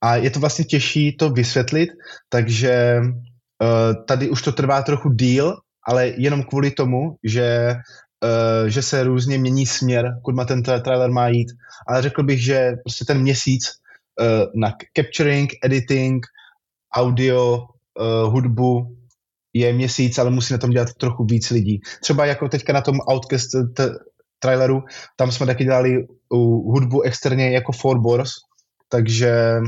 A 0.00 0.16
je 0.16 0.30
to 0.30 0.40
vlastně 0.40 0.64
těžší 0.64 1.16
to 1.16 1.30
vysvětlit, 1.30 1.90
takže 2.28 3.00
Uh, 3.62 4.04
tady 4.04 4.30
už 4.30 4.42
to 4.42 4.52
trvá 4.52 4.82
trochu 4.82 5.08
díl, 5.12 5.56
ale 5.88 6.12
jenom 6.16 6.42
kvůli 6.42 6.70
tomu, 6.70 7.16
že, 7.24 7.74
že 8.66 8.82
se 8.82 9.04
různě 9.04 9.38
mění 9.38 9.66
směr, 9.66 10.18
kudy 10.22 10.44
ten 10.48 10.62
tra- 10.62 10.80
trailer 10.80 11.10
má 11.10 11.28
jít. 11.28 11.48
Ale 11.88 12.02
řekl 12.02 12.22
bych, 12.22 12.44
že 12.44 12.72
prostě 12.84 13.04
ten 13.04 13.18
měsíc 13.18 13.72
uh, 14.20 14.60
na 14.60 14.72
capturing, 14.96 15.50
editing, 15.64 16.26
audio, 16.94 17.58
uh, 17.58 18.32
hudbu 18.32 18.96
je 19.52 19.72
měsíc, 19.72 20.18
ale 20.18 20.30
musí 20.30 20.52
na 20.52 20.58
tom 20.58 20.70
dělat 20.70 20.94
trochu 20.94 21.24
víc 21.24 21.50
lidí. 21.50 21.80
Třeba 22.02 22.26
jako 22.26 22.48
teďka 22.48 22.72
na 22.72 22.80
tom 22.80 22.98
Outcast 23.12 23.50
traileru, 24.38 24.82
tam 25.16 25.32
jsme 25.32 25.46
taky 25.46 25.64
dělali 25.64 26.06
hudbu 26.30 27.02
externě 27.02 27.50
jako 27.50 27.72
Four 27.72 28.00
Bors, 28.00 28.30
takže 28.88 29.60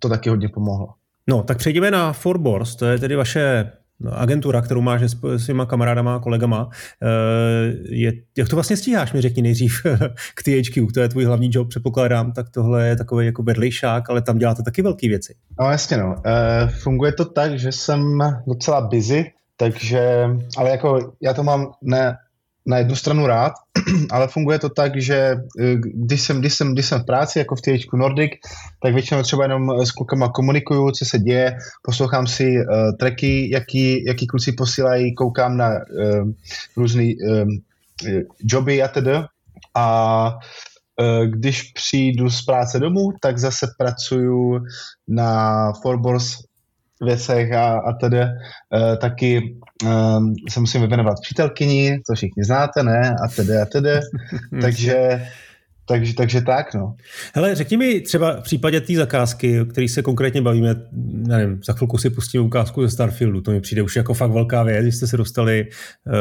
to 0.00 0.08
taky 0.08 0.30
hodně 0.30 0.48
pomohlo. 0.48 0.88
No, 1.26 1.42
tak 1.42 1.58
přejdeme 1.58 1.90
na 1.90 2.12
Forbors, 2.12 2.76
to 2.76 2.86
je 2.86 2.98
tedy 2.98 3.16
vaše 3.16 3.72
agentura, 4.10 4.62
kterou 4.62 4.80
máš 4.80 5.02
s 5.02 5.16
svýma 5.36 5.66
kamarádama, 5.66 6.18
kolegama. 6.18 6.68
Eh, 7.02 7.06
je, 7.88 8.12
jak 8.38 8.48
to 8.48 8.56
vlastně 8.56 8.76
stíháš, 8.76 9.12
mi 9.12 9.20
řekni 9.20 9.42
nejdřív 9.42 9.82
k 10.34 10.42
THQ, 10.42 10.86
to 10.94 11.00
je 11.00 11.08
tvůj 11.08 11.24
hlavní 11.24 11.50
job, 11.52 11.68
předpokládám, 11.68 12.32
tak 12.32 12.50
tohle 12.50 12.88
je 12.88 12.96
takový 12.96 13.26
jako 13.26 13.42
vedlejšák, 13.42 14.10
ale 14.10 14.22
tam 14.22 14.38
děláte 14.38 14.62
taky 14.62 14.82
velké 14.82 15.08
věci. 15.08 15.34
No 15.60 15.70
jasně 15.70 15.96
no, 15.96 16.16
e, 16.26 16.68
funguje 16.68 17.12
to 17.12 17.24
tak, 17.24 17.58
že 17.58 17.72
jsem 17.72 18.18
docela 18.46 18.80
busy, 18.80 19.30
takže, 19.56 20.28
ale 20.56 20.70
jako 20.70 21.12
já 21.20 21.34
to 21.34 21.42
mám 21.42 21.72
ne, 21.82 22.16
na 22.66 22.78
jednu 22.78 22.96
stranu 22.96 23.26
rád, 23.26 23.52
ale 24.10 24.28
funguje 24.28 24.58
to 24.58 24.68
tak, 24.68 25.02
že 25.02 25.36
eh, 25.60 25.74
když 25.94 26.20
jsem, 26.22 26.40
když 26.40 26.54
jsem, 26.54 26.72
když 26.72 26.86
jsem 26.86 27.00
v 27.00 27.06
práci, 27.06 27.38
jako 27.38 27.56
v 27.56 27.60
THQ 27.60 27.96
Nordic, 27.96 28.30
tak 28.82 28.94
většinou 28.94 29.22
třeba 29.22 29.42
jenom 29.42 29.80
s 29.80 29.90
klukama 29.90 30.28
komunikuju, 30.28 30.90
co 30.90 31.04
se 31.04 31.18
děje, 31.18 31.56
poslouchám 31.82 32.26
si 32.26 32.56
uh, 32.56 32.96
tracky, 32.98 33.50
jaký, 33.50 34.04
jaký 34.04 34.26
kluci 34.26 34.52
posílají, 34.52 35.14
koukám 35.14 35.56
na 35.56 35.68
uh, 35.68 36.30
různé 36.76 37.04
uh, 37.04 37.48
joby 38.40 38.82
a 38.82 38.88
tedy. 38.88 39.12
A 39.74 40.38
když 41.26 41.62
přijdu 41.62 42.30
z 42.30 42.42
práce 42.42 42.78
domů, 42.78 43.12
tak 43.20 43.38
zase 43.38 43.66
pracuju 43.78 44.60
na 45.08 45.72
Forbors 45.82 46.36
věcech 47.02 47.52
a, 47.52 47.78
a 47.78 47.92
tedy 47.92 48.18
uh, 48.20 48.96
taky 48.96 49.56
um, 49.84 50.34
se 50.50 50.60
musím 50.60 50.80
vyvěnovat 50.80 51.20
přítelkyni, 51.20 52.00
to 52.06 52.14
všichni 52.14 52.44
znáte, 52.44 52.82
ne? 52.82 53.16
A 53.24 53.28
tedy 53.36 53.56
a 53.56 53.64
tedy. 53.64 53.90
takže 54.60 55.26
takže, 55.86 56.14
takže 56.14 56.40
tak, 56.40 56.74
no. 56.74 56.94
Hele, 57.34 57.54
řekni 57.54 57.76
mi 57.76 58.00
třeba 58.00 58.40
v 58.40 58.42
případě 58.42 58.80
té 58.80 58.94
zakázky, 58.94 59.60
o 59.60 59.64
který 59.64 59.88
se 59.88 60.02
konkrétně 60.02 60.42
bavíme, 60.42 60.74
nevím, 61.12 61.60
za 61.64 61.72
chvilku 61.72 61.98
si 61.98 62.10
pustím 62.10 62.42
ukázku 62.42 62.82
ze 62.82 62.90
Starfieldu, 62.90 63.40
to 63.40 63.50
mi 63.50 63.60
přijde 63.60 63.82
už 63.82 63.96
jako 63.96 64.14
fakt 64.14 64.30
velká 64.30 64.62
věc, 64.62 64.82
když 64.82 64.96
jste 64.96 65.06
se 65.06 65.16
dostali 65.16 65.66
uh, 66.06 66.12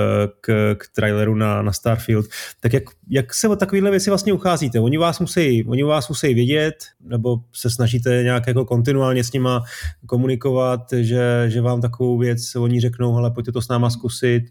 k, 0.42 0.76
k 0.76 0.88
traileru 0.96 1.36
na, 1.36 1.62
na 1.62 1.74
Starfield, 1.74 2.26
tak 2.60 2.74
jak, 2.74 2.84
jak 3.10 3.34
se 3.34 3.48
o 3.48 3.56
takovéhle 3.56 3.92
věci 3.92 4.10
vlastně 4.10 4.34
ucházíte? 4.34 4.80
Oni 4.80 4.98
vás 4.98 5.20
musí, 5.20 5.64
oni 5.64 5.84
vás 5.84 6.10
musí 6.10 6.34
vědět, 6.34 6.76
nebo 7.02 7.38
se 7.54 7.70
snažíte 7.70 8.24
nějak 8.24 8.48
jako 8.48 8.66
kontinuálně 8.66 9.24
s 9.24 9.34
nima 9.34 9.64
komunikovat, 10.06 10.82
že, 10.94 11.46
že 11.48 11.62
vám 11.62 11.82
takovou 11.82 12.18
věc 12.18 12.56
oni 12.56 12.80
řeknou, 12.80 13.14
hele, 13.16 13.32
pojďte 13.32 13.52
to 13.52 13.62
s 13.62 13.68
náma 13.68 13.90
zkusit, 13.90 14.44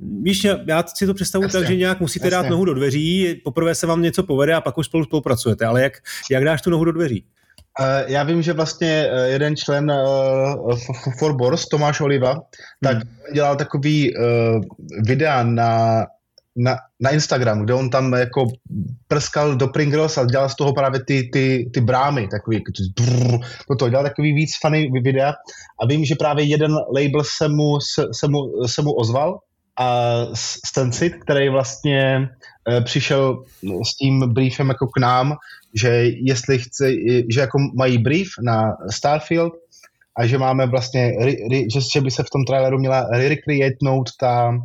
Víš, 0.00 0.46
já 0.66 0.84
si 0.94 1.06
to 1.06 1.14
představuji 1.14 1.48
tak, 1.48 1.66
že 1.66 1.76
nějak 1.76 2.00
musíte 2.00 2.26
jasně. 2.26 2.36
dát 2.36 2.48
nohu 2.50 2.64
do 2.64 2.74
dveří, 2.74 3.40
poprvé 3.44 3.74
se 3.74 3.86
vám 3.86 4.02
něco 4.02 4.22
povede 4.22 4.54
a 4.54 4.60
pak 4.60 4.78
už 4.78 4.86
spolu 4.86 5.04
spolupracujete, 5.04 5.66
ale 5.66 5.82
jak, 5.82 5.92
jak 6.30 6.44
dáš 6.44 6.62
tu 6.62 6.70
nohu 6.70 6.84
do 6.84 6.92
dveří? 6.92 7.24
Uh, 7.80 8.10
já 8.10 8.22
vím, 8.22 8.42
že 8.42 8.52
vlastně 8.52 9.08
uh, 9.12 9.18
jeden 9.24 9.56
člen 9.56 9.90
uh, 9.90 10.78
Forbors, 11.18 11.68
Tomáš 11.68 12.00
Oliva, 12.00 12.40
tak 12.82 12.96
hmm. 12.96 13.34
dělal 13.34 13.56
takový 13.56 14.16
uh, 14.16 14.24
videa 15.06 15.42
na, 15.42 16.04
na, 16.56 16.76
na 17.00 17.10
Instagram, 17.10 17.64
kde 17.64 17.74
on 17.74 17.90
tam 17.90 18.12
jako 18.12 18.46
prskal 19.08 19.56
do 19.56 19.68
Pringles 19.68 20.18
a 20.18 20.24
dělal 20.24 20.48
z 20.48 20.56
toho 20.56 20.72
právě 20.72 21.04
ty, 21.04 21.30
ty, 21.32 21.70
ty 21.74 21.80
brámy, 21.80 22.28
takový, 22.28 22.56
jako 22.56 22.72
brrr, 23.00 23.38
to 23.78 23.88
dělal 23.88 24.04
takový 24.04 24.32
víc 24.32 24.50
funny 24.62 24.90
videa 25.02 25.32
a 25.82 25.86
vím, 25.86 26.04
že 26.04 26.14
právě 26.14 26.44
jeden 26.44 26.72
label 26.72 27.22
se 27.36 27.48
mu, 27.48 27.80
se, 27.80 28.06
se 28.12 28.28
mu, 28.28 28.66
se 28.66 28.82
mu 28.82 28.92
ozval 28.92 29.38
a 29.78 30.16
Stencit, 30.66 31.14
který 31.14 31.48
vlastně 31.48 32.28
e, 32.68 32.80
přišel 32.80 33.42
s 33.62 33.96
tím 33.96 34.32
briefem 34.32 34.68
jako 34.68 34.86
k 34.86 34.98
nám, 34.98 35.36
že 35.74 35.88
jestli 36.04 36.58
chce, 36.58 36.90
že 37.28 37.40
jako 37.40 37.58
mají 37.76 37.98
brief 37.98 38.28
na 38.42 38.76
Starfield 38.90 39.52
a 40.18 40.26
že 40.26 40.38
máme 40.38 40.66
vlastně, 40.66 41.12
že, 41.92 42.00
by 42.00 42.10
se 42.10 42.22
v 42.22 42.30
tom 42.30 42.44
traileru 42.44 42.78
měla 42.78 43.06
recreatenout 43.10 44.08
ta 44.20 44.58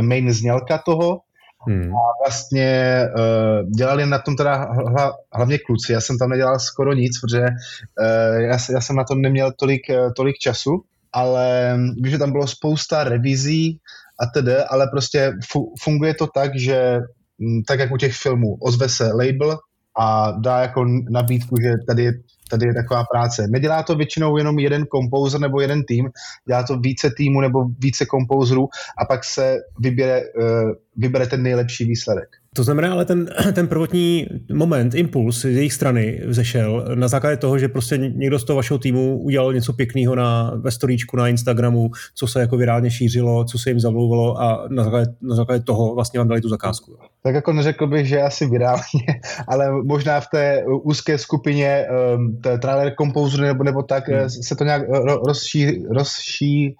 main 0.00 0.32
znělka 0.32 0.78
toho. 0.78 1.20
Hmm. 1.66 1.94
A 1.94 2.24
vlastně 2.24 3.02
uh, 3.16 3.70
dělali 3.70 4.06
na 4.06 4.18
tom 4.18 4.36
teda 4.36 4.54
hla, 4.72 5.16
hlavně 5.32 5.58
kluci, 5.58 5.92
já 5.92 6.00
jsem 6.00 6.18
tam 6.18 6.30
nedělal 6.30 6.58
skoro 6.58 6.92
nic, 6.92 7.20
protože 7.20 7.40
uh, 7.40 8.40
já, 8.40 8.58
já 8.74 8.80
jsem 8.80 8.96
na 8.96 9.04
tom 9.04 9.20
neměl 9.20 9.52
tolik, 9.58 9.82
tolik 10.16 10.36
času, 10.36 10.82
ale 11.12 11.76
víš, 12.00 12.12
že 12.12 12.18
tam 12.18 12.32
bylo 12.32 12.46
spousta 12.46 13.04
revizí 13.04 13.80
a 14.20 14.26
tedy, 14.34 14.56
ale 14.56 14.86
prostě 14.86 15.32
fu- 15.52 15.72
funguje 15.82 16.14
to 16.14 16.26
tak, 16.26 16.58
že 16.58 16.98
mm, 17.38 17.62
tak 17.68 17.78
jak 17.78 17.92
u 17.92 17.96
těch 17.96 18.14
filmů, 18.14 18.56
ozve 18.60 18.88
se 18.88 19.12
label 19.12 19.58
a 19.98 20.30
dá 20.30 20.58
jako 20.60 20.84
nabídku, 21.10 21.56
že 21.62 21.72
tady 21.88 22.04
je, 22.04 22.12
tady 22.50 22.66
je 22.66 22.74
taková 22.74 23.04
práce. 23.12 23.46
Nedělá 23.48 23.82
to 23.82 23.94
většinou 23.94 24.36
jenom 24.36 24.58
jeden 24.58 24.86
kompouzer 24.86 25.40
nebo 25.40 25.60
jeden 25.60 25.82
tým, 25.84 26.10
dělá 26.48 26.62
to 26.62 26.76
více 26.78 27.10
týmů 27.16 27.40
nebo 27.40 27.64
více 27.78 28.06
kompouzerů 28.06 28.68
a 28.98 29.04
pak 29.04 29.24
se 29.24 29.56
vybere, 29.80 30.20
uh, 30.20 30.70
vybere 30.96 31.26
ten 31.26 31.42
nejlepší 31.42 31.84
výsledek. 31.84 32.41
To 32.56 32.64
znamená, 32.64 32.92
ale 32.92 33.04
ten, 33.04 33.26
ten 33.52 33.68
prvotní 33.68 34.26
moment, 34.52 34.94
impuls 34.94 35.40
z 35.40 35.44
jejich 35.44 35.72
strany 35.72 36.20
zešel 36.26 36.84
na 36.94 37.08
základě 37.08 37.36
toho, 37.36 37.58
že 37.58 37.68
prostě 37.68 37.98
někdo 37.98 38.38
z 38.38 38.44
toho 38.44 38.56
vašeho 38.56 38.78
týmu 38.78 39.18
udělal 39.18 39.52
něco 39.52 39.72
pěkného 39.72 40.14
na, 40.14 40.52
ve 40.56 40.70
storíčku 40.70 41.16
na 41.16 41.28
Instagramu, 41.28 41.90
co 42.14 42.26
se 42.26 42.40
jako 42.40 42.56
virálně 42.56 42.90
šířilo, 42.90 43.44
co 43.44 43.58
se 43.58 43.70
jim 43.70 43.80
zamlouvalo 43.80 44.40
a 44.40 44.68
na 44.70 44.84
základě, 44.84 45.10
na 45.22 45.36
základě 45.36 45.64
toho 45.64 45.94
vlastně 45.94 46.18
vám 46.20 46.28
dali 46.28 46.40
tu 46.40 46.48
zakázku. 46.48 46.98
Tak 47.22 47.34
jako 47.34 47.52
neřekl 47.52 47.86
bych, 47.86 48.06
že 48.06 48.22
asi 48.22 48.46
virálně, 48.46 49.06
ale 49.48 49.82
možná 49.84 50.20
v 50.20 50.26
té 50.32 50.64
úzké 50.82 51.18
skupině 51.18 51.86
um, 52.16 52.40
trailer 52.60 52.94
composer 52.98 53.40
nebo, 53.40 53.64
nebo 53.64 53.82
tak 53.82 54.08
hmm. 54.08 54.30
se 54.30 54.56
to 54.56 54.64
nějak 54.64 54.82
rozší, 55.26 55.84
rozší 55.90 56.76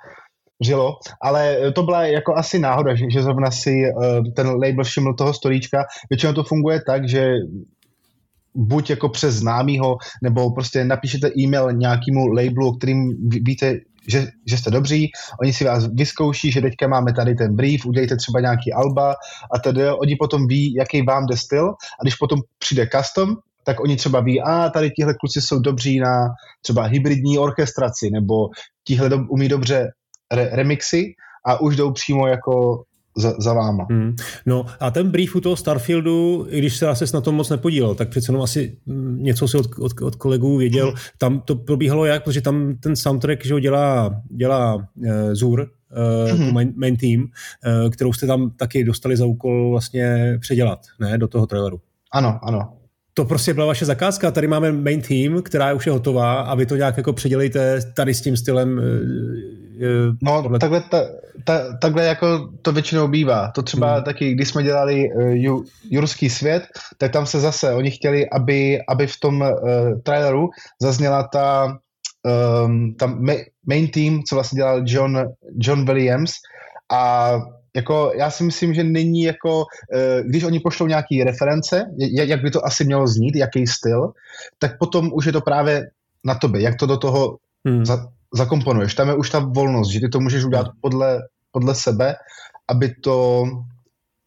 žilo, 0.62 0.96
ale 1.22 1.72
to 1.74 1.82
byla 1.82 2.06
jako 2.06 2.34
asi 2.34 2.58
náhoda, 2.58 2.94
že, 2.94 3.04
že 3.10 3.22
zrovna 3.22 3.50
si 3.50 3.70
uh, 3.70 4.32
ten 4.36 4.46
label 4.46 4.84
všiml 4.84 5.14
toho 5.14 5.34
storíčka. 5.34 5.84
Většinou 6.10 6.32
to 6.32 6.44
funguje 6.44 6.80
tak, 6.86 7.08
že 7.08 7.30
buď 8.54 8.90
jako 8.90 9.08
přes 9.08 9.34
známýho, 9.34 9.96
nebo 10.22 10.50
prostě 10.50 10.84
napíšete 10.84 11.30
e-mail 11.38 11.72
nějakému 11.72 12.26
labelu, 12.26 12.72
kterým 12.72 13.28
víte, 13.28 13.74
že, 14.08 14.26
že 14.48 14.56
jste 14.56 14.70
dobří, 14.70 15.10
oni 15.42 15.52
si 15.52 15.64
vás 15.64 15.88
vyzkouší, 15.94 16.52
že 16.52 16.60
teďka 16.60 16.88
máme 16.88 17.12
tady 17.12 17.34
ten 17.34 17.56
brief, 17.56 17.86
udělejte 17.86 18.16
třeba 18.16 18.40
nějaký 18.40 18.72
alba 18.72 19.14
a 19.54 19.58
tedy 19.58 19.90
oni 19.90 20.16
potom 20.16 20.46
ví, 20.46 20.74
jaký 20.74 21.02
vám 21.02 21.26
jde 21.26 21.36
styl 21.36 21.68
a 21.70 22.02
když 22.02 22.14
potom 22.14 22.38
přijde 22.58 22.88
custom, 22.96 23.36
tak 23.64 23.80
oni 23.80 23.96
třeba 23.96 24.20
ví, 24.20 24.42
a 24.42 24.68
tady 24.68 24.90
tihle 24.90 25.14
kluci 25.14 25.40
jsou 25.40 25.58
dobří 25.58 26.00
na 26.00 26.28
třeba 26.62 26.82
hybridní 26.82 27.38
orchestraci, 27.38 28.10
nebo 28.10 28.34
tihle 28.84 29.08
do, 29.08 29.18
umí 29.28 29.48
dobře 29.48 29.90
re, 30.32 30.48
remixy 30.52 31.14
a 31.46 31.60
už 31.60 31.76
jdou 31.76 31.92
přímo 31.92 32.26
jako 32.26 32.82
za, 33.16 33.34
za 33.38 33.52
váma. 33.52 33.86
Hmm. 33.90 34.16
No 34.46 34.66
a 34.80 34.90
ten 34.90 35.10
brief 35.10 35.36
u 35.36 35.40
toho 35.40 35.56
Starfieldu, 35.56 36.46
i 36.48 36.58
když 36.58 36.76
se 36.76 36.96
se 36.96 37.16
na 37.16 37.20
tom 37.20 37.34
moc 37.34 37.50
nepodílel, 37.50 37.94
tak 37.94 38.08
přece 38.08 38.32
jenom 38.32 38.42
asi 38.42 38.76
mm, 38.86 39.22
něco 39.22 39.48
si 39.48 39.56
od, 39.56 39.66
od, 39.78 39.92
od 40.02 40.14
kolegů 40.14 40.56
věděl. 40.56 40.86
Hmm. 40.86 40.96
Tam 41.18 41.40
to 41.40 41.54
probíhalo 41.54 42.04
jak, 42.04 42.24
protože 42.24 42.40
tam 42.40 42.76
ten 42.80 42.96
soundtrack, 42.96 43.44
že 43.44 43.54
ho 43.54 43.60
dělá, 43.60 44.22
dělá 44.30 44.74
uh, 44.74 44.82
Zur, 45.32 45.60
uh, 46.30 46.30
hmm. 46.30 46.52
main, 46.52 46.72
main 46.76 46.96
team, 46.96 47.22
uh, 47.22 47.90
kterou 47.90 48.12
jste 48.12 48.26
tam 48.26 48.50
taky 48.50 48.84
dostali 48.84 49.16
za 49.16 49.24
úkol 49.24 49.70
vlastně 49.70 50.36
předělat, 50.40 50.80
ne, 51.00 51.18
do 51.18 51.28
toho 51.28 51.46
traileru. 51.46 51.80
Ano, 52.12 52.38
ano 52.42 52.81
to 53.14 53.24
prostě 53.24 53.54
byla 53.54 53.66
vaše 53.66 53.84
zakázka, 53.84 54.30
tady 54.30 54.46
máme 54.46 54.72
main 54.72 55.02
team, 55.02 55.42
která 55.42 55.72
už 55.72 55.86
je 55.86 55.92
hotová 55.92 56.40
a 56.40 56.54
vy 56.54 56.66
to 56.66 56.76
nějak 56.76 56.96
jako 56.96 57.12
předělejte 57.12 57.80
tady 57.96 58.14
s 58.14 58.20
tím 58.20 58.36
stylem. 58.36 58.78
Uh, 58.78 60.14
no 60.22 60.42
podle... 60.42 60.58
takhle, 60.58 60.80
ta, 60.80 61.02
ta, 61.44 61.76
takhle 61.76 62.04
jako 62.04 62.48
to 62.62 62.72
většinou 62.72 63.08
bývá. 63.08 63.50
To 63.50 63.62
třeba 63.62 63.94
hmm. 63.94 64.04
taky, 64.04 64.34
když 64.34 64.48
jsme 64.48 64.62
dělali 64.62 65.08
uh, 65.12 65.64
Jurský 65.90 66.30
svět, 66.30 66.62
tak 66.98 67.12
tam 67.12 67.26
se 67.26 67.40
zase, 67.40 67.72
oni 67.72 67.90
chtěli, 67.90 68.30
aby, 68.30 68.78
aby 68.88 69.06
v 69.06 69.20
tom 69.20 69.40
uh, 69.40 69.48
traileru 70.02 70.50
zazněla 70.82 71.28
ta, 71.32 71.78
um, 72.64 72.94
ta 72.94 73.18
main 73.66 73.88
team, 73.88 74.22
co 74.28 74.34
vlastně 74.34 74.56
dělal 74.56 74.82
John, 74.86 75.24
John 75.58 75.84
Williams 75.84 76.32
a 76.92 77.32
jako 77.76 78.12
já 78.16 78.30
si 78.30 78.44
myslím, 78.44 78.74
že 78.74 78.84
není 78.84 79.22
jako, 79.22 79.64
eh, 79.94 80.22
když 80.22 80.44
oni 80.44 80.60
pošlou 80.60 80.86
nějaký 80.86 81.24
reference, 81.24 81.84
jak 82.12 82.42
by 82.42 82.50
to 82.50 82.66
asi 82.66 82.84
mělo 82.84 83.06
znít, 83.06 83.36
jaký 83.36 83.66
styl, 83.66 84.12
tak 84.58 84.78
potom 84.78 85.10
už 85.12 85.26
je 85.26 85.32
to 85.32 85.40
právě 85.40 85.90
na 86.24 86.34
tobě, 86.34 86.62
jak 86.62 86.76
to 86.76 86.86
do 86.86 86.96
toho 86.96 87.36
hmm. 87.66 87.84
za, 87.84 88.06
zakomponuješ. 88.34 88.94
Tam 88.94 89.08
je 89.08 89.14
už 89.14 89.30
ta 89.30 89.38
volnost, 89.38 89.90
že 89.90 90.00
ty 90.00 90.08
to 90.08 90.20
můžeš 90.20 90.44
udělat 90.44 90.66
podle, 90.80 91.18
podle 91.52 91.74
sebe, 91.74 92.14
aby 92.68 92.94
to 92.94 93.44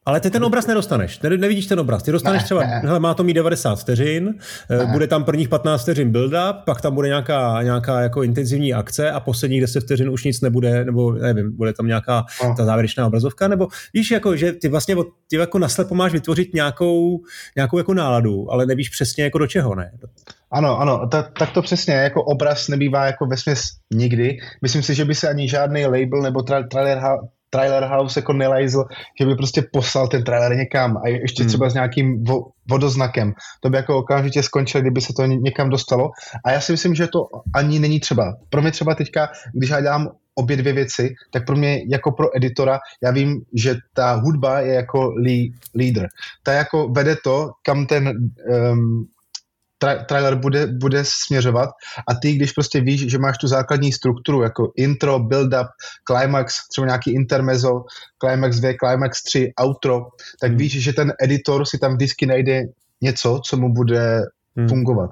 ale 0.05 0.19
ty 0.19 0.29
ten 0.29 0.43
obraz 0.43 0.67
nedostaneš, 0.67 1.19
ne, 1.19 1.29
nevidíš 1.29 1.65
ten 1.65 1.79
obraz. 1.79 2.03
Ty 2.03 2.11
dostaneš 2.11 2.41
ne, 2.41 2.45
třeba, 2.45 2.61
ne. 2.61 2.81
hele, 2.85 2.99
má 2.99 3.13
to 3.13 3.23
mít 3.23 3.33
90 3.33 3.79
vteřin, 3.79 4.35
eh, 4.69 4.77
ne. 4.77 4.85
bude 4.85 5.07
tam 5.07 5.23
prvních 5.23 5.49
15 5.49 5.81
vteřin 5.81 6.11
build-up, 6.11 6.53
pak 6.65 6.81
tam 6.81 6.95
bude 6.95 7.07
nějaká, 7.07 7.63
nějaká 7.63 8.01
jako 8.01 8.23
intenzivní 8.23 8.73
akce 8.73 9.11
a 9.11 9.19
posledních 9.19 9.61
10 9.61 9.83
vteřin 9.83 10.09
už 10.09 10.23
nic 10.23 10.41
nebude, 10.41 10.85
nebo 10.85 11.11
nevím, 11.11 11.57
bude 11.57 11.73
tam 11.73 11.87
nějaká 11.87 12.25
no. 12.43 12.55
ta 12.57 12.65
závěrečná 12.65 13.07
obrazovka, 13.07 13.47
nebo 13.47 13.67
víš, 13.93 14.11
jako, 14.11 14.35
že 14.35 14.51
ty 14.53 14.67
vlastně 14.67 14.95
ty 15.29 15.35
jako 15.35 15.59
naslepo 15.59 15.95
máš 15.95 16.11
vytvořit 16.11 16.53
nějakou, 16.53 17.19
nějakou 17.55 17.77
jako 17.77 17.93
náladu, 17.93 18.51
ale 18.51 18.65
nevíš 18.65 18.89
přesně 18.89 19.23
jako 19.23 19.37
do 19.37 19.47
čeho, 19.47 19.75
ne? 19.75 19.91
Ano, 20.51 20.79
ano, 20.79 21.07
ta, 21.07 21.23
tak 21.39 21.51
to 21.51 21.61
přesně, 21.61 21.93
jako 21.93 22.23
obraz 22.23 22.67
nebývá 22.67 23.05
jako 23.05 23.25
vesměs 23.25 23.61
nikdy. 23.93 24.37
Myslím 24.61 24.83
si, 24.83 24.95
že 24.95 25.05
by 25.05 25.15
se 25.15 25.29
ani 25.29 25.49
žádný 25.49 25.85
label 25.85 26.21
nebo 26.21 26.39
tra- 26.39 26.67
trailer, 26.67 27.01
trailer 27.55 27.83
house 27.83 28.19
jako 28.19 28.33
nelajzl, 28.33 28.83
že 29.19 29.25
by 29.25 29.35
prostě 29.35 29.63
poslal 29.73 30.07
ten 30.07 30.23
trailer 30.23 30.57
někam 30.57 30.97
a 30.97 31.07
ještě 31.07 31.43
hmm. 31.43 31.47
třeba 31.47 31.69
s 31.69 31.73
nějakým 31.73 32.23
vo, 32.23 32.47
vodoznakem. 32.69 33.33
To 33.59 33.69
by 33.69 33.77
jako 33.77 33.97
okamžitě 33.97 34.43
skončilo, 34.43 34.81
kdyby 34.81 35.01
se 35.01 35.13
to 35.13 35.25
někam 35.25 35.69
dostalo. 35.69 36.09
A 36.45 36.51
já 36.51 36.61
si 36.61 36.71
myslím, 36.71 36.95
že 36.95 37.07
to 37.07 37.27
ani 37.55 37.79
není 37.79 37.99
třeba. 37.99 38.35
Pro 38.49 38.61
mě 38.61 38.71
třeba 38.71 38.95
teďka, 38.95 39.29
když 39.53 39.69
já 39.69 39.81
dělám 39.81 40.09
obě 40.35 40.57
dvě 40.57 40.73
věci, 40.73 41.13
tak 41.31 41.45
pro 41.45 41.55
mě 41.55 41.81
jako 41.89 42.11
pro 42.11 42.37
editora, 42.37 42.79
já 43.03 43.11
vím, 43.11 43.41
že 43.53 43.75
ta 43.93 44.13
hudba 44.13 44.59
je 44.59 44.73
jako 44.73 45.13
leader. 45.75 46.07
Ta 46.43 46.53
jako 46.53 46.87
vede 46.87 47.15
to, 47.23 47.51
kam 47.63 47.85
ten 47.85 48.07
um, 48.07 49.07
tra- 49.83 50.05
trailer 50.05 50.35
bude, 50.35 50.67
bude 50.67 51.03
směřovat 51.05 51.69
a 52.09 52.15
ty, 52.21 52.33
když 52.33 52.51
prostě 52.51 52.81
víš, 52.81 53.11
že 53.11 53.17
máš 53.17 53.37
tu 53.37 53.47
základní 53.47 53.91
strukturu, 53.91 54.41
jako 54.41 54.71
intro, 54.75 55.19
build-up, 55.19 55.67
climax, 56.07 56.53
třeba 56.71 56.87
nějaký 56.87 57.13
intermezzo, 57.13 57.83
climax 58.21 58.59
2, 58.59 58.73
climax 58.79 59.23
3, 59.23 59.51
outro, 59.61 60.01
tak 60.41 60.49
hmm. 60.49 60.57
víš, 60.57 60.83
že 60.83 60.93
ten 60.93 61.13
editor 61.21 61.65
si 61.65 61.77
tam 61.77 61.93
vždycky 61.93 62.25
najde 62.25 62.63
něco, 63.01 63.41
co 63.45 63.57
mu 63.57 63.73
bude 63.73 64.21
hmm. 64.57 64.67
fungovat. 64.69 65.09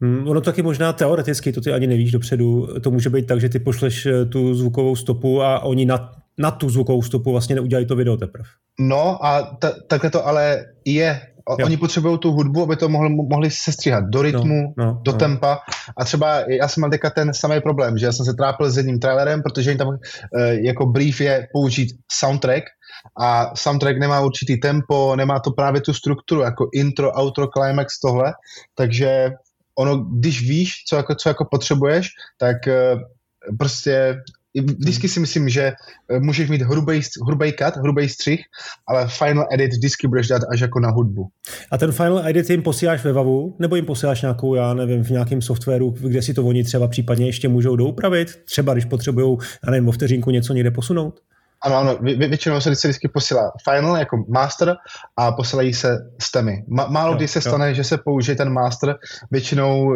Hmm, 0.00 0.28
ono 0.28 0.40
taky 0.40 0.62
možná 0.62 0.92
teoreticky, 0.92 1.52
to 1.52 1.60
ty 1.60 1.72
ani 1.72 1.86
nevíš 1.86 2.12
dopředu, 2.12 2.68
to 2.80 2.90
může 2.90 3.10
být 3.10 3.26
tak, 3.26 3.40
že 3.40 3.48
ty 3.48 3.58
pošleš 3.58 4.06
eh, 4.06 4.24
tu 4.24 4.54
zvukovou 4.54 4.96
stopu 4.96 5.42
a 5.42 5.60
oni 5.60 5.86
na, 5.86 6.12
na 6.38 6.50
tu 6.50 6.70
zvukovou 6.70 7.02
stopu 7.02 7.32
vlastně 7.32 7.54
neudělají 7.54 7.86
to 7.86 7.96
video 7.96 8.16
teprve. 8.16 8.48
No 8.80 9.24
a 9.24 9.42
ta, 9.42 9.72
takhle 9.88 10.10
to 10.10 10.26
ale 10.26 10.64
je 10.84 11.20
Jo. 11.58 11.66
Oni 11.66 11.76
potřebují 11.76 12.18
tu 12.18 12.32
hudbu, 12.32 12.62
aby 12.62 12.76
to 12.76 12.88
mohli, 12.88 13.10
mohli 13.10 13.50
se 13.50 13.72
stříhat 13.72 14.04
do 14.04 14.22
rytmu, 14.22 14.74
no, 14.76 14.84
no, 14.84 15.00
do 15.02 15.12
no. 15.12 15.18
tempa. 15.18 15.58
A 15.96 16.04
třeba 16.04 16.40
já 16.48 16.68
jsem 16.68 16.80
měl 16.80 16.90
teďka 16.90 17.10
ten 17.10 17.34
samý 17.34 17.60
problém, 17.60 17.98
že 17.98 18.06
já 18.06 18.12
jsem 18.12 18.26
se 18.26 18.34
trápil 18.34 18.70
s 18.70 18.76
jedním 18.76 18.98
trailerem, 18.98 19.42
protože 19.42 19.70
jim 19.70 19.78
tam 19.78 19.88
uh, 19.88 19.96
jako 20.50 20.86
brief 20.86 21.20
je 21.20 21.46
použít 21.52 21.88
soundtrack 22.12 22.64
a 23.20 23.56
soundtrack 23.56 23.98
nemá 23.98 24.20
určitý 24.20 24.60
tempo, 24.60 25.16
nemá 25.16 25.40
to 25.40 25.50
právě 25.50 25.80
tu 25.80 25.94
strukturu, 25.94 26.40
jako 26.40 26.68
intro, 26.74 27.12
outro, 27.20 27.46
climax, 27.48 28.00
tohle. 28.00 28.32
Takže 28.74 29.30
ono, 29.78 29.96
když 29.96 30.48
víš, 30.48 30.70
co 30.88 30.96
jako, 30.96 31.14
co 31.14 31.28
jako 31.28 31.44
potřebuješ, 31.50 32.08
tak 32.38 32.56
uh, 32.66 33.00
prostě 33.58 34.16
vždycky 34.62 35.08
si 35.08 35.20
myslím, 35.20 35.48
že 35.48 35.62
eh, 35.62 36.20
můžeš 36.20 36.50
mít 36.50 36.62
hrubý, 36.62 37.00
hrubý 37.26 37.52
cut, 37.52 37.76
hrubý 37.76 38.08
střih, 38.08 38.40
ale 38.88 39.08
final 39.08 39.46
edit 39.52 39.72
vždycky 39.72 40.08
budeš 40.08 40.28
dát 40.28 40.42
až 40.52 40.60
jako 40.60 40.80
na 40.80 40.90
hudbu. 40.90 41.26
A 41.70 41.78
ten 41.78 41.92
final 41.92 42.26
edit 42.26 42.50
jim 42.50 42.62
posíláš 42.62 43.04
ve 43.04 43.12
VAVu, 43.12 43.56
nebo 43.58 43.76
jim 43.76 43.86
posíláš 43.86 44.22
nějakou, 44.22 44.54
já 44.54 44.74
nevím, 44.74 45.04
v 45.04 45.10
nějakém 45.10 45.42
softwaru, 45.42 45.90
kde 45.90 46.22
si 46.22 46.34
to 46.34 46.44
oni 46.44 46.64
třeba 46.64 46.88
případně 46.88 47.26
ještě 47.26 47.48
můžou 47.48 47.76
doupravit, 47.76 48.28
třeba 48.44 48.72
když 48.72 48.84
potřebují, 48.84 49.38
já 49.66 49.70
nevím, 49.70 49.88
o 49.88 49.92
vteřinku 49.92 50.30
něco 50.30 50.52
někde 50.52 50.70
posunout? 50.70 51.20
Ano, 51.64 51.76
ano, 51.76 51.98
vě, 52.00 52.16
většinou 52.16 52.60
se 52.60 52.70
vždycky 52.70 53.08
posílá 53.08 53.52
final 53.70 53.96
jako 53.96 54.24
master 54.28 54.76
a 55.16 55.32
posílají 55.32 55.74
se 55.74 55.98
stemy. 56.22 56.64
Ma, 56.68 56.86
málo 56.86 57.12
jo, 57.12 57.16
kdy 57.16 57.28
se 57.28 57.38
jo. 57.38 57.42
stane, 57.42 57.74
že 57.74 57.84
se 57.84 57.98
použije 57.98 58.36
ten 58.36 58.52
master, 58.52 58.96
většinou, 59.30 59.92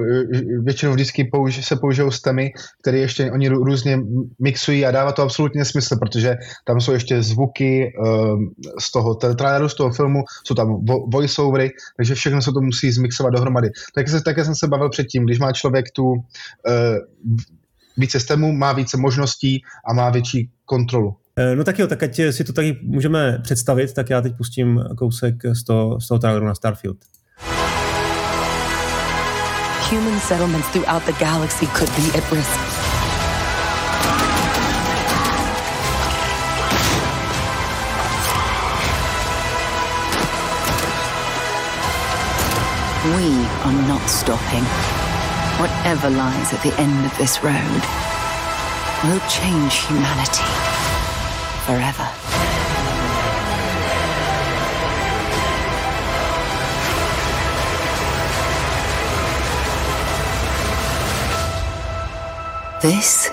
většinou 0.63 0.93
vždycky 0.93 1.25
použi, 1.25 1.63
se 1.63 1.77
použijou 1.77 2.11
stemy, 2.11 2.51
které 2.83 2.99
ještě 2.99 3.33
oni 3.33 3.49
různě 3.49 3.99
mixují 4.39 4.87
a 4.87 4.91
dává 4.91 5.13
to 5.13 5.23
absolutně 5.23 5.65
smysl, 5.65 5.97
protože 6.01 6.37
tam 6.65 6.81
jsou 6.81 6.93
ještě 6.93 7.23
zvuky 7.23 7.93
um, 7.99 8.51
z 8.81 8.93
toho 8.93 9.15
traileru, 9.15 9.69
z 9.69 9.75
toho 9.75 9.93
filmu, 9.93 10.23
jsou 10.47 10.55
tam 10.55 10.85
vo, 10.85 11.07
voiceovery, 11.13 11.71
takže 11.97 12.15
všechno 12.15 12.43
se 12.43 12.53
to 12.53 12.61
musí 12.61 12.93
zmixovat 12.93 13.33
dohromady. 13.33 13.71
Tak 13.95 14.09
se, 14.09 14.23
také 14.23 14.45
jsem 14.45 14.55
se 14.55 14.69
bavil 14.69 14.91
předtím, 14.91 15.25
když 15.25 15.39
má 15.39 15.53
člověk 15.53 15.91
tu 15.91 16.05
uh, 16.05 16.19
více 17.97 18.21
stemů, 18.21 18.53
má 18.53 18.73
více 18.73 18.97
možností 18.97 19.63
a 19.91 19.93
má 19.93 20.11
větší 20.11 20.51
kontrolu. 20.65 21.17
Eh, 21.39 21.57
no 21.57 21.65
tak 21.65 21.79
jo, 21.79 21.87
tak 21.87 22.03
ať 22.03 22.21
si 22.31 22.45
to 22.45 22.53
taky 22.53 22.79
můžeme 22.83 23.39
představit, 23.43 23.95
tak 23.95 24.11
já 24.11 24.21
teď 24.21 24.37
pustím 24.37 24.85
kousek 24.97 25.35
z 25.53 25.65
toho, 25.65 26.01
z 26.01 26.09
toho 26.09 26.19
traileru 26.19 26.47
na 26.47 26.55
Starfield. 26.55 26.97
Human 29.91 30.21
settlements 30.21 30.69
throughout 30.69 31.07
the 31.07 31.13
galaxy 31.13 31.67
could 31.67 31.91
be 31.97 32.19
at 32.19 32.33
risk. 32.33 32.61
We 43.05 43.49
are 43.65 43.89
not 43.89 44.11
stopping. 44.11 44.67
Whatever 45.59 46.11
lies 46.11 46.53
at 46.53 46.63
the 46.63 46.83
end 46.83 47.07
of 47.07 47.19
this 47.19 47.43
road 47.43 47.83
will 49.05 49.21
change 49.29 49.87
humanity 49.89 50.69
forever. 51.69 52.09
This 62.81 63.31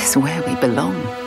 is 0.00 0.16
where 0.16 0.40
we 0.46 0.54
belong. 0.62 1.23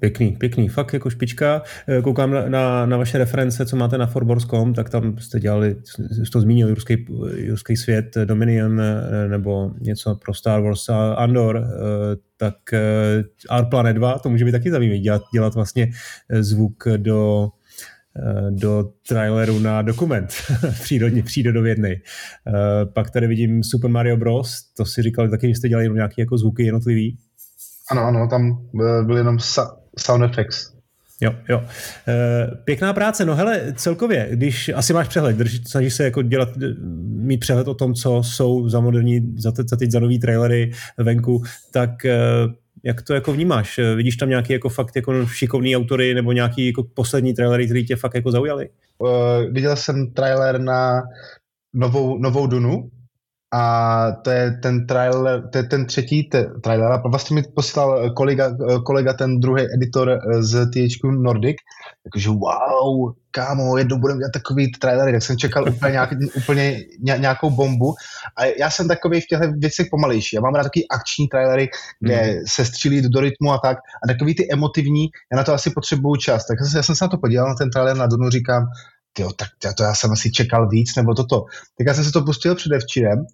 Pěkný, 0.00 0.36
pěkný, 0.36 0.68
fakt 0.68 0.92
jako 0.92 1.10
špička. 1.10 1.62
Eh, 1.88 2.02
koukám 2.02 2.30
na, 2.30 2.48
na, 2.48 2.86
na 2.86 2.96
vaše 2.96 3.18
reference, 3.18 3.66
co 3.66 3.76
máte 3.76 3.98
na 3.98 4.06
Forbors.com, 4.06 4.74
tak 4.74 4.90
tam 4.90 5.18
jste 5.18 5.40
dělali, 5.40 5.76
to 6.32 6.40
zmínil, 6.40 6.74
ruský, 6.74 7.06
ruský 7.50 7.76
svět, 7.76 8.14
Dominion 8.24 8.80
eh, 8.80 9.28
nebo 9.28 9.70
něco 9.80 10.14
pro 10.14 10.34
Star 10.34 10.62
Wars 10.62 10.88
a 10.88 11.14
Andor, 11.14 11.56
eh, 11.56 12.16
tak 12.36 12.54
Planet 13.70 13.96
2, 13.96 14.18
to 14.18 14.28
může 14.28 14.44
být 14.44 14.52
taky 14.52 14.70
zajímavé, 14.70 14.98
dělat, 14.98 15.22
dělat 15.32 15.54
vlastně 15.54 15.90
zvuk 16.40 16.88
do 16.96 17.48
do 18.50 18.90
traileru 19.08 19.58
na 19.58 19.82
dokument 19.82 20.34
přírodně, 20.82 21.22
přírodovědný. 21.22 21.94
Pak 22.92 23.10
tady 23.10 23.26
vidím 23.26 23.62
Super 23.62 23.90
Mario 23.90 24.16
Bros. 24.16 24.62
To 24.76 24.84
si 24.84 25.02
říkali 25.02 25.30
taky, 25.30 25.48
že 25.48 25.54
jste 25.54 25.68
dělali 25.68 25.88
nějaké 25.88 26.22
jako 26.22 26.38
zvuky 26.38 26.62
jednotlivý. 26.64 27.18
Ano, 27.90 28.02
ano, 28.02 28.28
tam 28.28 28.66
byl 29.02 29.16
jenom 29.16 29.38
sound 29.98 30.24
effects. 30.24 30.72
Jo, 31.20 31.34
jo. 31.48 31.62
E, 32.08 32.46
pěkná 32.64 32.92
práce. 32.92 33.24
No 33.24 33.34
hele, 33.34 33.72
celkově, 33.76 34.28
když 34.30 34.68
asi 34.74 34.92
máš 34.92 35.08
přehled, 35.08 35.36
drž, 35.36 35.60
snažíš 35.66 35.94
se 35.94 36.04
jako 36.04 36.22
dělat, 36.22 36.48
mít 37.04 37.40
přehled 37.40 37.68
o 37.68 37.74
tom, 37.74 37.94
co 37.94 38.22
jsou 38.22 38.68
za 38.68 38.80
moderní, 38.80 39.34
za, 39.38 39.52
te, 39.52 39.62
za 39.62 39.76
teď 39.76 39.90
za 39.90 40.00
nový 40.00 40.18
trailery 40.18 40.72
venku, 40.98 41.42
tak 41.72 42.04
e, 42.04 42.18
jak 42.84 43.02
to 43.02 43.14
jako 43.14 43.32
vnímáš? 43.32 43.78
Eh, 43.78 43.94
vidíš 43.94 44.16
tam 44.16 44.28
nějaký 44.28 44.52
jako 44.52 44.68
fakt 44.68 44.96
jako 44.96 45.26
šikovný 45.26 45.76
autory 45.76 46.14
nebo 46.14 46.32
nějaký 46.32 46.66
jako 46.66 46.82
poslední 46.94 47.34
trailery, 47.34 47.64
který 47.64 47.86
tě 47.86 47.96
fakt 47.96 48.14
jako 48.14 48.30
zaujali? 48.30 48.68
Uh, 48.98 49.08
viděl 49.52 49.76
jsem 49.76 50.10
trailer 50.10 50.60
na 50.60 51.02
novou, 51.74 52.18
novou 52.18 52.46
Dunu, 52.46 52.90
a 53.52 54.12
to 54.22 54.30
je 54.30 54.50
ten 54.62 54.86
trailer, 54.86 55.48
to 55.52 55.58
je 55.58 55.64
ten 55.64 55.86
třetí 55.86 56.28
te, 56.28 56.44
trailer. 56.44 56.92
A 56.92 57.08
vlastně 57.08 57.34
mi 57.34 57.42
posílal 57.42 58.10
kolega, 58.10 58.56
kolega 58.86 59.12
ten 59.12 59.40
druhý 59.40 59.62
editor 59.74 60.20
z 60.40 60.70
THQ 60.70 61.12
Nordic, 61.12 61.56
jakože 62.04 62.28
wow, 62.28 63.12
kámo, 63.30 63.78
jednou 63.78 63.98
budeme 63.98 64.18
dělat 64.18 64.32
takový 64.32 64.72
trailer, 64.72 65.12
tak 65.12 65.22
jsem 65.22 65.36
čekal 65.36 65.68
úplně, 65.68 65.92
nějak, 65.92 66.10
úplně 66.36 66.84
nějakou 66.98 67.50
bombu. 67.50 67.94
A 68.36 68.44
já 68.44 68.70
jsem 68.70 68.88
takový 68.88 69.20
v 69.20 69.26
těchto 69.26 69.52
věcech 69.58 69.86
pomalejší, 69.90 70.36
já 70.36 70.42
mám 70.42 70.54
rád 70.54 70.62
takový 70.62 70.88
akční 70.88 71.28
trailery, 71.28 71.68
kde 72.00 72.22
mm. 72.22 72.40
se 72.46 72.64
střílí 72.64 73.08
do 73.08 73.20
rytmu 73.20 73.52
a 73.52 73.58
tak. 73.58 73.78
A 74.04 74.06
takový 74.06 74.34
ty 74.34 74.52
emotivní, 74.52 75.08
já 75.32 75.36
na 75.36 75.44
to 75.44 75.54
asi 75.54 75.70
potřebuju 75.70 76.16
čas, 76.16 76.46
tak 76.46 76.58
já 76.74 76.82
jsem 76.82 76.96
se 76.96 77.04
na 77.04 77.08
to 77.08 77.18
podíval, 77.18 77.48
na 77.48 77.54
ten 77.54 77.70
trailer 77.70 77.96
na 77.96 78.06
Dunu, 78.06 78.30
říkám, 78.30 78.66
jo, 79.18 79.32
tak 79.32 79.48
já 79.64 79.72
to 79.72 79.82
já 79.82 79.94
jsem 79.94 80.12
asi 80.12 80.32
čekal 80.32 80.68
víc, 80.68 80.96
nebo 80.96 81.14
toto. 81.14 81.44
Tak 81.78 81.86
já 81.86 81.94
jsem 81.94 82.04
se 82.04 82.12
to 82.12 82.22
pustil 82.22 82.54
předevčírem 82.54 83.26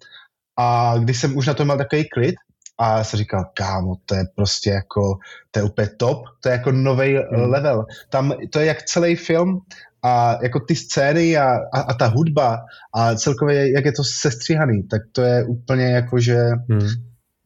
a 0.57 0.97
když 0.97 1.19
jsem 1.19 1.37
už 1.37 1.47
na 1.47 1.53
to 1.53 1.65
měl 1.65 1.77
takový 1.77 2.09
klid, 2.09 2.35
a 2.77 2.97
já 2.97 3.03
jsem 3.03 3.17
říkal, 3.17 3.45
kámo, 3.53 3.95
to 4.05 4.15
je 4.15 4.23
prostě 4.35 4.69
jako, 4.69 5.17
to 5.51 5.59
je 5.59 5.63
úplně 5.63 5.89
top, 5.97 6.23
to 6.39 6.49
je 6.49 6.53
jako 6.53 6.71
nový 6.71 7.15
hmm. 7.15 7.51
level. 7.51 7.85
Tam 8.09 8.33
to 8.49 8.59
je 8.59 8.65
jak 8.65 8.83
celý 8.83 9.15
film 9.15 9.59
a 10.03 10.37
jako 10.43 10.59
ty 10.59 10.75
scény 10.75 11.37
a, 11.37 11.55
a, 11.73 11.79
a 11.81 11.93
ta 11.93 12.07
hudba 12.07 12.59
a 12.93 13.15
celkově 13.15 13.71
jak 13.71 13.85
je 13.85 13.91
to 13.91 14.03
sestříhaný, 14.03 14.83
tak 14.83 15.01
to 15.11 15.21
je 15.21 15.45
úplně 15.45 15.85
jako, 15.85 16.19
že 16.19 16.37
hmm. 16.69 16.89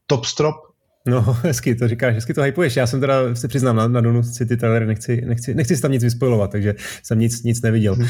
top 0.07 0.25
strop 0.25 0.55
No, 1.07 1.21
hezky 1.43 1.75
to 1.75 1.87
říkáš, 1.87 2.15
hezky 2.15 2.33
to 2.33 2.41
hypuješ. 2.41 2.75
Já 2.75 2.87
jsem 2.87 2.99
teda 2.99 3.35
se 3.35 3.47
přiznám 3.47 3.75
na, 3.75 3.87
na 3.87 4.01
Dunu 4.01 4.23
si 4.23 4.45
ty 4.45 4.57
trailery 4.57 4.85
nechci, 4.85 5.21
nechci, 5.25 5.55
nechci 5.55 5.75
si 5.75 5.81
tam 5.81 5.91
nic 5.91 6.03
vyspojovat, 6.03 6.51
takže 6.51 6.75
jsem 7.03 7.19
nic, 7.19 7.43
nic 7.43 7.61
neviděl. 7.61 7.95
Hmm. 7.95 8.03
Uh, 8.03 8.09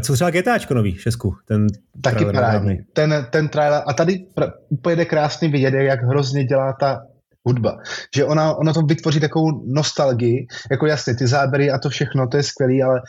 co 0.00 0.12
třeba 0.12 0.30
GTAčko 0.30 0.74
nový, 0.74 0.94
Šesku? 0.94 1.34
Ten 1.48 1.66
Taky 2.02 2.24
parádní. 2.24 2.78
Ten, 2.92 3.26
ten 3.30 3.48
trailer, 3.48 3.82
a 3.86 3.92
tady 3.92 4.24
pr- 4.36 4.52
úplně 4.68 4.96
jde 4.96 5.04
krásný 5.04 5.48
vidět, 5.48 5.74
jak 5.74 6.02
hrozně 6.02 6.44
dělá 6.44 6.72
ta 6.80 7.02
hudba. 7.44 7.78
Že 8.14 8.24
ona, 8.24 8.54
ona 8.54 8.72
to 8.72 8.82
vytvoří 8.82 9.20
takovou 9.20 9.64
nostalgii, 9.74 10.46
jako 10.70 10.86
jasně, 10.86 11.14
ty 11.14 11.26
záběry 11.26 11.70
a 11.70 11.78
to 11.78 11.88
všechno, 11.88 12.28
to 12.28 12.36
je 12.36 12.42
skvělý, 12.42 12.82
ale 12.82 13.00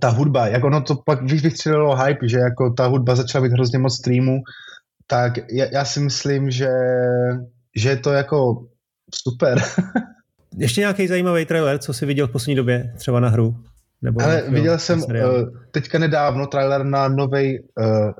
ta 0.00 0.08
hudba, 0.08 0.46
jak 0.46 0.64
ono 0.64 0.80
to 0.80 0.94
pak 1.06 1.22
vystřelilo 1.22 1.96
hype, 1.96 2.28
že 2.28 2.38
jako 2.38 2.70
ta 2.70 2.86
hudba 2.86 3.16
začala 3.16 3.42
být 3.42 3.52
hrozně 3.52 3.78
moc 3.78 3.96
streamů, 3.96 4.38
tak 5.06 5.32
já, 5.52 5.66
já 5.72 5.84
si 5.84 6.00
myslím, 6.00 6.50
že, 6.50 6.68
že 7.76 7.88
je 7.88 7.96
to 7.96 8.12
jako 8.12 8.66
super. 9.14 9.58
Ještě 10.56 10.80
nějaký 10.80 11.08
zajímavý 11.08 11.46
trailer, 11.46 11.78
co 11.78 11.92
jsi 11.92 12.06
viděl 12.06 12.28
v 12.28 12.30
poslední 12.32 12.54
době, 12.54 12.92
třeba 12.96 13.20
na 13.20 13.28
hru? 13.28 13.56
Nebo 14.02 14.22
Ale 14.22 14.42
viděl 14.48 14.78
jsem 14.78 15.02
uh, 15.02 15.08
teďka 15.70 15.98
nedávno 15.98 16.46
trailer 16.46 16.84
na 16.84 17.08
nový 17.08 17.58
uh, 17.60 18.10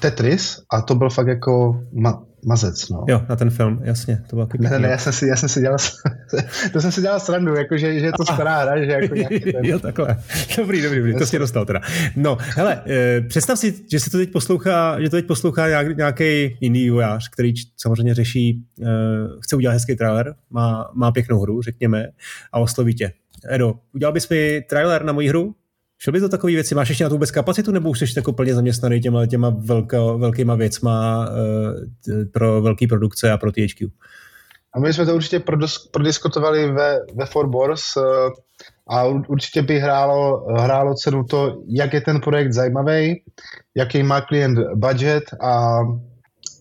Tetris 0.00 0.62
a 0.72 0.82
to 0.82 0.94
byl 0.94 1.10
fakt 1.10 1.26
jako 1.26 1.84
ma- 1.92 2.24
mazec, 2.44 2.88
no. 2.88 3.04
Jo, 3.08 3.22
na 3.28 3.36
ten 3.36 3.50
film, 3.50 3.80
jasně, 3.84 4.22
to 4.30 4.36
bylo 4.36 4.48
Ne, 4.58 4.78
ne, 4.78 4.88
já 4.88 4.98
jsem 4.98 5.12
si, 5.12 5.26
já 5.26 5.36
jsem 5.36 5.48
si 5.48 5.60
dělal, 5.60 5.78
to 6.72 6.80
jsem 6.80 6.92
si 6.92 7.00
dělal 7.00 7.20
srandu, 7.20 7.54
jako, 7.54 7.76
že, 7.76 8.00
že 8.00 8.06
je 8.06 8.12
to 8.12 8.24
skvělá 8.24 8.62
hra, 8.62 8.84
že 8.84 8.90
jako 8.90 9.14
nějaký 9.14 9.40
ten... 9.40 9.52
Jo, 9.64 9.78
takhle. 9.78 10.16
Dobrý, 10.56 10.82
dobrý, 10.82 10.98
dobrý, 10.98 11.18
to 11.18 11.26
si 11.26 11.38
dostal 11.38 11.64
teda. 11.66 11.80
No, 12.16 12.38
hele, 12.40 12.82
eh, 12.86 13.20
představ 13.20 13.58
si, 13.58 13.74
že 13.90 14.00
se 14.00 14.10
to 14.10 14.18
teď 14.18 14.32
poslouchá, 14.32 15.00
že 15.00 15.10
to 15.10 15.16
teď 15.16 15.26
poslouchá 15.26 15.68
nějak, 15.68 15.96
nějaký 15.96 16.56
jiný 16.60 16.82
vývojář, 16.82 17.28
který 17.28 17.52
samozřejmě 17.76 18.14
řeší, 18.14 18.64
eh, 18.82 18.86
chce 19.40 19.56
udělat 19.56 19.72
hezký 19.72 19.96
trailer, 19.96 20.34
má, 20.50 20.90
má 20.94 21.12
pěknou 21.12 21.40
hru, 21.40 21.62
řekněme, 21.62 22.08
a 22.52 22.58
osloví 22.58 22.94
tě. 22.94 23.12
Edo, 23.48 23.74
udělal 23.92 24.12
bys 24.12 24.28
mi 24.28 24.62
trailer 24.68 25.04
na 25.04 25.12
moji 25.12 25.28
hru? 25.28 25.54
Šel 25.98 26.12
bys 26.12 26.22
do 26.22 26.28
takové 26.28 26.52
věci? 26.52 26.74
Máš 26.74 26.88
ještě 26.88 27.04
na 27.04 27.10
to 27.10 27.14
vůbec 27.14 27.30
kapacitu, 27.30 27.72
nebo 27.72 27.90
už 27.90 27.98
jsi 27.98 28.04
jako 28.16 28.32
plně 28.32 28.54
zaměstnaný 28.54 29.00
těma, 29.00 29.26
těma 29.26 29.50
velko, 29.50 30.18
velkýma 30.18 30.54
věcma 30.54 31.28
uh, 31.28 32.24
pro 32.32 32.62
velké 32.62 32.86
produkce 32.86 33.32
a 33.32 33.36
pro 33.36 33.52
THQ? 33.52 33.86
A 34.74 34.80
my 34.80 34.92
jsme 34.92 35.06
to 35.06 35.14
určitě 35.14 35.42
prodiskutovali 35.90 36.72
ve, 36.72 37.00
ve 37.14 37.26
Forbors 37.26 37.96
uh, 37.96 38.04
a 38.86 39.04
určitě 39.04 39.62
by 39.62 39.78
hrálo, 39.78 40.46
hrálo 40.58 40.94
cenu 40.94 41.24
to, 41.24 41.62
jak 41.68 41.92
je 41.92 42.00
ten 42.00 42.20
projekt 42.20 42.52
zajímavý, 42.52 43.22
jaký 43.74 44.02
má 44.02 44.20
klient 44.20 44.58
budget 44.74 45.24
a 45.40 45.78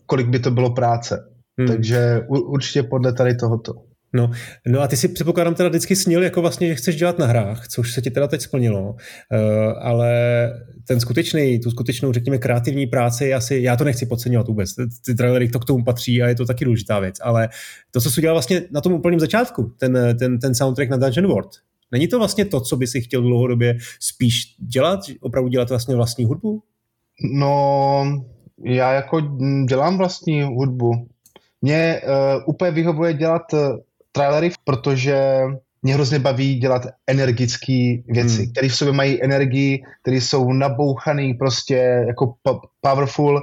kolik 0.05 0.27
by 0.27 0.39
to 0.39 0.51
bylo 0.51 0.73
práce. 0.73 1.29
Hmm. 1.57 1.67
Takže 1.67 2.21
určitě 2.27 2.83
podle 2.83 3.13
tady 3.13 3.35
tohoto. 3.35 3.73
No, 4.15 4.31
no 4.67 4.81
a 4.81 4.87
ty 4.87 4.97
si 4.97 5.07
předpokládám 5.07 5.55
teda 5.55 5.69
vždycky 5.69 5.95
snil, 5.95 6.23
jako 6.23 6.41
vlastně, 6.41 6.67
že 6.67 6.75
chceš 6.75 6.95
dělat 6.95 7.19
na 7.19 7.25
hrách, 7.25 7.67
což 7.67 7.93
se 7.93 8.01
ti 8.01 8.11
teda 8.11 8.27
teď 8.27 8.41
splnilo, 8.41 8.91
uh, 8.91 8.97
ale 9.79 10.13
ten 10.87 10.99
skutečný, 10.99 11.59
tu 11.59 11.71
skutečnou, 11.71 12.13
řekněme, 12.13 12.37
kreativní 12.37 12.87
práci, 12.87 13.33
asi, 13.33 13.59
já 13.61 13.75
to 13.75 13.83
nechci 13.83 14.05
podceňovat 14.05 14.47
vůbec, 14.47 14.75
ty, 15.05 15.15
trailery 15.15 15.49
to 15.49 15.59
k 15.59 15.65
tomu 15.65 15.83
patří 15.83 16.23
a 16.23 16.27
je 16.27 16.35
to 16.35 16.45
taky 16.45 16.65
důležitá 16.65 16.99
věc, 16.99 17.15
ale 17.21 17.49
to, 17.91 18.01
co 18.01 18.11
jsi 18.11 18.19
udělal 18.19 18.35
vlastně 18.35 18.61
na 18.71 18.81
tom 18.81 18.93
úplném 18.93 19.19
začátku, 19.19 19.73
ten, 19.79 20.15
ten, 20.19 20.39
ten 20.39 20.55
soundtrack 20.55 20.89
na 20.89 20.97
Dungeon 20.97 21.27
World, 21.27 21.51
není 21.91 22.07
to 22.07 22.17
vlastně 22.19 22.45
to, 22.45 22.61
co 22.61 22.77
by 22.77 22.87
si 22.87 23.01
chtěl 23.01 23.21
dlouhodobě 23.21 23.77
spíš 23.99 24.55
dělat, 24.59 24.99
opravdu 25.21 25.49
dělat 25.49 25.69
vlastně 25.69 25.95
vlastní 25.95 26.25
hudbu? 26.25 26.63
No, 27.33 28.23
já 28.63 28.93
jako 28.93 29.21
dělám 29.69 29.97
vlastní 29.97 30.43
hudbu. 30.43 31.07
Mně 31.61 32.01
uh, 32.03 32.41
úplně 32.45 32.71
vyhovuje 32.71 33.13
dělat 33.13 33.41
trailery, 34.13 34.51
protože 34.63 35.41
mě 35.81 35.93
hrozně 35.93 36.19
baví 36.19 36.55
dělat 36.55 36.81
energické 37.07 37.97
věci, 38.07 38.43
hmm. 38.43 38.51
které 38.51 38.69
v 38.69 38.75
sobě 38.75 38.93
mají 38.93 39.23
energii, 39.23 39.83
které 40.01 40.17
jsou 40.17 40.53
nabouchané 40.53 41.33
prostě 41.39 42.05
jako 42.07 42.33
powerful 42.81 43.41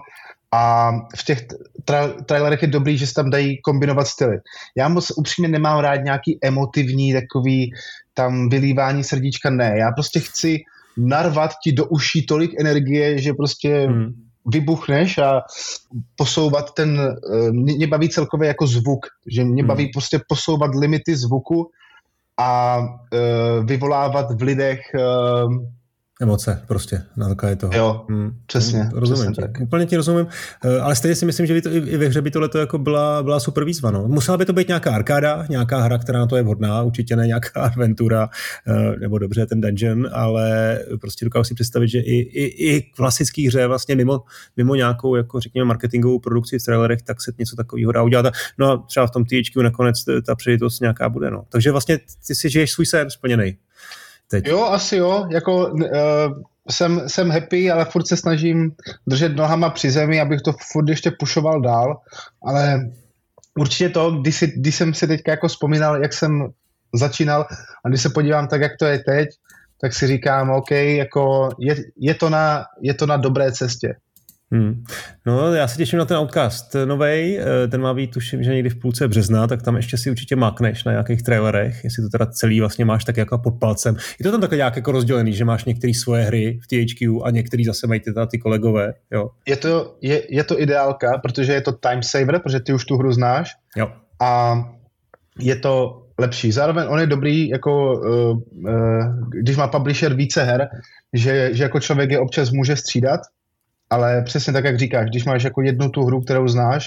a 0.53 0.93
v 1.17 1.25
těch 1.25 1.47
tra- 1.85 2.25
trailerech 2.25 2.63
je 2.63 2.69
dobrý, 2.69 2.99
že 2.99 3.07
se 3.07 3.15
tam 3.15 3.31
dají 3.31 3.63
kombinovat 3.63 4.07
styly. 4.07 4.39
Já 4.77 4.89
moc 4.89 5.13
upřímně 5.17 5.49
nemám 5.49 5.79
rád 5.79 5.97
nějaký 5.97 6.39
emotivní 6.43 7.13
takový 7.13 7.71
tam 8.15 8.49
vylívání 8.49 9.05
srdíčka, 9.05 9.51
ne. 9.51 9.75
Já 9.79 9.93
prostě 9.93 10.21
chci 10.21 10.59
narvat 10.97 11.51
ti 11.65 11.73
do 11.73 11.87
uší 11.87 12.27
tolik 12.27 12.51
energie, 12.61 13.19
že 13.19 13.33
prostě 13.33 13.87
hmm 13.87 14.30
vybuchneš 14.47 15.19
a 15.19 15.43
posouvat 16.17 16.75
ten, 16.75 17.01
eh, 17.01 17.53
mě 17.53 17.87
baví 17.87 18.09
celkově 18.09 18.49
jako 18.49 18.67
zvuk, 18.67 19.07
že 19.27 19.45
mě 19.45 19.63
hmm. 19.63 19.69
baví 19.69 19.91
prostě 19.93 20.21
posouvat 20.29 20.71
limity 20.75 21.17
zvuku 21.17 21.71
a 22.41 22.79
uh, 22.79 23.67
vyvolávat 23.67 24.31
v 24.31 24.43
lidech 24.43 24.81
uh, 24.95 25.55
Emoce 26.21 26.63
prostě 26.69 27.03
na 27.17 27.29
základě 27.29 27.57
toho. 27.57 27.73
Jo, 27.77 28.05
hmm. 28.09 28.31
přesně. 28.47 28.79
Hmm, 28.79 28.91
rozumím 28.91 29.33
přesně 29.33 29.53
tak. 29.53 29.61
Úplně 29.61 29.87
ti 29.87 29.97
rozumím, 29.97 30.27
uh, 30.27 30.85
ale 30.85 30.97
stejně 30.97 31.15
si 31.15 31.27
myslím, 31.27 31.47
že 31.47 31.55
by 31.55 31.63
to, 31.63 31.71
i 31.71 31.97
ve 31.97 32.07
hře 32.07 32.23
by 32.23 32.31
tohle 32.31 32.49
jako 32.59 32.79
byla, 32.79 33.23
byla 33.23 33.41
super 33.41 33.65
výzva. 33.65 33.91
No. 33.91 34.09
Musela 34.09 34.39
by 34.39 34.45
to 34.45 34.53
být 34.53 34.69
nějaká 34.69 34.95
arkáda, 34.95 35.47
nějaká 35.49 35.81
hra, 35.81 35.99
která 35.99 36.19
na 36.19 36.27
to 36.27 36.37
je 36.37 36.43
vhodná, 36.43 36.83
určitě 36.83 37.17
ne 37.17 37.27
nějaká 37.27 37.51
adventura, 37.61 38.29
uh, 38.69 38.97
nebo 39.01 39.19
dobře 39.19 39.47
ten 39.47 39.61
dungeon, 39.61 40.09
ale 40.13 40.79
prostě 41.01 41.25
dokážu 41.25 41.45
si 41.45 41.55
představit, 41.55 41.89
že 41.89 41.99
i, 41.99 42.17
i, 42.17 42.75
i 42.75 42.83
klasický 42.83 43.47
hře 43.47 43.67
vlastně 43.67 43.95
mimo, 43.95 44.23
mimo 44.57 44.75
nějakou, 44.75 45.17
jako 45.17 45.41
řekněme, 45.41 45.65
marketingovou 45.65 46.19
produkci 46.19 46.59
v 46.59 46.65
trailerech, 46.65 47.03
tak 47.03 47.23
se 47.23 47.33
něco 47.39 47.57
takového 47.57 47.93
dá 47.93 48.03
udělat. 48.03 48.27
No 48.59 48.71
a 48.71 48.77
třeba 48.89 49.07
v 49.07 49.11
tom 49.11 49.25
THQ 49.25 49.63
nakonec 49.63 50.05
ta 50.27 50.35
příležitost 50.35 50.81
nějaká 50.81 51.09
bude. 51.09 51.31
No. 51.31 51.45
Takže 51.49 51.71
vlastně 51.71 51.99
ty 52.27 52.35
si 52.35 52.51
žiješ 52.51 52.73
svůj 52.73 52.87
sen 52.87 53.11
splněný 53.11 53.57
teď? 54.31 54.47
Jo, 54.47 54.65
asi 54.65 54.97
jo. 54.97 55.27
Jako, 55.31 55.69
uh, 55.69 55.89
jsem, 56.71 57.09
jsem 57.09 57.31
happy, 57.31 57.71
ale 57.71 57.85
furt 57.85 58.07
se 58.07 58.17
snažím 58.17 58.73
držet 59.07 59.37
nohama 59.37 59.71
při 59.71 59.91
zemi, 59.91 60.21
abych 60.21 60.43
to 60.43 60.55
furt 60.73 60.89
ještě 60.89 61.11
pušoval 61.19 61.61
dál, 61.61 62.01
ale 62.43 62.91
určitě 63.59 63.89
to, 63.89 64.11
když, 64.11 64.37
si, 64.37 64.47
když 64.47 64.75
jsem 64.75 64.95
si 64.95 65.07
teďka 65.07 65.31
jako 65.31 65.49
vzpomínal, 65.49 66.03
jak 66.03 66.13
jsem 66.13 66.49
začínal 66.95 67.47
a 67.85 67.89
když 67.89 68.03
se 68.03 68.11
podívám 68.11 68.49
tak, 68.49 68.61
jak 68.61 68.73
to 68.79 68.85
je 68.85 68.99
teď, 68.99 69.29
tak 69.81 69.93
si 69.93 70.07
říkám, 70.07 70.51
OK, 70.51 70.71
jako 70.71 71.49
je, 71.59 71.77
je, 71.97 72.15
to, 72.15 72.31
na, 72.31 72.65
je 72.81 72.95
to 72.95 73.07
na 73.07 73.17
dobré 73.17 73.53
cestě. 73.53 73.95
Hmm. 74.53 74.85
No, 75.27 75.55
já 75.55 75.69
se 75.69 75.77
těším 75.77 75.99
na 75.99 76.05
ten 76.05 76.17
Outcast 76.17 76.77
novej, 76.85 77.41
eh, 77.41 77.69
ten 77.69 77.81
má 77.81 77.95
být, 77.95 78.11
tuším, 78.11 78.43
že 78.43 78.55
někdy 78.55 78.71
v 78.71 78.81
půlce 78.81 79.09
března, 79.09 79.47
tak 79.47 79.63
tam 79.63 79.77
ještě 79.77 79.97
si 79.97 80.11
určitě 80.11 80.37
mákneš 80.37 80.85
na 80.85 80.93
nějakých 80.93 81.23
trailerech, 81.23 81.85
jestli 81.85 82.03
to 82.03 82.09
teda 82.09 82.27
celý 82.27 82.61
vlastně 82.61 82.85
máš 82.85 83.05
tak 83.05 83.17
jako 83.17 83.39
pod 83.39 83.55
palcem. 83.61 83.97
Je 84.19 84.25
to 84.25 84.31
tam 84.31 84.41
takhle 84.41 84.57
nějak 84.57 84.77
jako 84.77 84.93
rozdělený, 84.93 85.33
že 85.33 85.45
máš 85.45 85.65
některé 85.65 85.95
svoje 85.95 86.25
hry 86.25 86.61
v 86.63 86.67
THQ 86.67 87.23
a 87.25 87.31
některý 87.31 87.65
zase 87.65 87.87
mají 87.87 88.01
ty, 88.01 88.11
ty 88.31 88.39
kolegové, 88.39 88.93
jo? 89.13 89.31
Je 89.47 89.57
to, 89.57 89.97
je, 90.01 90.23
je 90.29 90.45
to 90.45 90.61
ideálka, 90.61 91.19
protože 91.19 91.53
je 91.53 91.61
to 91.61 91.73
time 91.73 92.03
saver, 92.03 92.39
protože 92.39 92.61
ty 92.61 92.73
už 92.73 92.85
tu 92.85 92.97
hru 92.97 93.13
znáš. 93.13 93.53
Jo. 93.77 93.93
A 94.21 94.55
je 95.39 95.57
to 95.57 96.03
lepší. 96.19 96.53
Zároveň 96.53 96.85
on 96.89 97.01
je 97.01 97.07
dobrý, 97.07 97.49
jako 97.49 97.93
uh, 97.93 98.39
uh, 98.69 99.29
když 99.29 99.57
má 99.57 99.69
publisher 99.69 100.15
více 100.15 100.45
her, 100.45 100.69
že, 101.13 101.51
že 101.53 101.63
jako 101.63 101.81
člověk 101.81 102.11
je 102.11 102.19
občas 102.19 102.51
může 102.51 102.77
střídat, 102.77 103.21
ale 103.91 104.23
přesně 104.23 104.53
tak, 104.53 104.65
jak 104.65 104.79
říkáš, 104.79 105.09
když 105.09 105.25
máš 105.25 105.45
jako 105.45 105.63
jednu 105.63 105.89
tu 105.89 106.05
hru, 106.05 106.21
kterou 106.21 106.49
znáš, 106.49 106.87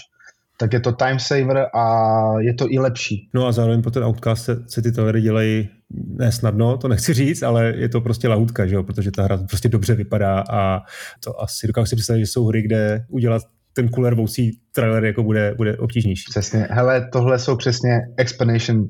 tak 0.57 0.73
je 0.73 0.79
to 0.79 0.91
time 0.91 1.19
saver 1.19 1.67
a 1.75 2.23
je 2.39 2.53
to 2.53 2.71
i 2.71 2.79
lepší. 2.79 3.29
No 3.33 3.47
a 3.47 3.51
zároveň 3.51 3.81
po 3.81 3.91
ten 3.91 4.03
Outcast 4.03 4.45
se, 4.45 4.63
se 4.67 4.81
ty 4.81 4.91
trailery 4.91 5.21
dělají 5.21 5.69
nesnadno, 6.07 6.77
to 6.77 6.87
nechci 6.87 7.13
říct, 7.13 7.43
ale 7.43 7.73
je 7.77 7.89
to 7.89 8.01
prostě 8.01 8.27
lahutka, 8.27 8.67
že 8.67 8.75
jo? 8.75 8.83
protože 8.83 9.11
ta 9.11 9.23
hra 9.23 9.37
prostě 9.37 9.69
dobře 9.69 9.95
vypadá 9.95 10.43
a 10.49 10.81
to 11.23 11.41
asi 11.41 11.67
dokážu 11.67 11.85
si 11.85 11.95
představit, 11.95 12.19
že 12.19 12.27
jsou 12.27 12.45
hry, 12.45 12.61
kde 12.61 13.05
udělat 13.09 13.41
ten 13.73 13.89
kulervoucí 13.89 14.51
trailer 14.71 15.05
jako 15.05 15.23
bude, 15.23 15.53
bude 15.57 15.77
obtížnější. 15.77 16.23
Přesně. 16.29 16.67
Hele, 16.69 17.09
tohle 17.11 17.39
jsou 17.39 17.55
přesně 17.55 17.99
explanation 18.17 18.87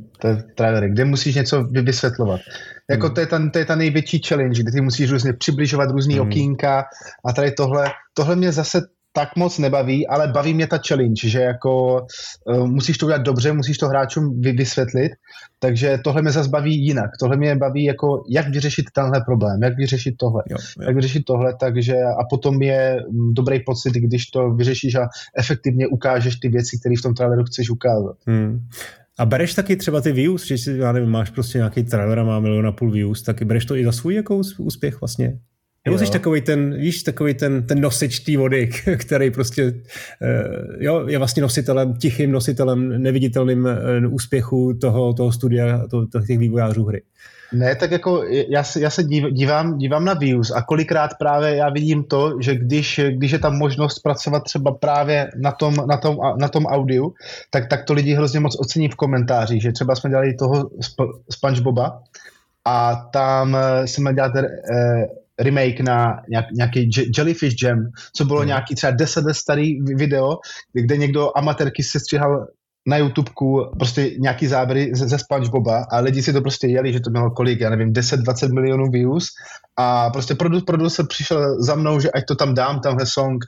trailery, 0.55 0.89
kde 0.89 1.05
musíš 1.05 1.35
něco 1.35 1.63
vysvětlovat. 1.63 2.41
Jako 2.89 3.05
hmm. 3.05 3.15
to, 3.15 3.21
je 3.21 3.27
ta, 3.27 3.49
to 3.49 3.59
je 3.59 3.65
ta 3.65 3.75
největší 3.75 4.21
challenge, 4.27 4.63
kde 4.63 4.71
ty 4.71 4.81
musíš 4.81 5.11
různě 5.11 5.33
přibližovat 5.33 5.91
různý 5.91 6.13
hmm. 6.13 6.27
okýnka 6.27 6.83
a 7.25 7.33
tady 7.33 7.51
tohle, 7.51 7.85
tohle 8.13 8.35
mě 8.35 8.51
zase 8.51 8.81
tak 9.13 9.35
moc 9.35 9.59
nebaví, 9.59 10.07
ale 10.07 10.27
baví 10.27 10.53
mě 10.53 10.67
ta 10.67 10.79
challenge, 10.87 11.29
že 11.29 11.39
jako 11.39 12.05
uh, 12.45 12.67
musíš 12.67 12.97
to 12.97 13.05
udělat 13.05 13.21
dobře, 13.21 13.53
musíš 13.53 13.77
to 13.77 13.87
hráčům 13.87 14.41
vy, 14.41 14.51
vysvětlit, 14.51 15.11
takže 15.59 15.99
tohle 16.03 16.21
mě 16.21 16.31
zase 16.31 16.49
baví 16.49 16.85
jinak. 16.85 17.09
Tohle 17.19 17.37
mě 17.37 17.55
baví 17.55 17.83
jako, 17.83 18.23
jak 18.29 18.49
vyřešit 18.49 18.85
tenhle 18.95 19.21
problém, 19.25 19.63
jak 19.63 19.77
vyřešit 19.77 20.15
tohle, 20.17 20.43
jo, 20.49 20.57
jo. 20.79 20.85
jak 20.85 20.95
vyřešit 20.95 21.25
tohle, 21.25 21.55
takže 21.59 21.95
a 21.97 22.23
potom 22.29 22.61
je 22.61 23.03
mm, 23.11 23.33
dobrý 23.33 23.59
pocit, 23.59 23.93
když 23.93 24.25
to 24.25 24.49
vyřešíš 24.49 24.95
a 24.95 25.07
efektivně 25.37 25.87
ukážeš 25.87 26.35
ty 26.35 26.49
věci, 26.49 26.79
které 26.79 26.95
v 26.99 27.01
tom 27.01 27.13
traileru 27.13 27.43
chceš 27.43 27.69
ukázat. 27.69 28.15
Hmm. 28.27 28.59
A 29.17 29.25
bereš 29.25 29.53
taky 29.53 29.75
třeba 29.75 30.01
ty 30.01 30.11
views, 30.11 30.45
že 30.45 30.57
si, 30.57 30.77
já 30.77 30.91
nevím, 30.91 31.09
máš 31.09 31.29
prostě 31.29 31.57
nějaký 31.57 31.83
trailer 31.83 32.19
a 32.19 32.23
má 32.23 32.39
milion 32.39 32.67
a 32.67 32.71
půl 32.71 32.91
views, 32.91 33.21
tak 33.21 33.43
bereš 33.43 33.65
to 33.65 33.75
i 33.75 33.85
za 33.85 33.91
svůj 33.91 34.15
jako 34.15 34.41
úspěch 34.57 35.01
vlastně? 35.01 35.39
Nebo 35.85 35.97
jsi 35.97 36.11
takový 36.11 36.41
ten, 36.41 36.77
víš, 36.77 37.03
takový 37.03 37.33
ten, 37.33 37.67
ten 37.67 37.81
nosič 37.81 38.19
té 38.19 38.37
vody, 38.37 38.69
který 38.97 39.31
prostě 39.31 39.63
uh, 39.65 39.73
jo, 40.79 41.07
je 41.07 41.17
vlastně 41.17 41.41
nositelem, 41.41 41.93
tichým 41.93 42.31
nositelem, 42.31 43.03
neviditelným 43.03 43.65
uh, 43.65 44.13
úspěchu 44.13 44.73
toho, 44.73 45.13
toho 45.13 45.31
studia, 45.31 45.87
to, 45.87 46.05
těch 46.27 46.37
vývojářů 46.37 46.85
hry. 46.85 47.01
Ne, 47.53 47.75
tak 47.75 47.91
jako 47.91 48.23
já 48.49 48.63
se, 48.63 48.81
já 48.81 48.89
se 48.89 49.03
dívám, 49.03 49.77
dívám 49.77 50.05
na 50.05 50.13
views 50.13 50.51
a 50.51 50.61
kolikrát 50.61 51.11
právě 51.19 51.55
já 51.55 51.69
vidím 51.69 52.03
to, 52.03 52.37
že 52.41 52.55
když, 52.55 52.99
když 53.09 53.31
je 53.31 53.39
tam 53.39 53.57
možnost 53.57 53.99
pracovat 53.99 54.43
třeba 54.43 54.71
právě 54.71 55.31
na 55.37 55.51
tom, 55.51 55.75
na 55.87 55.97
tom, 55.97 56.17
na 56.39 56.47
tom 56.47 56.65
audiu, 56.65 57.13
tak, 57.49 57.67
tak 57.69 57.85
to 57.85 57.93
lidi 57.93 58.13
hrozně 58.13 58.39
moc 58.39 58.59
ocení 58.59 58.89
v 58.89 58.95
komentářích, 58.95 59.61
že 59.61 59.71
třeba 59.71 59.95
jsme 59.95 60.09
dělali 60.09 60.33
toho 60.33 60.69
Spongeboba 61.29 62.01
a 62.65 62.95
tam 62.95 63.57
jsem 63.85 64.15
dělal 64.15 64.31
ten, 64.31 64.45
uh, 64.45 65.22
remake 65.39 65.79
na 65.79 66.21
nějak, 66.29 66.45
nějaký 66.51 66.89
Jellyfish 67.17 67.63
Jam, 67.63 67.91
co 68.15 68.25
bylo 68.25 68.39
hmm. 68.39 68.47
nějaký 68.47 68.75
třeba 68.75 68.91
10 68.91 69.25
let 69.25 69.33
starý 69.33 69.81
video, 69.81 70.37
kde 70.73 70.97
někdo 70.97 71.37
amatérky 71.37 71.83
se 71.83 71.99
stříhal 71.99 72.47
na 72.87 72.97
YouTubeku 72.97 73.71
prostě 73.79 74.11
nějaký 74.17 74.47
záběry 74.47 74.91
ze, 74.93 75.07
ze 75.07 75.19
Spongeboba 75.19 75.85
a 75.91 75.99
lidi 75.99 76.23
si 76.23 76.33
to 76.33 76.41
prostě 76.41 76.67
jeli, 76.67 76.93
že 76.93 76.99
to 76.99 77.09
mělo 77.09 77.31
kolik, 77.31 77.59
já 77.59 77.69
nevím, 77.69 77.93
10-20 77.93 78.53
milionů 78.53 78.91
views 78.91 79.27
a 79.77 80.09
prostě 80.09 80.35
produ, 80.35 80.61
producer 80.61 81.05
přišel 81.07 81.63
za 81.63 81.75
mnou, 81.75 81.99
že 81.99 82.11
ať 82.11 82.25
to 82.25 82.35
tam 82.35 82.53
dám, 82.53 82.79
tamhle 82.79 83.05
song. 83.05 83.45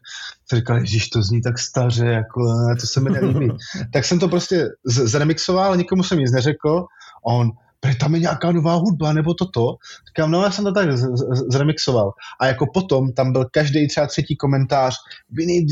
Jsem 0.50 0.60
říkal, 0.60 0.86
že 0.86 1.00
to 1.14 1.22
zní 1.22 1.42
tak 1.42 1.60
staře, 1.60 2.06
jako, 2.06 2.42
to 2.82 2.88
se 2.88 3.00
mi 3.00 3.10
nelíbí. 3.10 3.52
tak 3.94 4.06
jsem 4.06 4.20
to 4.20 4.28
prostě 4.28 4.70
z- 4.86 5.08
zremixoval, 5.08 5.78
nikomu 5.78 6.04
jsem 6.04 6.20
nic 6.20 6.32
neřekl 6.32 6.86
a 7.28 7.32
on, 7.32 7.52
tam 8.00 8.14
je 8.14 8.20
nějaká 8.20 8.52
nová 8.52 8.76
hudba, 8.76 9.14
nebo 9.14 9.34
toto. 9.34 9.76
Říkám, 10.08 10.32
no 10.32 10.44
já 10.44 10.52
jsem 10.52 10.66
to 10.66 10.72
tak 10.72 10.98
z- 10.98 11.02
z- 11.02 11.52
zremixoval. 11.52 12.12
A 12.40 12.48
jako 12.48 12.66
potom 12.74 13.14
tam 13.14 13.32
byl 13.32 13.46
každý 13.52 13.88
třeba 13.88 14.08
třetí 14.08 14.36
komentář, 14.36 14.96
we 15.32 15.46
need 15.46 15.66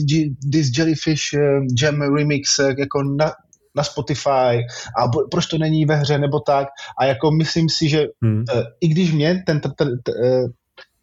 this 0.52 0.78
Jellyfish 0.78 1.34
uh, 1.34 1.66
Jam 1.82 2.02
remix 2.02 2.60
uh, 2.60 2.72
jako 2.80 3.04
na, 3.04 3.32
na 3.76 3.84
Spotify 3.84 4.66
a 4.98 5.08
bo, 5.14 5.28
proč 5.32 5.46
to 5.46 5.58
není 5.58 5.86
ve 5.86 5.96
hře 5.96 6.18
nebo 6.18 6.40
tak. 6.40 6.68
A 7.00 7.06
jako 7.06 7.32
myslím 7.32 7.70
si, 7.70 7.90
že 7.90 8.06
hmm. 8.24 8.44
uh, 8.56 8.62
i 8.82 8.88
když 8.88 9.12
mě 9.12 9.44
ten, 9.46 9.60
ten, 9.60 9.72
ten, 9.78 9.88
ten 10.04 10.16
uh, 10.24 10.50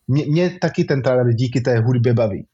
mě, 0.09 0.27
mě 0.27 0.59
taky 0.61 0.85
ten 0.85 1.03
trailer 1.03 1.35
díky 1.35 1.61
té 1.61 1.81
hudbě 1.81 2.15
baví. 2.15 2.47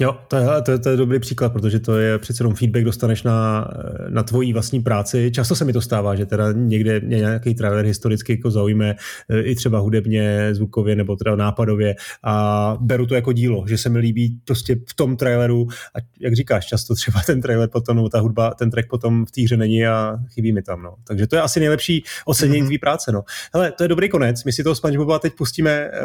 Jo, 0.00 0.16
to 0.28 0.36
je, 0.36 0.46
to, 0.64 0.70
je, 0.70 0.78
to 0.78 0.88
je 0.88 0.96
dobrý 0.96 1.18
příklad, 1.18 1.52
protože 1.52 1.80
to 1.80 1.98
je 1.98 2.18
přece 2.18 2.42
jenom 2.42 2.54
feedback 2.54 2.84
dostaneš 2.84 3.22
na, 3.22 3.68
na 4.08 4.22
tvojí 4.22 4.52
vlastní 4.52 4.80
práci. 4.80 5.30
Často 5.34 5.56
se 5.56 5.64
mi 5.64 5.72
to 5.72 5.80
stává, 5.80 6.14
že 6.14 6.26
teda 6.26 6.52
někde 6.52 7.00
mě 7.00 7.16
nějaký 7.16 7.54
trailer 7.54 7.84
historicky 7.84 8.32
jako 8.32 8.50
zaujme, 8.50 8.96
e, 9.28 9.42
i 9.42 9.54
třeba 9.54 9.78
hudebně, 9.78 10.54
zvukově 10.54 10.96
nebo 10.96 11.16
teda 11.16 11.36
nápadově 11.36 11.94
a 12.24 12.76
beru 12.80 13.06
to 13.06 13.14
jako 13.14 13.32
dílo, 13.32 13.64
že 13.68 13.78
se 13.78 13.88
mi 13.88 13.98
líbí 13.98 14.38
prostě 14.44 14.76
v 14.88 14.94
tom 14.94 15.16
traileru 15.16 15.66
a 15.70 15.98
jak 16.20 16.34
říkáš, 16.34 16.66
často 16.66 16.94
třeba 16.94 17.20
ten 17.26 17.40
trailer 17.40 17.68
potom, 17.68 17.96
nebo 17.96 18.08
ta 18.08 18.20
hudba, 18.20 18.54
ten 18.54 18.70
track 18.70 18.88
potom 18.88 19.26
v 19.26 19.30
té 19.30 19.42
hře 19.42 19.56
není 19.56 19.86
a 19.86 20.18
chybí 20.34 20.52
mi 20.52 20.62
tam. 20.62 20.82
No. 20.82 20.94
Takže 21.04 21.26
to 21.26 21.36
je 21.36 21.42
asi 21.42 21.60
nejlepší 21.60 22.04
ocenění 22.26 22.62
mm-hmm. 22.62 22.66
tvý 22.66 22.78
práce. 22.78 23.12
No. 23.12 23.22
Hele, 23.54 23.72
to 23.72 23.84
je 23.84 23.88
dobrý 23.88 24.08
konec. 24.08 24.44
My 24.44 24.52
si 24.52 24.64
toho 24.64 24.74
SpongeBoba 24.74 25.18
teď 25.18 25.32
pustíme 25.34 25.88
uh, 25.88 25.98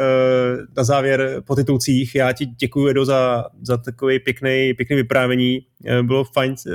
na 0.76 0.84
závěr 0.84 1.42
po 1.46 1.56
titulcích. 1.56 2.14
Já 2.14 2.32
ti 2.32 2.46
děkuji, 2.46 2.88
Edo, 2.88 3.04
za, 3.04 3.44
za 3.62 3.77
takový 3.78 4.18
pěkný, 4.18 4.74
pěkný 4.74 4.96
vyprávění. 4.96 5.66
Eh, 5.86 6.02
bylo 6.02 6.24
fajn 6.24 6.54
eh, 6.66 6.74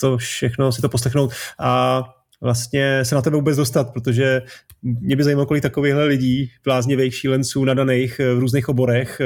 to 0.00 0.16
všechno 0.16 0.72
si 0.72 0.82
to 0.82 0.88
poslechnout 0.88 1.32
a 1.58 2.02
vlastně 2.40 3.04
se 3.04 3.14
na 3.14 3.22
tebe 3.22 3.36
vůbec 3.36 3.56
dostat, 3.56 3.92
protože 3.92 4.42
mě 4.82 5.16
by 5.16 5.24
zajímalo, 5.24 5.46
kolik 5.46 5.62
takovýchhle 5.62 6.04
lidí, 6.04 6.50
bláznivých 6.64 7.14
šílenců, 7.14 7.64
nadaných 7.64 8.20
eh, 8.20 8.34
v 8.34 8.38
různých 8.38 8.68
oborech 8.68 9.20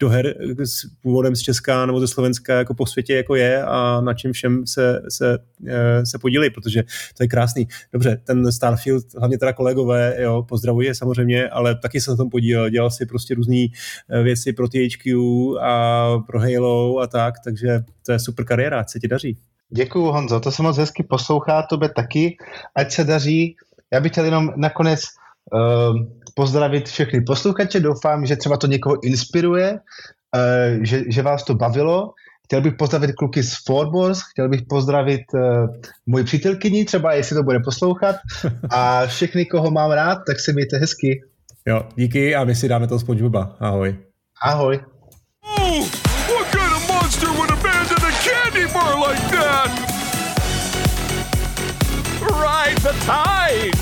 do 0.00 0.08
her 0.08 0.34
s 0.64 0.86
původem 1.02 1.36
z 1.36 1.40
Česka 1.40 1.86
nebo 1.86 2.00
ze 2.00 2.08
Slovenska 2.08 2.58
jako 2.58 2.74
po 2.74 2.86
světě 2.86 3.14
jako 3.14 3.34
je 3.34 3.62
a 3.62 4.00
na 4.00 4.14
čem 4.14 4.32
všem 4.32 4.66
se, 4.66 5.02
se, 5.08 5.38
se 6.04 6.18
podílí, 6.18 6.50
protože 6.50 6.82
to 7.16 7.24
je 7.24 7.28
krásný. 7.28 7.68
Dobře, 7.92 8.20
ten 8.24 8.52
Starfield, 8.52 9.04
hlavně 9.18 9.38
teda 9.38 9.52
kolegové, 9.52 10.16
jo, 10.18 10.42
pozdravuji 10.48 10.86
je 10.86 10.94
samozřejmě, 10.94 11.48
ale 11.48 11.74
taky 11.74 12.00
se 12.00 12.10
na 12.10 12.16
tom 12.16 12.30
podílel, 12.30 12.70
dělal 12.70 12.90
si 12.90 13.06
prostě 13.06 13.34
různé 13.34 13.66
věci 14.22 14.52
pro 14.52 14.68
THQ 14.68 15.14
a 15.60 16.08
pro 16.26 16.40
Halo 16.40 16.98
a 16.98 17.06
tak, 17.06 17.34
takže 17.44 17.80
to 18.06 18.12
je 18.12 18.18
super 18.18 18.44
kariéra, 18.44 18.84
se 18.88 19.00
ti 19.00 19.08
daří. 19.08 19.38
Děkuju 19.70 20.04
Honzo, 20.04 20.40
to 20.40 20.52
se 20.52 20.62
moc 20.62 20.76
hezky 20.76 21.02
poslouchá, 21.02 21.62
tobě 21.62 21.88
taky, 21.88 22.36
ať 22.74 22.92
se 22.92 23.04
daří. 23.04 23.56
Já 23.92 24.00
bych 24.00 24.12
chtěl 24.12 24.24
jenom 24.24 24.52
nakonec 24.56 25.00
uh, 25.52 25.96
pozdravit 26.34 26.88
všechny 26.88 27.20
posluchače, 27.20 27.80
doufám, 27.80 28.26
že 28.26 28.36
třeba 28.36 28.56
to 28.56 28.66
někoho 28.66 29.04
inspiruje, 29.04 29.72
uh, 29.72 30.82
že, 30.82 31.02
že 31.08 31.22
vás 31.22 31.44
to 31.44 31.54
bavilo. 31.54 32.10
Chtěl 32.44 32.60
bych 32.60 32.74
pozdravit 32.74 33.12
kluky 33.12 33.42
z 33.42 33.54
Forbors, 33.66 34.20
chtěl 34.32 34.48
bych 34.48 34.62
pozdravit 34.68 35.20
uh, 35.34 35.40
moji 36.06 36.24
přítelkyni, 36.24 36.84
třeba 36.84 37.12
jestli 37.14 37.36
to 37.36 37.42
bude 37.42 37.60
poslouchat 37.64 38.16
a 38.70 39.06
všechny, 39.06 39.46
koho 39.46 39.70
mám 39.70 39.90
rád, 39.90 40.18
tak 40.26 40.40
se 40.40 40.52
mějte 40.52 40.78
hezky. 40.78 41.22
Jo, 41.66 41.88
díky 41.94 42.34
a 42.34 42.44
my 42.44 42.54
si 42.54 42.68
dáme 42.68 42.86
to 42.86 42.98
SpongeBoba. 42.98 43.56
Ahoj. 43.60 43.96
Ahoj. 44.42 44.80
The 52.82 52.92
tide! 53.04 53.74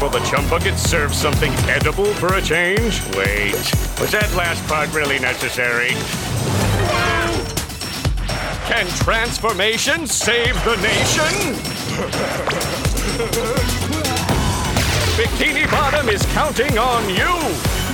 Will 0.00 0.10
the 0.10 0.20
chum 0.30 0.48
bucket 0.48 0.78
serve 0.78 1.14
something 1.14 1.52
edible 1.68 2.12
for 2.14 2.34
a 2.34 2.42
change? 2.42 3.02
Wait, 3.16 3.54
was 3.98 4.12
that 4.12 4.32
last 4.36 4.64
part 4.68 4.92
really 4.94 5.18
necessary? 5.18 5.90
Can 8.68 8.86
transformation 8.98 10.06
save 10.06 10.54
the 10.64 10.76
nation? 10.76 11.54
Bikini 15.16 15.70
Bottom 15.70 16.08
is 16.08 16.24
counting 16.26 16.78
on 16.78 17.08
you! 17.08 17.85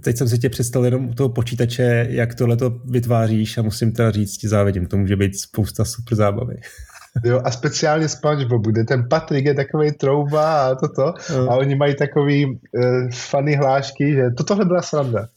Teď 0.00 0.16
jsem 0.16 0.28
si 0.28 0.38
tě 0.38 0.48
představil 0.48 0.84
jenom 0.84 1.08
u 1.08 1.14
toho 1.14 1.28
počítače, 1.28 2.06
jak 2.10 2.34
tohle 2.34 2.56
to 2.56 2.70
vytváříš 2.84 3.58
a 3.58 3.62
musím 3.62 3.92
teda 3.92 4.10
říct, 4.10 4.36
ti 4.36 4.48
závidím, 4.48 4.86
to 4.86 4.96
může 4.96 5.16
být 5.16 5.40
spousta 5.40 5.84
super 5.84 6.16
zábavy. 6.16 6.56
Jo, 7.24 7.40
a 7.44 7.50
speciálně 7.50 8.08
SpongeBob, 8.08 8.66
kde 8.66 8.84
ten 8.84 9.08
Patrik 9.08 9.44
je 9.44 9.54
takový 9.54 9.92
trouba 9.92 10.70
a 10.70 10.74
toto, 10.74 11.14
no. 11.30 11.50
a 11.50 11.56
oni 11.56 11.74
mají 11.74 11.96
takový 11.96 12.46
uh, 12.46 12.52
funny 13.12 13.56
hlášky, 13.56 14.12
že 14.14 14.30
to 14.36 14.44
tohle 14.44 14.64
byla 14.64 14.82
sranda. 14.82 15.28